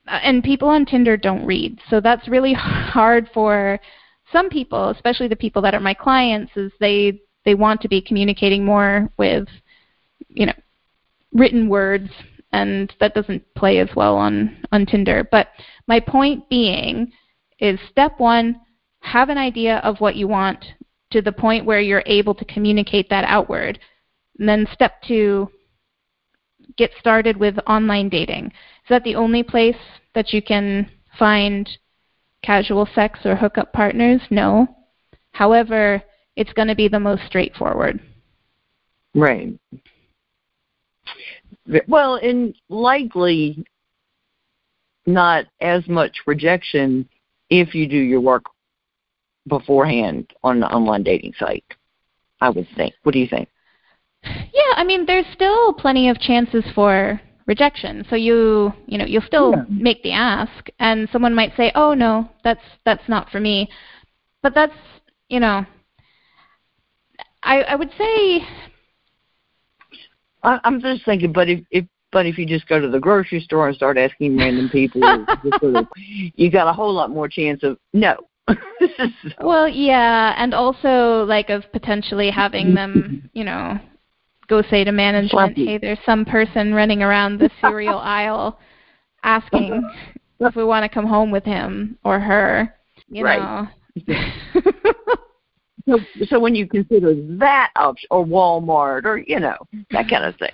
Uh, 0.08 0.18
and 0.22 0.42
people 0.42 0.68
on 0.68 0.84
Tinder 0.84 1.16
don't 1.16 1.46
read. 1.46 1.78
So 1.88 2.00
that's 2.00 2.28
really 2.28 2.52
hard 2.58 3.28
for 3.32 3.78
some 4.32 4.48
people, 4.48 4.88
especially 4.90 5.28
the 5.28 5.36
people 5.36 5.62
that 5.62 5.74
are 5.74 5.80
my 5.80 5.94
clients, 5.94 6.52
is 6.56 6.72
they 6.80 7.20
they 7.44 7.54
want 7.54 7.80
to 7.82 7.88
be 7.88 8.00
communicating 8.00 8.64
more 8.64 9.10
with, 9.18 9.48
you 10.28 10.46
know, 10.46 10.54
written 11.32 11.68
words, 11.68 12.08
and 12.52 12.92
that 13.00 13.14
doesn't 13.14 13.42
play 13.54 13.78
as 13.78 13.88
well 13.94 14.16
on 14.16 14.56
on 14.72 14.86
Tinder. 14.86 15.26
But 15.30 15.48
my 15.86 16.00
point 16.00 16.48
being 16.48 17.12
is 17.58 17.78
step 17.90 18.18
one, 18.18 18.60
have 19.00 19.28
an 19.28 19.38
idea 19.38 19.78
of 19.78 20.00
what 20.00 20.16
you 20.16 20.28
want 20.28 20.64
to 21.12 21.22
the 21.22 21.32
point 21.32 21.64
where 21.64 21.80
you're 21.80 22.02
able 22.06 22.34
to 22.34 22.44
communicate 22.46 23.08
that 23.10 23.24
outward. 23.24 23.78
And 24.38 24.48
then 24.48 24.66
step 24.72 25.02
two, 25.02 25.50
get 26.76 26.90
started 26.98 27.36
with 27.36 27.56
online 27.66 28.08
dating. 28.08 28.46
Is 28.46 28.88
that 28.88 29.04
the 29.04 29.14
only 29.14 29.42
place 29.42 29.76
that 30.14 30.32
you 30.32 30.42
can 30.42 30.90
find 31.18 31.68
casual 32.42 32.88
sex 32.94 33.20
or 33.24 33.36
hookup 33.36 33.72
partners? 33.72 34.20
No. 34.30 34.66
However, 35.32 36.02
it's 36.36 36.52
going 36.52 36.68
to 36.68 36.74
be 36.74 36.88
the 36.88 37.00
most 37.00 37.22
straightforward. 37.26 38.00
Right. 39.14 39.52
Well, 41.86 42.16
and 42.16 42.54
likely 42.68 43.64
not 45.06 45.46
as 45.60 45.86
much 45.88 46.16
rejection 46.26 47.08
if 47.50 47.74
you 47.74 47.86
do 47.86 47.96
your 47.96 48.20
work 48.20 48.44
beforehand 49.46 50.30
on 50.42 50.58
an 50.58 50.64
online 50.64 51.02
dating 51.02 51.34
site. 51.38 51.64
I 52.40 52.50
would 52.50 52.66
think. 52.76 52.94
What 53.02 53.12
do 53.12 53.18
you 53.18 53.28
think? 53.28 53.48
Yeah, 54.24 54.74
I 54.76 54.84
mean, 54.84 55.06
there's 55.06 55.26
still 55.32 55.72
plenty 55.72 56.08
of 56.08 56.18
chances 56.20 56.64
for 56.74 57.20
rejection. 57.46 58.04
So 58.08 58.16
you, 58.16 58.72
you 58.86 58.98
know, 58.98 59.04
you'll 59.04 59.22
still 59.22 59.52
yeah. 59.52 59.64
make 59.68 60.02
the 60.02 60.12
ask, 60.12 60.68
and 60.78 61.08
someone 61.12 61.34
might 61.34 61.56
say, 61.56 61.72
"Oh 61.74 61.94
no, 61.94 62.28
that's 62.44 62.62
that's 62.84 63.08
not 63.08 63.30
for 63.30 63.40
me." 63.40 63.68
But 64.42 64.54
that's, 64.54 64.74
you 65.28 65.40
know, 65.40 65.64
I 67.42 67.62
I 67.62 67.74
would 67.74 67.90
say. 67.98 68.46
I, 70.44 70.58
I'm 70.64 70.80
just 70.80 71.04
thinking, 71.04 71.32
but 71.32 71.48
if 71.48 71.64
if 71.70 71.84
but 72.12 72.26
if 72.26 72.38
you 72.38 72.46
just 72.46 72.68
go 72.68 72.78
to 72.78 72.88
the 72.88 73.00
grocery 73.00 73.40
store 73.40 73.68
and 73.68 73.76
start 73.76 73.96
asking 73.96 74.38
random 74.38 74.68
people, 74.68 75.26
you 76.36 76.50
got 76.50 76.68
a 76.68 76.72
whole 76.72 76.92
lot 76.92 77.10
more 77.10 77.28
chance 77.28 77.62
of 77.62 77.78
no. 77.92 78.16
well, 79.40 79.68
yeah, 79.68 80.34
and 80.36 80.52
also 80.52 81.24
like 81.24 81.48
of 81.48 81.64
potentially 81.72 82.30
having 82.30 82.74
them, 82.74 83.30
you 83.32 83.44
know, 83.44 83.78
go 84.52 84.62
say 84.68 84.84
to 84.84 84.92
management, 84.92 85.56
"Hey, 85.56 85.78
there's 85.78 85.98
some 86.04 86.26
person 86.26 86.74
running 86.74 87.02
around 87.02 87.38
the 87.38 87.50
cereal 87.60 87.98
aisle 88.02 88.58
asking 89.24 89.82
if 90.40 90.54
we 90.54 90.64
want 90.64 90.84
to 90.84 90.88
come 90.88 91.06
home 91.06 91.30
with 91.30 91.44
him 91.44 91.98
or 92.04 92.20
her." 92.20 92.74
You 93.08 93.24
right. 93.24 93.68
know. 94.06 94.14
so, 95.88 95.98
so 96.26 96.38
when 96.38 96.54
you 96.54 96.68
consider 96.68 97.14
that 97.38 97.70
option, 97.76 98.08
or 98.10 98.26
Walmart, 98.26 99.04
or 99.04 99.18
you 99.18 99.40
know 99.40 99.56
that 99.90 100.08
kind 100.08 100.24
of 100.24 100.36
thing. 100.36 100.52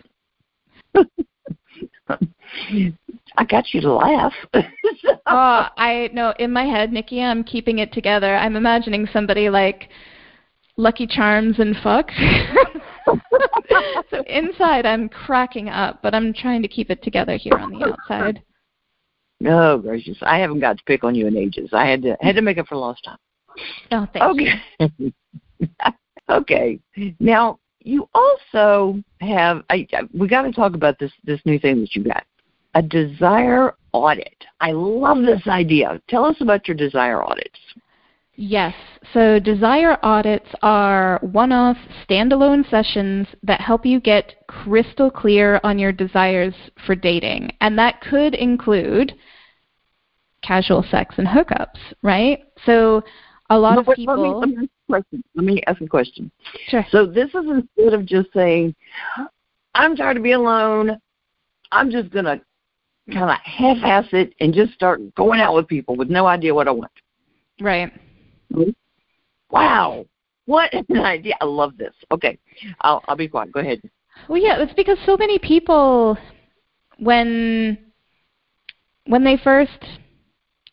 I 3.37 3.45
got 3.45 3.75
you 3.75 3.81
to 3.81 3.93
laugh. 3.93 4.33
oh, 4.55 5.67
I 5.77 6.09
know. 6.13 6.35
In 6.39 6.53
my 6.53 6.65
head, 6.65 6.93
Nikki, 6.93 7.21
I'm 7.23 7.45
keeping 7.45 7.81
it 7.81 7.93
together. 7.93 8.37
I'm 8.37 8.57
imagining 8.57 9.09
somebody 9.13 9.51
like 9.51 9.89
Lucky 10.77 11.07
Charms 11.07 11.59
and 11.59 11.77
fuck. 11.83 12.11
So 14.11 14.23
inside, 14.27 14.87
I'm 14.87 15.09
cracking 15.09 15.69
up, 15.69 16.01
but 16.03 16.15
I'm 16.15 16.33
trying 16.33 16.63
to 16.63 16.69
keep 16.69 16.91
it 16.91 17.03
together 17.03 17.37
here 17.37 17.59
on 17.59 17.71
the 17.71 17.85
outside. 17.87 18.43
No, 19.41 19.79
gracious! 19.79 20.19
I 20.23 20.39
haven't 20.39 20.61
got 20.61 20.79
to 20.79 20.85
pick 20.85 21.05
on 21.05 21.15
you 21.15 21.27
in 21.27 21.37
ages. 21.37 21.71
I 21.73 21.87
had 21.87 22.03
to 22.03 22.17
had 22.21 22.35
to 22.35 22.43
make 22.43 22.59
up 22.59 22.67
for 22.67 22.77
lost 22.77 23.05
time. 23.05 23.19
Oh, 23.93 24.07
thank 24.13 24.25
okay. 24.25 24.93
you. 24.99 25.13
okay. 26.29 26.81
Now 27.21 27.61
you 27.81 28.09
also 28.15 29.03
have. 29.21 29.63
I, 29.71 29.87
we 30.13 30.27
got 30.29 30.43
to 30.43 30.53
talk 30.53 30.75
about 30.75 30.99
this 30.99 31.13
this 31.25 31.41
new 31.45 31.59
thing 31.59 31.81
that 31.81 31.95
you 31.95 32.05
got 32.05 32.25
a 32.75 32.83
desire 32.83 33.75
audit. 33.93 34.45
I 34.61 34.73
love 34.73 35.19
this 35.23 35.47
idea. 35.47 36.01
Tell 36.09 36.25
us 36.25 36.37
about 36.41 36.69
your 36.69 36.77
desire 36.77 37.23
audits. 37.23 37.59
Yes. 38.41 38.73
So 39.13 39.41
desire 39.41 39.99
audits 40.05 40.49
are 40.63 41.19
one 41.23 41.51
off 41.51 41.77
standalone 42.09 42.69
sessions 42.71 43.27
that 43.43 43.61
help 43.61 43.85
you 43.85 43.99
get 43.99 44.47
crystal 44.47 45.11
clear 45.11 45.61
on 45.65 45.77
your 45.77 45.91
desires 45.91 46.55
for 46.87 46.95
dating. 46.95 47.51
And 47.61 47.77
that 47.81 48.01
could 48.01 48.37
include 48.37 49.15
casual 50.45 50.85
sex 50.89 51.17
and 51.19 51.27
hookups, 51.27 51.81
right? 52.05 52.45
So 52.65 53.03
a 53.51 53.59
lot 53.59 53.75
no, 53.75 53.81
of 53.81 53.97
people. 53.97 54.39
Let 54.39 54.49
me, 54.49 54.69
let, 54.89 55.05
me 55.11 55.21
let 55.35 55.45
me 55.45 55.61
ask 55.67 55.81
a 55.81 55.89
question. 55.89 56.31
Sure. 56.69 56.87
So 56.93 57.07
this 57.07 57.31
is 57.31 57.45
instead 57.45 57.93
of 57.93 58.07
just 58.07 58.29
saying, 58.33 58.73
I'm 59.75 59.97
tired 59.97 60.17
of 60.17 60.23
being 60.23 60.37
alone, 60.37 60.97
I'm 61.73 61.91
just 61.91 62.11
going 62.11 62.27
to 62.27 62.41
kind 63.13 63.31
of 63.31 63.37
half-ass 63.43 64.07
it 64.13 64.33
and 64.39 64.55
just 64.55 64.75
start 64.75 65.01
going 65.17 65.41
out 65.41 65.57
with 65.57 65.67
people 65.67 65.97
with 65.97 66.09
no 66.09 66.27
idea 66.27 66.55
what 66.55 66.69
I 66.69 66.71
want. 66.71 66.93
Right. 67.61 67.93
Wow, 69.51 70.07
what 70.47 70.73
an 70.73 70.99
idea! 71.05 71.35
I 71.41 71.45
love 71.45 71.77
this. 71.77 71.95
Okay, 72.11 72.39
I'll 72.81 73.03
I'll 73.09 73.17
be 73.17 73.29
quiet. 73.29 73.53
Go 73.53 73.61
ahead. 73.61 73.81
Well, 74.29 74.41
yeah, 74.41 74.61
it's 74.61 74.73
because 74.75 74.99
so 75.07 75.17
many 75.17 75.39
people, 75.39 76.17
when 76.99 77.79
when 79.07 79.25
they 79.25 79.37
first 79.37 79.85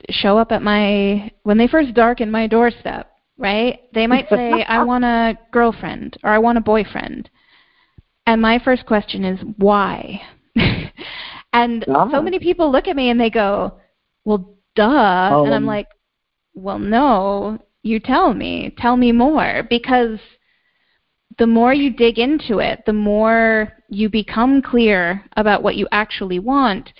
show 0.09 0.37
up 0.37 0.51
at 0.51 0.61
my 0.61 1.31
when 1.43 1.57
they 1.57 1.67
first 1.67 1.93
darken 1.93 2.31
my 2.31 2.47
doorstep, 2.47 3.11
right? 3.37 3.81
They 3.93 4.07
might 4.07 4.29
say, 4.29 4.63
"I 4.67 4.83
want 4.83 5.03
a 5.03 5.37
girlfriend" 5.51 6.17
or 6.23 6.31
"I 6.31 6.37
want 6.37 6.57
a 6.57 6.61
boyfriend," 6.61 7.29
and 8.25 8.41
my 8.41 8.59
first 8.59 8.85
question 8.85 9.23
is, 9.23 9.39
"Why?" 9.57 10.21
And 11.55 11.85
oh. 11.87 12.11
so 12.11 12.21
many 12.21 12.37
people 12.37 12.69
look 12.69 12.89
at 12.89 12.97
me 12.97 13.09
and 13.09 13.19
they 13.19 13.29
go, 13.29 13.79
"Well, 14.25 14.57
duh," 14.75 15.29
oh. 15.31 15.45
and 15.45 15.53
I'm 15.55 15.63
um, 15.63 15.65
like, 15.65 15.87
"Well, 16.53 16.79
no, 16.79 17.59
you 17.85 17.99
tell 17.99 18.33
me. 18.33 18.73
Tell 18.79 18.97
me 18.97 19.11
more 19.11 19.61
because 19.69 20.19
the 21.37 21.45
more 21.45 21.71
you 21.71 21.91
dig 21.91 22.17
into 22.17 22.57
it, 22.57 22.83
the 22.85 22.93
more 22.93 23.73
you 23.89 24.09
become 24.09 24.61
clear 24.61 25.23
about 25.37 25.61
what 25.61 25.75
you 25.75 25.87
actually 25.91 26.39
want, 26.39 26.91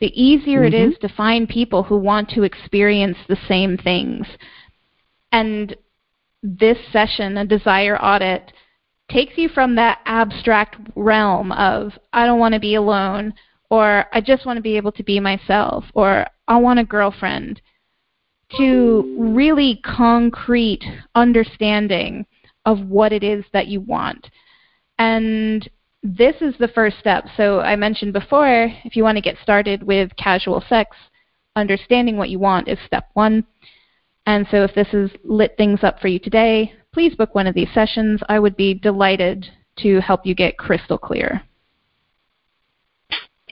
the 0.00 0.10
easier 0.20 0.62
mm-hmm. 0.62 0.74
it 0.74 0.92
is 0.92 0.98
to 1.00 1.14
find 1.14 1.46
people 1.46 1.82
who 1.82 1.98
want 1.98 2.30
to 2.30 2.42
experience 2.42 3.18
the 3.28 3.36
same 3.46 3.76
things. 3.76 4.26
And 5.30 5.76
this 6.42 6.78
session, 6.90 7.36
a 7.36 7.44
desire 7.44 7.98
audit, 7.98 8.50
takes 9.10 9.36
you 9.36 9.50
from 9.50 9.74
that 9.74 9.98
abstract 10.06 10.76
realm 10.96 11.52
of, 11.52 11.92
I 12.14 12.24
don't 12.24 12.38
want 12.38 12.54
to 12.54 12.60
be 12.60 12.76
alone, 12.76 13.34
or 13.68 14.06
I 14.10 14.22
just 14.22 14.46
want 14.46 14.56
to 14.56 14.62
be 14.62 14.78
able 14.78 14.92
to 14.92 15.02
be 15.02 15.20
myself, 15.20 15.84
or 15.92 16.26
I 16.48 16.56
want 16.56 16.78
a 16.78 16.84
girlfriend, 16.84 17.60
to 18.56 19.16
really 19.18 19.80
concrete 19.84 20.82
understanding 21.14 22.26
of 22.66 22.80
what 22.86 23.12
it 23.12 23.22
is 23.22 23.44
that 23.52 23.68
you 23.68 23.80
want. 23.80 24.28
And 24.98 25.68
this 26.02 26.36
is 26.40 26.54
the 26.58 26.68
first 26.68 26.98
step. 26.98 27.24
So 27.36 27.60
I 27.60 27.76
mentioned 27.76 28.12
before, 28.12 28.68
if 28.84 28.96
you 28.96 29.02
want 29.02 29.16
to 29.16 29.22
get 29.22 29.36
started 29.42 29.82
with 29.82 30.14
casual 30.16 30.62
sex, 30.68 30.96
understanding 31.56 32.16
what 32.16 32.30
you 32.30 32.38
want 32.38 32.68
is 32.68 32.78
step 32.86 33.08
one. 33.14 33.44
And 34.26 34.46
so 34.50 34.64
if 34.64 34.74
this 34.74 34.88
has 34.88 35.10
lit 35.24 35.54
things 35.56 35.80
up 35.82 36.00
for 36.00 36.08
you 36.08 36.18
today, 36.18 36.72
please 36.92 37.14
book 37.14 37.34
one 37.34 37.46
of 37.46 37.54
these 37.54 37.72
sessions. 37.72 38.20
I 38.28 38.38
would 38.38 38.56
be 38.56 38.74
delighted 38.74 39.46
to 39.78 40.00
help 40.00 40.26
you 40.26 40.34
get 40.34 40.58
crystal 40.58 40.98
clear. 40.98 41.42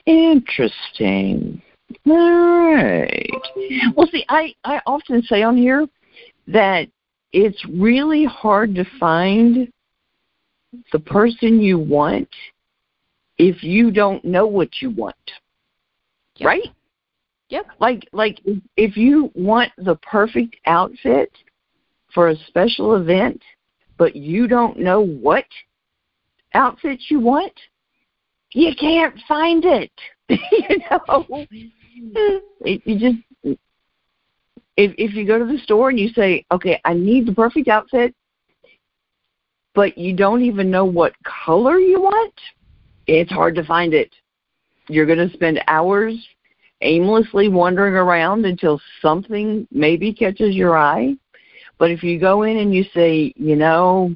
Interesting. 0.05 1.61
All 2.07 2.73
right. 2.73 3.29
Well, 3.95 4.07
see, 4.11 4.25
I, 4.29 4.53
I 4.63 4.79
often 4.85 5.21
say 5.23 5.41
on 5.43 5.57
here 5.57 5.87
that 6.47 6.87
it's 7.33 7.63
really 7.65 8.25
hard 8.25 8.75
to 8.75 8.85
find 8.99 9.71
the 10.91 10.99
person 10.99 11.61
you 11.61 11.79
want 11.79 12.29
if 13.37 13.63
you 13.63 13.91
don't 13.91 14.23
know 14.23 14.45
what 14.45 14.81
you 14.81 14.89
want. 14.91 15.15
Yep. 16.35 16.47
Right? 16.47 16.67
Yep. 17.49 17.65
Like 17.79 18.07
like 18.11 18.39
if 18.77 18.95
you 18.95 19.31
want 19.33 19.71
the 19.77 19.95
perfect 19.95 20.55
outfit 20.67 21.31
for 22.13 22.29
a 22.29 22.35
special 22.47 22.95
event, 22.95 23.41
but 23.97 24.15
you 24.15 24.47
don't 24.47 24.77
know 24.77 25.01
what 25.01 25.45
outfit 26.53 26.99
you 27.09 27.19
want, 27.19 27.53
you 28.53 28.73
can't 28.79 29.15
find 29.27 29.65
it. 29.65 29.91
you 30.29 30.77
know, 30.91 31.25
it, 32.61 32.81
you 32.85 32.99
just 32.99 33.57
if 34.77 34.93
if 34.97 35.13
you 35.13 35.25
go 35.25 35.37
to 35.37 35.45
the 35.45 35.59
store 35.59 35.89
and 35.89 35.99
you 35.99 36.09
say, 36.09 36.45
okay, 36.51 36.79
I 36.85 36.93
need 36.93 37.25
the 37.25 37.33
perfect 37.33 37.67
outfit, 37.67 38.15
but 39.73 39.97
you 39.97 40.15
don't 40.15 40.41
even 40.41 40.71
know 40.71 40.85
what 40.85 41.13
color 41.23 41.77
you 41.77 42.01
want, 42.01 42.33
it's 43.07 43.31
hard 43.31 43.55
to 43.55 43.65
find 43.65 43.93
it. 43.93 44.13
You're 44.87 45.05
going 45.05 45.27
to 45.27 45.33
spend 45.33 45.61
hours 45.67 46.15
aimlessly 46.81 47.49
wandering 47.49 47.93
around 47.93 48.45
until 48.45 48.79
something 49.01 49.67
maybe 49.71 50.13
catches 50.13 50.55
your 50.55 50.77
eye. 50.77 51.15
But 51.77 51.91
if 51.91 52.03
you 52.03 52.19
go 52.19 52.43
in 52.43 52.57
and 52.57 52.73
you 52.73 52.83
say, 52.93 53.33
you 53.35 53.55
know, 53.55 54.15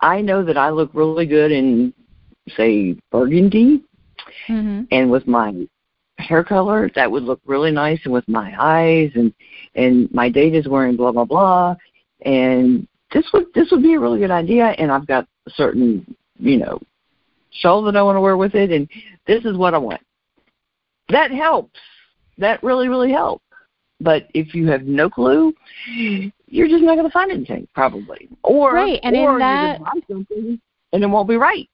I 0.00 0.20
know 0.20 0.44
that 0.44 0.56
I 0.56 0.70
look 0.70 0.90
really 0.92 1.26
good 1.26 1.50
in, 1.50 1.92
say, 2.56 2.96
burgundy, 3.10 3.82
mm-hmm. 4.48 4.82
and 4.90 5.10
with 5.10 5.26
my 5.26 5.66
hair 6.18 6.42
color, 6.42 6.90
that 6.94 7.10
would 7.10 7.22
look 7.22 7.40
really 7.46 7.70
nice, 7.70 8.00
and 8.04 8.12
with 8.12 8.26
my 8.28 8.54
eyes, 8.58 9.10
and 9.14 9.32
and 9.74 10.12
my 10.12 10.28
date 10.28 10.54
is 10.54 10.68
wearing 10.68 10.96
blah 10.96 11.12
blah 11.12 11.24
blah, 11.24 11.76
and 12.22 12.86
this 13.12 13.26
would 13.32 13.46
this 13.54 13.70
would 13.70 13.82
be 13.82 13.94
a 13.94 14.00
really 14.00 14.20
good 14.20 14.30
idea, 14.30 14.66
and 14.78 14.90
I've 14.90 15.06
got 15.06 15.26
a 15.46 15.50
certain 15.50 16.16
you 16.38 16.58
know 16.58 16.80
shawl 17.50 17.82
that 17.82 17.96
I 17.96 18.02
want 18.02 18.16
to 18.16 18.20
wear 18.20 18.36
with 18.36 18.54
it, 18.54 18.70
and 18.70 18.88
this 19.26 19.44
is 19.44 19.56
what 19.56 19.74
I 19.74 19.78
want. 19.78 20.00
That 21.08 21.30
helps. 21.30 21.78
That 22.38 22.62
really 22.62 22.88
really 22.88 23.12
helps. 23.12 23.44
But 24.00 24.28
if 24.34 24.54
you 24.54 24.68
have 24.68 24.82
no 24.82 25.08
clue, 25.08 25.54
you're 26.46 26.68
just 26.68 26.82
not 26.82 26.96
going 26.96 27.06
to 27.06 27.12
find 27.12 27.30
anything 27.30 27.66
probably. 27.74 28.28
Or 28.42 28.74
right, 28.74 29.00
and 29.02 29.16
or 29.16 29.34
in 29.34 29.38
that, 29.38 29.80
something 30.08 30.60
and 30.92 31.02
it 31.02 31.06
won't 31.06 31.28
be 31.28 31.36
right. 31.36 31.68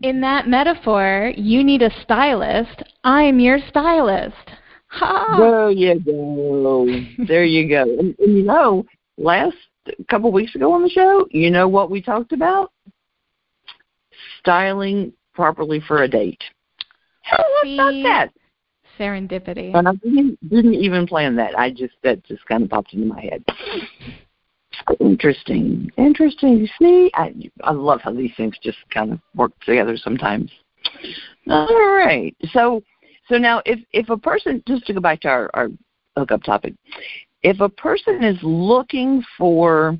In 0.00 0.20
that 0.22 0.48
metaphor, 0.48 1.32
you 1.36 1.62
need 1.62 1.82
a 1.82 1.90
stylist. 2.02 2.82
I'm 3.04 3.38
your 3.38 3.58
stylist. 3.68 4.34
Ha! 4.88 5.36
There 5.38 5.70
you 5.70 6.00
go. 6.00 7.24
there 7.26 7.44
you 7.44 7.68
go. 7.68 7.82
And, 7.82 8.14
and 8.18 8.36
you 8.36 8.42
know, 8.42 8.84
last 9.16 9.56
couple 10.08 10.28
of 10.28 10.34
weeks 10.34 10.54
ago 10.54 10.72
on 10.72 10.82
the 10.82 10.88
show, 10.88 11.26
you 11.30 11.50
know 11.50 11.68
what 11.68 11.90
we 11.90 12.02
talked 12.02 12.32
about? 12.32 12.72
Styling 14.40 15.12
properly 15.34 15.80
for 15.86 16.02
a 16.02 16.08
date. 16.08 16.42
How 17.22 17.44
about 17.62 18.02
that? 18.02 18.28
Serendipity. 18.98 19.74
And 19.74 19.88
I 19.88 19.92
didn't, 19.94 20.50
didn't 20.50 20.74
even 20.74 21.06
plan 21.06 21.36
that. 21.36 21.58
I 21.58 21.70
just 21.70 21.94
that 22.02 22.22
just 22.24 22.44
kind 22.46 22.62
of 22.62 22.68
popped 22.68 22.92
into 22.92 23.06
my 23.06 23.20
head. 23.20 23.44
Interesting, 25.00 25.90
interesting. 25.96 26.68
See, 26.78 27.10
I 27.14 27.34
I 27.62 27.72
love 27.72 28.00
how 28.02 28.12
these 28.12 28.32
things 28.36 28.56
just 28.62 28.78
kind 28.92 29.12
of 29.12 29.20
work 29.34 29.52
together 29.64 29.96
sometimes. 29.96 30.50
All 31.48 31.96
right, 31.96 32.34
so 32.52 32.82
so 33.28 33.36
now 33.38 33.62
if 33.66 33.80
if 33.92 34.08
a 34.10 34.16
person 34.16 34.62
just 34.66 34.86
to 34.86 34.94
go 34.94 35.00
back 35.00 35.20
to 35.22 35.28
our, 35.28 35.50
our 35.54 35.68
hookup 36.16 36.42
topic, 36.42 36.74
if 37.42 37.60
a 37.60 37.68
person 37.68 38.22
is 38.22 38.38
looking 38.42 39.22
for 39.38 39.98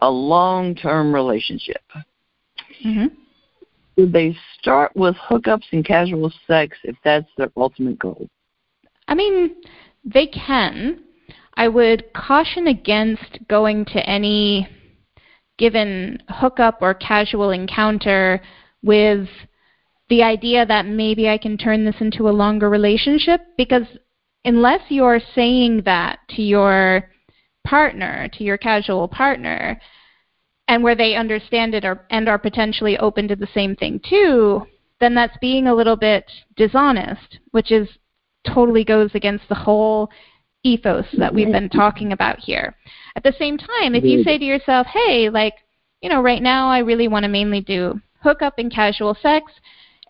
a 0.00 0.10
long 0.10 0.74
term 0.74 1.14
relationship, 1.14 1.82
hmm 2.82 3.06
do 3.96 4.06
they 4.06 4.36
start 4.58 4.94
with 4.96 5.14
hookups 5.16 5.64
and 5.72 5.84
casual 5.84 6.32
sex 6.46 6.76
if 6.84 6.96
that's 7.04 7.28
their 7.36 7.50
ultimate 7.56 7.98
goal? 7.98 8.28
I 9.08 9.14
mean, 9.14 9.56
they 10.04 10.26
can. 10.26 11.00
I 11.54 11.68
would 11.68 12.12
caution 12.14 12.66
against 12.66 13.38
going 13.48 13.84
to 13.86 14.08
any 14.08 14.68
given 15.58 16.22
hookup 16.28 16.78
or 16.80 16.94
casual 16.94 17.50
encounter 17.50 18.40
with 18.82 19.28
the 20.08 20.22
idea 20.22 20.66
that 20.66 20.86
maybe 20.86 21.28
I 21.28 21.38
can 21.38 21.56
turn 21.56 21.84
this 21.84 22.00
into 22.00 22.28
a 22.28 22.30
longer 22.30 22.68
relationship 22.68 23.40
because 23.56 23.86
unless 24.44 24.80
you're 24.88 25.20
saying 25.34 25.82
that 25.84 26.18
to 26.30 26.42
your 26.42 27.10
partner, 27.64 28.28
to 28.34 28.44
your 28.44 28.58
casual 28.58 29.08
partner, 29.08 29.80
and 30.68 30.82
where 30.82 30.94
they 30.94 31.14
understand 31.14 31.74
it 31.74 31.84
or, 31.84 32.06
and 32.10 32.28
are 32.28 32.38
potentially 32.38 32.98
open 32.98 33.28
to 33.28 33.36
the 33.36 33.48
same 33.54 33.76
thing 33.76 34.00
too, 34.08 34.66
then 35.00 35.14
that's 35.14 35.36
being 35.40 35.66
a 35.66 35.74
little 35.74 35.96
bit 35.96 36.30
dishonest, 36.56 37.38
which 37.50 37.70
is 37.70 37.88
totally 38.46 38.84
goes 38.84 39.10
against 39.14 39.48
the 39.48 39.54
whole 39.54 40.10
ethos 40.64 41.06
that 41.18 41.34
we've 41.34 41.50
been 41.50 41.68
talking 41.68 42.12
about 42.12 42.38
here. 42.38 42.74
At 43.16 43.22
the 43.22 43.34
same 43.38 43.58
time, 43.58 43.94
if 43.94 44.04
you 44.04 44.22
say 44.22 44.38
to 44.38 44.44
yourself, 44.44 44.86
hey, 44.86 45.28
like, 45.28 45.54
you 46.00 46.08
know, 46.08 46.22
right 46.22 46.42
now 46.42 46.68
I 46.68 46.78
really 46.78 47.08
want 47.08 47.24
to 47.24 47.28
mainly 47.28 47.60
do 47.60 48.00
hookup 48.22 48.58
and 48.58 48.72
casual 48.72 49.16
sex, 49.20 49.52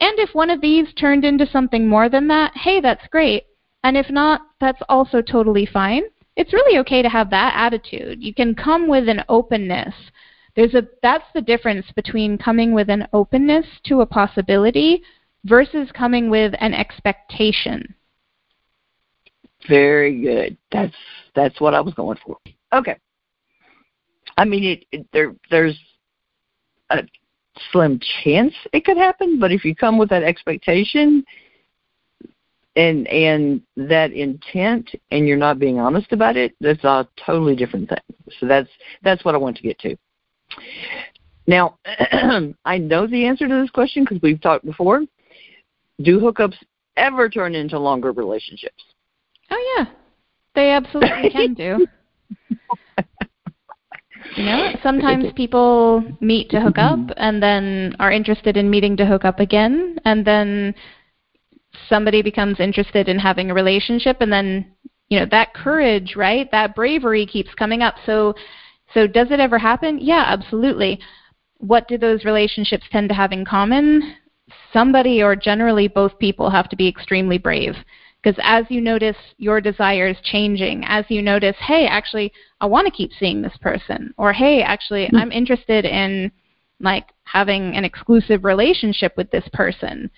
and 0.00 0.18
if 0.18 0.34
one 0.34 0.50
of 0.50 0.60
these 0.60 0.92
turned 0.94 1.24
into 1.24 1.46
something 1.46 1.88
more 1.88 2.08
than 2.08 2.26
that, 2.28 2.56
hey, 2.56 2.80
that's 2.80 3.06
great. 3.08 3.44
And 3.84 3.96
if 3.96 4.10
not, 4.10 4.42
that's 4.60 4.82
also 4.88 5.22
totally 5.22 5.64
fine. 5.64 6.02
It's 6.36 6.52
really 6.52 6.78
okay 6.80 7.02
to 7.02 7.08
have 7.08 7.30
that 7.30 7.54
attitude. 7.56 8.22
You 8.22 8.34
can 8.34 8.54
come 8.54 8.88
with 8.88 9.08
an 9.08 9.22
openness. 9.28 9.94
There's 10.56 10.74
a 10.74 10.86
that's 11.02 11.26
the 11.34 11.40
difference 11.40 11.86
between 11.94 12.38
coming 12.38 12.74
with 12.74 12.90
an 12.90 13.06
openness 13.12 13.66
to 13.84 14.00
a 14.00 14.06
possibility 14.06 15.02
versus 15.44 15.88
coming 15.92 16.30
with 16.30 16.54
an 16.60 16.74
expectation. 16.74 17.94
Very 19.68 20.20
good. 20.20 20.56
That's 20.70 20.94
that's 21.34 21.60
what 21.60 21.74
I 21.74 21.80
was 21.80 21.94
going 21.94 22.18
for. 22.24 22.36
Okay. 22.72 22.96
I 24.36 24.44
mean, 24.44 24.64
it, 24.64 24.84
it 24.92 25.06
there 25.12 25.34
there's 25.50 25.78
a 26.90 27.02
slim 27.70 28.00
chance 28.24 28.54
it 28.72 28.84
could 28.84 28.96
happen, 28.96 29.38
but 29.38 29.52
if 29.52 29.64
you 29.64 29.74
come 29.74 29.98
with 29.98 30.08
that 30.10 30.22
expectation 30.22 31.24
and 32.76 33.06
and 33.08 33.62
that 33.76 34.12
intent 34.12 34.90
and 35.10 35.28
you're 35.28 35.36
not 35.36 35.58
being 35.58 35.78
honest 35.78 36.12
about 36.12 36.36
it, 36.36 36.54
that's 36.60 36.84
a 36.84 37.06
totally 37.24 37.54
different 37.54 37.88
thing. 37.88 37.98
So 38.40 38.46
that's 38.46 38.70
that's 39.02 39.24
what 39.24 39.34
I 39.34 39.38
want 39.38 39.56
to 39.58 39.62
get 39.62 39.78
to. 39.80 39.96
Now, 41.46 41.78
I 42.64 42.78
know 42.78 43.06
the 43.06 43.26
answer 43.26 43.48
to 43.48 43.60
this 43.60 43.70
question 43.70 44.04
because 44.04 44.22
we've 44.22 44.40
talked 44.40 44.64
before. 44.64 45.02
Do 46.00 46.20
hookups 46.20 46.56
ever 46.96 47.28
turn 47.28 47.54
into 47.54 47.78
longer 47.78 48.12
relationships? 48.12 48.82
They 50.54 50.70
absolutely 50.70 51.30
can 51.30 51.54
do. 51.54 51.86
You 54.36 54.44
know, 54.44 54.72
sometimes 54.82 55.26
people 55.36 56.02
meet 56.20 56.50
to 56.50 56.60
hook 56.60 56.78
up 56.78 56.98
mm-hmm. 56.98 57.12
and 57.16 57.42
then 57.42 57.94
are 57.98 58.10
interested 58.10 58.56
in 58.56 58.70
meeting 58.70 58.96
to 58.96 59.06
hook 59.06 59.24
up 59.24 59.40
again, 59.40 59.98
and 60.04 60.24
then 60.24 60.74
somebody 61.88 62.22
becomes 62.22 62.60
interested 62.60 63.08
in 63.08 63.18
having 63.18 63.50
a 63.50 63.54
relationship, 63.54 64.18
and 64.20 64.32
then 64.32 64.72
you 65.08 65.20
know 65.20 65.26
that 65.30 65.52
courage, 65.54 66.14
right? 66.16 66.50
That 66.50 66.74
bravery 66.74 67.26
keeps 67.26 67.52
coming 67.54 67.82
up. 67.82 67.96
So, 68.06 68.34
so 68.94 69.06
does 69.06 69.30
it 69.30 69.40
ever 69.40 69.58
happen? 69.58 69.98
Yeah, 70.00 70.24
absolutely. 70.26 70.98
What 71.58 71.86
do 71.86 71.98
those 71.98 72.24
relationships 72.24 72.84
tend 72.90 73.10
to 73.10 73.14
have 73.14 73.32
in 73.32 73.44
common? 73.44 74.14
Somebody 74.72 75.22
or 75.22 75.36
generally 75.36 75.88
both 75.88 76.18
people 76.18 76.48
have 76.48 76.68
to 76.70 76.76
be 76.76 76.88
extremely 76.88 77.38
brave. 77.38 77.74
Because 78.22 78.38
as 78.44 78.66
you 78.68 78.80
notice 78.80 79.16
your 79.38 79.60
desires 79.60 80.16
changing, 80.22 80.84
as 80.86 81.04
you 81.08 81.22
notice, 81.22 81.56
hey, 81.58 81.86
actually, 81.86 82.32
I 82.60 82.66
want 82.66 82.86
to 82.86 82.92
keep 82.92 83.10
seeing 83.18 83.42
this 83.42 83.56
person, 83.60 84.14
or 84.16 84.32
hey, 84.32 84.62
actually, 84.62 85.08
hmm. 85.08 85.16
I'm 85.16 85.32
interested 85.32 85.84
in 85.84 86.30
like 86.82 87.08
having 87.24 87.76
an 87.76 87.84
exclusive 87.84 88.44
relationship 88.44 89.14
with 89.16 89.30
this 89.30 89.48
person, 89.52 90.10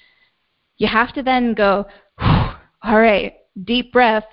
you 0.79 0.89
have 0.89 1.13
to 1.15 1.23
then 1.23 1.55
go, 1.55 1.87
all 2.19 3.01
right, 3.01 3.35
deep 3.65 3.93
breath. 3.93 4.25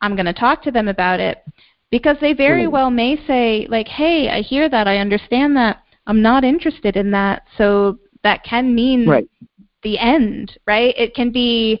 I'm 0.00 0.16
going 0.16 0.26
to 0.26 0.32
talk 0.32 0.62
to 0.62 0.70
them 0.70 0.88
about 0.88 1.20
it 1.20 1.44
because 1.90 2.16
they 2.20 2.32
very 2.32 2.66
well 2.66 2.90
may 2.90 3.18
say, 3.26 3.66
like, 3.68 3.88
hey, 3.88 4.30
I 4.30 4.40
hear 4.40 4.68
that, 4.68 4.88
I 4.88 4.98
understand 4.98 5.56
that, 5.56 5.82
I'm 6.06 6.22
not 6.22 6.44
interested 6.44 6.96
in 6.96 7.10
that. 7.10 7.42
So 7.58 7.98
that 8.22 8.44
can 8.44 8.74
mean 8.74 9.06
Right. 9.06 9.28
the 9.82 9.98
end, 9.98 10.56
right? 10.66 10.94
It 10.96 11.14
can 11.14 11.30
be 11.30 11.80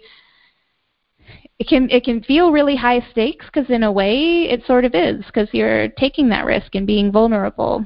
it 1.60 1.68
can 1.68 1.90
it 1.90 2.04
can 2.04 2.22
feel 2.22 2.50
really 2.50 2.74
high 2.74 3.06
stakes 3.12 3.44
because 3.52 3.68
in 3.68 3.82
a 3.82 3.92
way 3.92 4.44
it 4.44 4.64
sort 4.66 4.86
of 4.86 4.94
is 4.94 5.24
because 5.26 5.46
you're 5.52 5.88
taking 5.90 6.30
that 6.30 6.46
risk 6.46 6.74
and 6.74 6.86
being 6.86 7.12
vulnerable. 7.12 7.84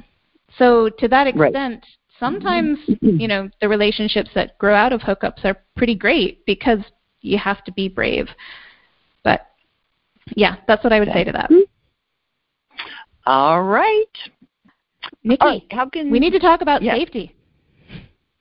So 0.56 0.88
to 1.00 1.08
that 1.08 1.34
Right. 1.34 1.48
extent, 1.48 1.84
sometimes 2.20 2.78
you 3.02 3.26
know 3.26 3.50
the 3.60 3.68
relationships 3.68 4.30
that 4.36 4.56
grow 4.58 4.74
out 4.74 4.92
of 4.92 5.00
hookups 5.00 5.44
are 5.44 5.56
pretty 5.76 5.96
great 5.96 6.46
because 6.46 6.78
you 7.20 7.36
have 7.36 7.64
to 7.64 7.72
be 7.72 7.88
brave. 7.88 8.28
But 9.24 9.44
yeah, 10.36 10.56
that's 10.68 10.84
what 10.84 10.92
I 10.92 11.00
would 11.00 11.12
say 11.12 11.24
to 11.24 11.32
that. 11.32 11.50
Mm-hmm. 11.50 12.80
All 13.26 13.64
right. 13.64 14.16
Nikki, 15.24 15.40
All 15.40 15.48
right. 15.48 15.62
How 15.72 15.88
can 15.88 16.10
we 16.12 16.20
need 16.20 16.30
to 16.32 16.38
talk 16.38 16.60
about 16.60 16.80
Yeah. 16.80 16.94
safety. 16.94 17.34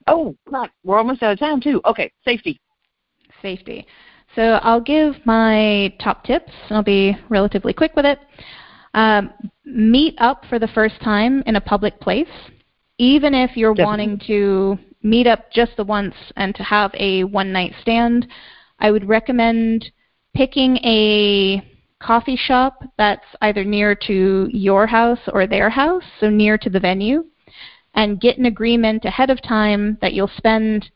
Oh, 0.06 0.36
we're 0.84 0.98
almost 0.98 1.24
out 1.24 1.32
of 1.32 1.40
time 1.40 1.60
too. 1.60 1.80
Okay, 1.86 2.12
safety. 2.24 2.60
safety. 3.42 3.84
So 4.34 4.42
I'll 4.62 4.80
give 4.80 5.14
my 5.24 5.94
top 6.02 6.24
tips. 6.24 6.52
and 6.68 6.76
I'll 6.76 6.82
be 6.82 7.16
relatively 7.28 7.72
quick 7.72 7.94
with 7.94 8.04
it. 8.04 8.18
Um, 8.94 9.32
meet 9.64 10.14
up 10.18 10.44
for 10.48 10.58
the 10.58 10.68
first 10.68 11.00
time 11.00 11.42
in 11.46 11.56
a 11.56 11.60
public 11.60 12.00
place, 12.00 12.28
even 12.98 13.34
if 13.34 13.56
you're 13.56 13.74
Definitely. 13.74 14.06
wanting 14.06 14.20
to 14.26 14.78
meet 15.02 15.26
up 15.26 15.50
just 15.52 15.76
the 15.76 15.84
once 15.84 16.14
and 16.36 16.54
to 16.54 16.62
have 16.62 16.90
a 16.94 17.24
one 17.24 17.52
night 17.52 17.74
stand. 17.80 18.26
I 18.78 18.90
would 18.90 19.08
recommend 19.08 19.90
picking 20.34 20.78
a 20.78 21.62
coffee 22.00 22.36
shop 22.36 22.82
that's 22.98 23.24
either 23.40 23.64
near 23.64 23.94
to 23.94 24.48
your 24.52 24.86
house 24.86 25.20
or 25.32 25.46
their 25.46 25.70
house, 25.70 26.04
so 26.20 26.28
near 26.28 26.58
to 26.58 26.70
the 26.70 26.80
venue, 26.80 27.24
and 27.94 28.20
get 28.20 28.38
an 28.38 28.46
agreement 28.46 29.04
ahead 29.04 29.30
of 29.30 29.40
time 29.42 29.96
that 30.00 30.12
you'll 30.12 30.30
spend 30.36 30.90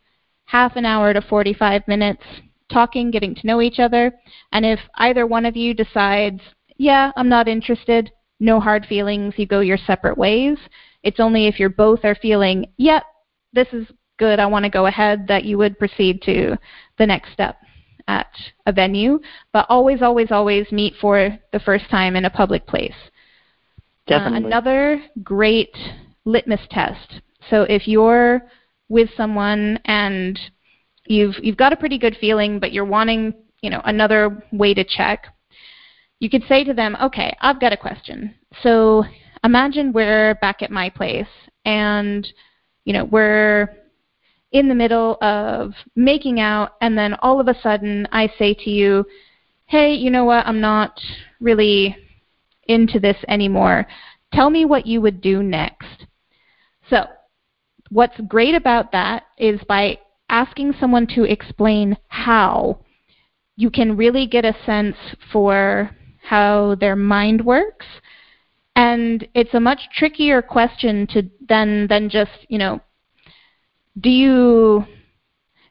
half 0.45 0.77
an 0.77 0.85
hour 0.85 1.13
to 1.13 1.21
45 1.21 1.87
minutes 1.87 2.23
talking, 2.71 3.11
getting 3.11 3.35
to 3.35 3.47
know 3.47 3.61
each 3.61 3.79
other. 3.79 4.13
And 4.53 4.65
if 4.65 4.81
either 4.97 5.27
one 5.27 5.47
of 5.47 5.57
you 5.57 5.75
decides, 5.75 6.41
yeah, 6.77 7.13
I'm 7.17 7.29
not 7.29 7.49
interested, 7.49 8.11
no 8.41 8.61
hard 8.61 8.87
feelings, 8.87 9.35
you 9.37 9.47
go 9.47 9.61
your 9.61 9.79
separate 9.79 10.19
ways. 10.19 10.59
It's 11.03 11.21
only 11.21 11.47
if 11.47 11.59
you're 11.59 11.71
both 11.71 12.05
are 12.05 12.15
feeling, 12.15 12.67
yep, 12.77 13.05
this 13.53 13.69
is 13.73 13.87
good, 14.19 14.39
I 14.39 14.47
want 14.47 14.65
to 14.65 14.71
go 14.71 14.87
ahead, 14.87 15.27
that 15.29 15.45
you 15.45 15.59
would 15.59 15.79
proceed 15.79 16.23
to 16.23 16.57
the 16.99 17.07
next 17.07 17.33
step 17.33 17.57
at 18.07 18.29
a 18.67 18.73
venue. 18.73 19.21
But 19.53 19.67
always, 19.69 20.03
always, 20.03 20.31
always 20.31 20.71
meet 20.73 20.95
for 21.01 21.39
the 21.53 21.61
first 21.61 21.89
time 21.91 22.17
in 22.17 22.25
a 22.25 22.31
public 22.31 22.67
place. 22.67 22.95
Uh, 24.09 24.19
Definitely. 24.19 24.47
another 24.47 25.03
great 25.23 25.77
litmus 26.25 26.61
test. 26.71 27.21
So 27.51 27.63
if 27.63 27.87
you're 27.87 28.43
with 28.89 29.11
someone 29.17 29.79
and 29.85 30.39
you've 31.11 31.37
you've 31.43 31.57
got 31.57 31.73
a 31.73 31.77
pretty 31.77 31.99
good 31.99 32.17
feeling, 32.21 32.59
but 32.59 32.73
you're 32.73 32.85
wanting 32.85 33.35
you 33.63 33.71
know 33.71 33.81
another 33.85 34.43
way 34.53 34.75
to 34.75 34.85
check, 34.85 35.27
you 36.21 36.31
could 36.31 36.45
say 36.49 36.65
to 36.65 36.75
them, 36.75 36.97
"Okay, 37.01 37.35
I've 37.41 37.61
got 37.61 37.73
a 37.73 37.77
question. 37.77 38.35
So 38.63 39.05
imagine 39.45 39.93
we're 39.93 40.35
back 40.37 40.63
at 40.63 40.71
my 40.71 40.89
place, 40.91 41.29
and 41.65 42.27
you 42.85 42.93
know 42.93 43.05
we're 43.05 43.77
in 44.53 44.69
the 44.69 44.75
middle 44.75 45.19
of 45.23 45.75
making 45.95 46.41
out, 46.41 46.73
and 46.81 46.97
then 46.97 47.15
all 47.21 47.41
of 47.41 47.49
a 47.49 47.61
sudden 47.61 48.09
I 48.13 48.33
say 48.39 48.55
to 48.55 48.71
you." 48.71 49.05
hey, 49.69 49.93
you 49.93 50.11
know 50.11 50.25
what, 50.25 50.47
I'm 50.47 50.63
not 50.63 50.99
really 51.41 51.95
into 52.69 52.99
this 52.99 53.17
anymore. 53.29 53.87
Tell 54.33 54.49
me 54.49 54.65
what 54.65 54.87
you 54.87 55.03
would 55.03 55.21
do 55.21 55.43
next. 55.43 56.07
So, 56.89 57.05
what's 57.91 58.19
great 58.29 58.55
about 58.55 58.93
that 58.93 59.25
is 59.37 59.61
by 59.69 59.99
asking 60.29 60.75
someone 60.79 61.07
to 61.09 61.25
explain 61.25 61.97
how, 62.09 62.79
you 63.57 63.71
can 63.71 63.97
really 63.97 64.27
get 64.27 64.45
a 64.45 64.57
sense 64.65 64.97
for 65.33 65.91
how 66.23 66.77
their 66.77 66.97
mind 66.97 67.45
works. 67.45 67.87
And 68.77 69.27
it's 69.35 69.55
a 69.55 69.61
much 69.61 69.81
trickier 69.93 70.43
question 70.43 71.07
to 71.09 71.29
then 71.49 71.89
than 71.89 72.09
just, 72.09 72.47
you 72.49 72.59
know, 72.59 72.81
do 74.01 74.11
you 74.11 74.85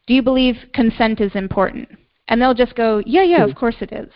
do 0.07 0.13
you 0.13 0.21
believe 0.21 0.55
consent 0.73 1.21
is 1.21 1.31
important? 1.35 1.87
And 2.27 2.41
they'll 2.41 2.53
just 2.53 2.75
go, 2.75 3.01
yeah, 3.05 3.23
yeah, 3.23 3.43
of 3.43 3.51
hmm. 3.51 3.57
course 3.57 3.77
it 3.79 3.93
is. 3.93 4.11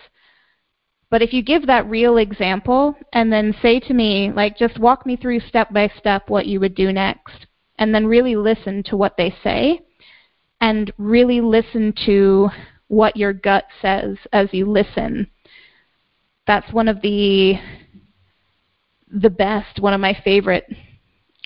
But 1.09 1.21
if 1.21 1.33
you 1.33 1.43
give 1.43 1.67
that 1.67 1.89
real 1.89 2.17
example 2.17 2.95
and 3.13 3.31
then 3.31 3.53
say 3.61 3.79
to 3.81 3.93
me, 3.93 4.31
like, 4.33 4.57
just 4.57 4.79
walk 4.79 5.05
me 5.05 5.17
through 5.17 5.41
step 5.41 5.71
by 5.73 5.91
step 5.97 6.29
what 6.29 6.45
you 6.45 6.59
would 6.61 6.73
do 6.73 6.93
next, 6.93 7.47
and 7.77 7.93
then 7.93 8.05
really 8.05 8.35
listen 8.35 8.81
to 8.83 8.97
what 8.97 9.17
they 9.17 9.35
say, 9.43 9.81
and 10.61 10.93
really 10.97 11.41
listen 11.41 11.93
to 12.05 12.49
what 12.87 13.17
your 13.17 13.33
gut 13.33 13.65
says 13.81 14.17
as 14.31 14.47
you 14.51 14.69
listen. 14.69 15.27
That's 16.47 16.71
one 16.71 16.87
of 16.87 17.01
the 17.01 17.55
the 19.13 19.29
best, 19.29 19.79
one 19.79 19.93
of 19.93 19.99
my 19.99 20.17
favorite 20.23 20.65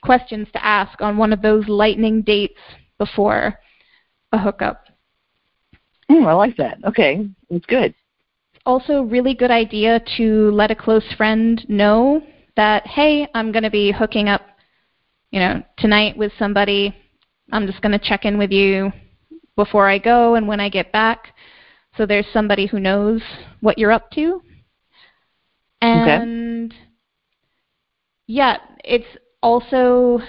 questions 0.03 0.47
to 0.53 0.63
ask 0.63 1.01
on 1.01 1.18
one 1.18 1.34
of 1.34 1.41
those 1.41 1.68
lightning 1.68 2.22
dates 2.22 2.59
before 2.99 3.59
a 4.32 4.38
hookup. 4.38 4.86
Mm, 6.11 6.28
I 6.28 6.34
like 6.34 6.57
that. 6.57 6.78
Okay, 6.86 7.28
it's 7.49 7.66
good. 7.66 7.95
Also, 8.68 9.01
really 9.01 9.34
good 9.34 9.49
idea 9.49 9.99
to 10.18 10.51
let 10.51 10.70
a 10.70 10.76
close 10.76 11.11
friend 11.18 11.66
know 11.68 12.22
that 12.55 12.86
hey, 12.86 13.28
I'm 13.34 13.51
going 13.51 13.63
to 13.63 13.72
be 13.72 13.91
hooking 13.91 14.30
up, 14.30 14.41
you 15.32 15.39
know, 15.39 15.63
tonight 15.78 16.18
with 16.18 16.32
somebody. 16.38 16.95
I'm 17.51 17.68
just 17.68 17.82
going 17.82 17.97
to 17.97 17.99
check 17.99 18.26
in 18.26 18.38
with 18.38 18.51
you 18.51 18.91
before 19.56 19.88
I 19.88 19.97
go 19.97 20.36
and 20.36 20.47
when 20.47 20.60
I 20.60 20.70
get 20.70 20.91
back. 20.91 21.34
So 21.97 22.06
there's 22.06 22.28
somebody 22.34 22.66
who 22.66 22.80
knows 22.80 23.22
what 23.62 23.78
you're 23.78 23.91
up 23.91 24.12
to. 24.12 24.41
And 25.82 26.72
okay. 26.72 26.80
yeah, 28.28 28.58
it's 28.84 29.06
also 29.41 30.20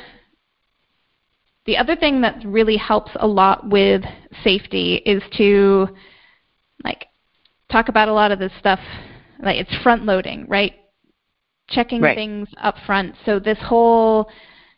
the 1.64 1.76
other 1.76 1.96
thing 1.96 2.20
that 2.20 2.42
really 2.44 2.76
helps 2.76 3.10
a 3.16 3.26
lot 3.26 3.68
with 3.68 4.02
safety 4.44 4.96
is 5.04 5.22
to 5.36 5.88
like 6.84 7.06
talk 7.70 7.88
about 7.88 8.08
a 8.08 8.12
lot 8.12 8.30
of 8.30 8.38
this 8.38 8.52
stuff 8.60 8.80
like 9.42 9.56
it's 9.56 9.82
front 9.82 10.04
loading, 10.04 10.46
right? 10.48 10.74
Checking 11.68 12.00
right. 12.00 12.14
things 12.14 12.48
up 12.62 12.76
front. 12.86 13.16
So 13.24 13.40
this 13.40 13.58
whole 13.60 14.30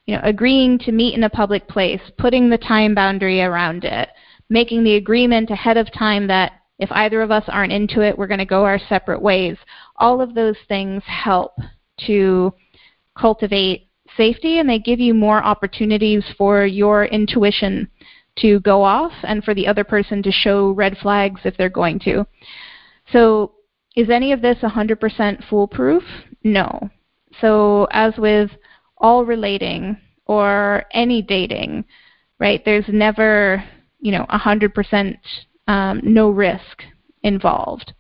you 0.07 0.15
know, 0.15 0.23
agreeing 0.25 0.79
to 0.79 0.93
meet 0.93 1.15
in 1.15 1.25
a 1.25 1.31
public 1.31 1.69
place, 1.69 2.01
putting 2.17 2.49
the 2.49 2.57
time 2.57 2.95
boundary 2.95 3.43
around 3.43 3.85
it, 3.85 4.09
making 4.49 4.85
the 4.85 4.97
agreement 4.97 5.51
ahead 5.51 5.77
of 5.77 5.93
time 5.93 6.27
that 6.29 6.53
if 6.79 6.91
either 6.93 7.23
of 7.23 7.31
us 7.31 7.45
aren't 7.49 7.73
into 7.73 8.03
it, 8.03 8.17
we're 8.17 8.27
going 8.27 8.39
to 8.39 8.45
go 8.45 8.65
our 8.65 8.79
separate 8.79 9.21
ways. 9.21 9.57
All 9.97 10.21
of 10.21 10.35
those 10.35 10.57
things 10.69 11.03
help 11.07 11.59
to 12.07 12.55
cultivate 13.17 13.89
safety 14.17 14.59
and 14.59 14.69
they 14.69 14.79
give 14.79 15.01
you 15.01 15.13
more 15.13 15.43
opportunities 15.43 16.25
for 16.37 16.65
your 16.65 17.05
intuition 17.07 17.89
to 18.39 18.61
go 18.61 18.83
off 18.83 19.13
and 19.25 19.43
for 19.43 19.55
the 19.55 19.67
other 19.67 19.85
person 19.85 20.23
to 20.23 20.31
show 20.31 20.71
red 20.71 20.97
flags 20.99 21.41
if 21.45 21.57
they're 21.57 21.69
going 21.69 21.99
to. 22.01 22.25
So, 23.13 23.53
is 23.97 24.11
any 24.11 24.33
of 24.33 24.43
this 24.43 24.59
100% 24.59 25.49
foolproof? 25.49 26.05
No. 26.45 26.89
So, 27.41 27.89
as 27.91 28.17
with 28.17 28.51
all 28.99 29.25
relating 29.25 29.97
or 30.27 30.85
any 30.93 31.21
dating, 31.23 31.85
right, 32.39 32.65
there's 32.65 32.85
never, 32.89 33.65
you 34.01 34.13
know, 34.13 34.27
100% 34.31 35.17
um, 35.67 36.01
no 36.03 36.31
risk 36.31 36.83
involved. 37.23 37.93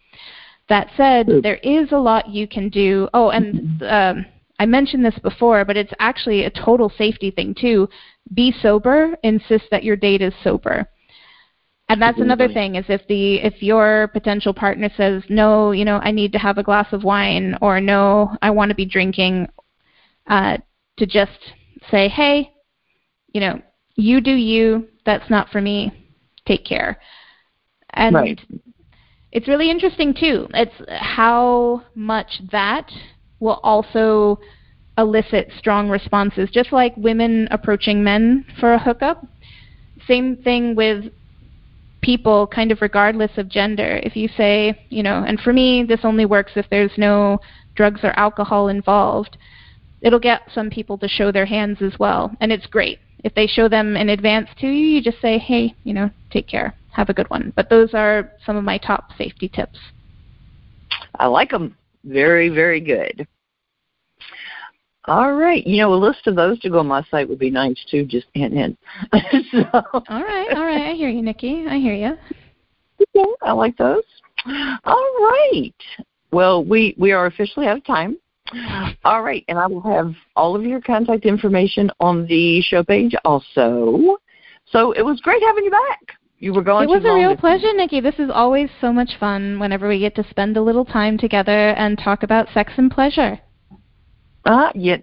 That 0.68 0.88
said, 0.96 1.28
there 1.42 1.56
is 1.56 1.92
a 1.92 1.98
lot 1.98 2.28
you 2.28 2.46
can 2.46 2.68
do. 2.68 3.08
Oh, 3.14 3.30
and 3.30 3.82
um, 3.82 4.26
I 4.58 4.66
mentioned 4.66 5.04
this 5.04 5.18
before, 5.22 5.64
but 5.64 5.76
it's 5.76 5.92
actually 5.98 6.44
a 6.44 6.50
total 6.50 6.92
safety 6.98 7.30
thing 7.30 7.54
too. 7.58 7.88
Be 8.34 8.52
sober. 8.60 9.16
Insist 9.22 9.64
that 9.70 9.84
your 9.84 9.96
date 9.96 10.20
is 10.20 10.34
sober. 10.44 10.86
And 11.90 12.02
that's 12.02 12.20
another 12.20 12.48
thing 12.48 12.74
is 12.74 12.84
if 12.88 13.06
the 13.08 13.36
if 13.36 13.62
your 13.62 14.08
potential 14.08 14.52
partner 14.52 14.90
says 14.94 15.22
no, 15.30 15.72
you 15.72 15.86
know, 15.86 15.98
I 16.02 16.10
need 16.10 16.32
to 16.32 16.38
have 16.38 16.58
a 16.58 16.62
glass 16.62 16.92
of 16.92 17.02
wine, 17.02 17.56
or 17.62 17.80
no, 17.80 18.36
I 18.42 18.50
want 18.50 18.68
to 18.68 18.74
be 18.74 18.84
drinking, 18.84 19.48
uh, 20.26 20.58
to 20.98 21.06
just 21.06 21.54
say, 21.90 22.08
hey, 22.08 22.52
you 23.32 23.40
know, 23.40 23.62
you 23.98 24.20
do 24.20 24.30
you. 24.30 24.88
That's 25.04 25.28
not 25.28 25.50
for 25.50 25.60
me. 25.60 25.92
Take 26.46 26.64
care. 26.64 26.98
And 27.90 28.14
right. 28.14 28.40
it's 29.32 29.48
really 29.48 29.70
interesting 29.70 30.14
too. 30.14 30.46
It's 30.54 30.74
how 30.88 31.82
much 31.94 32.40
that 32.52 32.90
will 33.40 33.60
also 33.62 34.38
elicit 34.96 35.50
strong 35.58 35.90
responses, 35.90 36.48
just 36.50 36.72
like 36.72 36.96
women 36.96 37.48
approaching 37.50 38.02
men 38.02 38.46
for 38.58 38.72
a 38.72 38.78
hookup. 38.78 39.26
Same 40.06 40.36
thing 40.36 40.74
with 40.74 41.12
people, 42.00 42.46
kind 42.46 42.70
of 42.70 42.80
regardless 42.80 43.32
of 43.36 43.48
gender. 43.48 44.00
If 44.04 44.16
you 44.16 44.28
say, 44.28 44.86
you 44.90 45.02
know, 45.02 45.24
and 45.26 45.40
for 45.40 45.52
me, 45.52 45.82
this 45.82 46.00
only 46.04 46.24
works 46.24 46.52
if 46.54 46.66
there's 46.70 46.96
no 46.96 47.40
drugs 47.74 48.00
or 48.04 48.10
alcohol 48.18 48.68
involved, 48.68 49.36
it'll 50.02 50.20
get 50.20 50.42
some 50.52 50.70
people 50.70 50.98
to 50.98 51.08
show 51.08 51.32
their 51.32 51.46
hands 51.46 51.78
as 51.80 51.98
well, 51.98 52.30
and 52.40 52.52
it's 52.52 52.66
great. 52.66 53.00
If 53.24 53.34
they 53.34 53.46
show 53.46 53.68
them 53.68 53.96
in 53.96 54.10
advance 54.10 54.48
to 54.60 54.66
you, 54.66 54.86
you 54.96 55.02
just 55.02 55.20
say, 55.20 55.38
hey, 55.38 55.74
you 55.84 55.92
know, 55.92 56.10
take 56.30 56.46
care, 56.46 56.74
have 56.92 57.08
a 57.08 57.14
good 57.14 57.28
one. 57.30 57.52
But 57.56 57.68
those 57.68 57.94
are 57.94 58.32
some 58.46 58.56
of 58.56 58.64
my 58.64 58.78
top 58.78 59.10
safety 59.18 59.48
tips. 59.48 59.78
I 61.18 61.26
like 61.26 61.50
them. 61.50 61.76
Very, 62.04 62.48
very 62.48 62.80
good. 62.80 63.26
All 65.06 65.32
right. 65.32 65.66
You 65.66 65.78
know, 65.78 65.94
a 65.94 65.96
list 65.96 66.26
of 66.26 66.36
those 66.36 66.60
to 66.60 66.70
go 66.70 66.80
on 66.80 66.86
my 66.86 67.02
site 67.10 67.28
would 67.28 67.38
be 67.38 67.50
nice 67.50 67.78
too, 67.90 68.04
just 68.04 68.26
hint, 68.34 68.52
hint. 68.52 68.78
so. 69.50 69.64
All 69.72 70.22
right. 70.22 70.48
All 70.54 70.64
right. 70.64 70.90
I 70.90 70.92
hear 70.92 71.08
you, 71.08 71.22
Nikki. 71.22 71.66
I 71.66 71.78
hear 71.78 71.94
you. 71.94 72.16
Yeah, 73.14 73.24
I 73.42 73.52
like 73.52 73.76
those. 73.78 74.02
All 74.84 75.08
right. 75.20 75.74
Well, 76.30 76.62
we, 76.62 76.94
we 76.98 77.12
are 77.12 77.26
officially 77.26 77.66
out 77.66 77.78
of 77.78 77.84
time. 77.86 78.18
All 79.04 79.22
right. 79.22 79.44
And 79.48 79.58
I 79.58 79.66
will 79.66 79.82
have 79.82 80.14
all 80.36 80.56
of 80.56 80.64
your 80.64 80.80
contact 80.80 81.24
information 81.24 81.90
on 82.00 82.26
the 82.26 82.60
show 82.62 82.82
page 82.82 83.14
also. 83.24 84.18
So 84.70 84.92
it 84.92 85.02
was 85.02 85.20
great 85.20 85.42
having 85.42 85.64
you 85.64 85.70
back 85.70 86.18
you 86.38 86.52
were 86.52 86.62
going. 86.62 86.88
It 86.88 86.92
was 86.92 87.04
a 87.04 87.14
real 87.14 87.36
pleasure, 87.36 87.72
Nikki. 87.74 88.00
This 88.00 88.18
is 88.18 88.30
always 88.32 88.70
so 88.80 88.92
much 88.92 89.10
fun 89.18 89.58
whenever 89.58 89.88
we 89.88 89.98
get 89.98 90.14
to 90.16 90.24
spend 90.30 90.56
a 90.56 90.62
little 90.62 90.84
time 90.84 91.18
together 91.18 91.70
and 91.70 91.98
talk 91.98 92.22
about 92.22 92.48
sex 92.54 92.72
and 92.76 92.90
pleasure. 92.90 93.38
Ah, 94.44 94.68
uh, 94.68 94.72
yeah, 94.74 94.96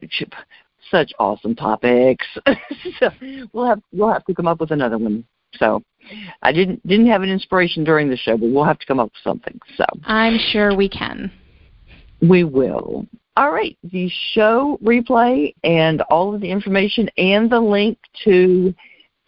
such 0.89 1.11
awesome 1.19 1.55
topics. 1.55 2.25
so 2.99 3.09
we'll 3.53 3.65
have 3.65 3.81
we'll 3.91 4.11
have 4.11 4.25
to 4.25 4.33
come 4.33 4.47
up 4.47 4.59
with 4.59 4.71
another 4.71 4.97
one. 4.97 5.25
So 5.57 5.83
I 6.41 6.51
didn't 6.51 6.85
didn't 6.87 7.07
have 7.07 7.21
an 7.21 7.29
inspiration 7.29 7.83
during 7.83 8.09
the 8.09 8.17
show, 8.17 8.37
but 8.37 8.49
we'll 8.49 8.63
have 8.63 8.79
to 8.79 8.85
come 8.85 8.99
up 8.99 9.07
with 9.07 9.23
something. 9.23 9.59
So 9.75 9.85
I'm 10.05 10.37
sure 10.51 10.75
we 10.75 10.89
can. 10.89 11.31
We 12.21 12.43
will. 12.43 13.05
All 13.37 13.51
right, 13.51 13.77
the 13.83 14.09
show 14.33 14.79
replay 14.81 15.53
and 15.63 16.01
all 16.03 16.33
of 16.33 16.39
the 16.39 16.49
information 16.49 17.09
and 17.17 17.49
the 17.49 17.59
link 17.59 17.97
to 18.23 18.73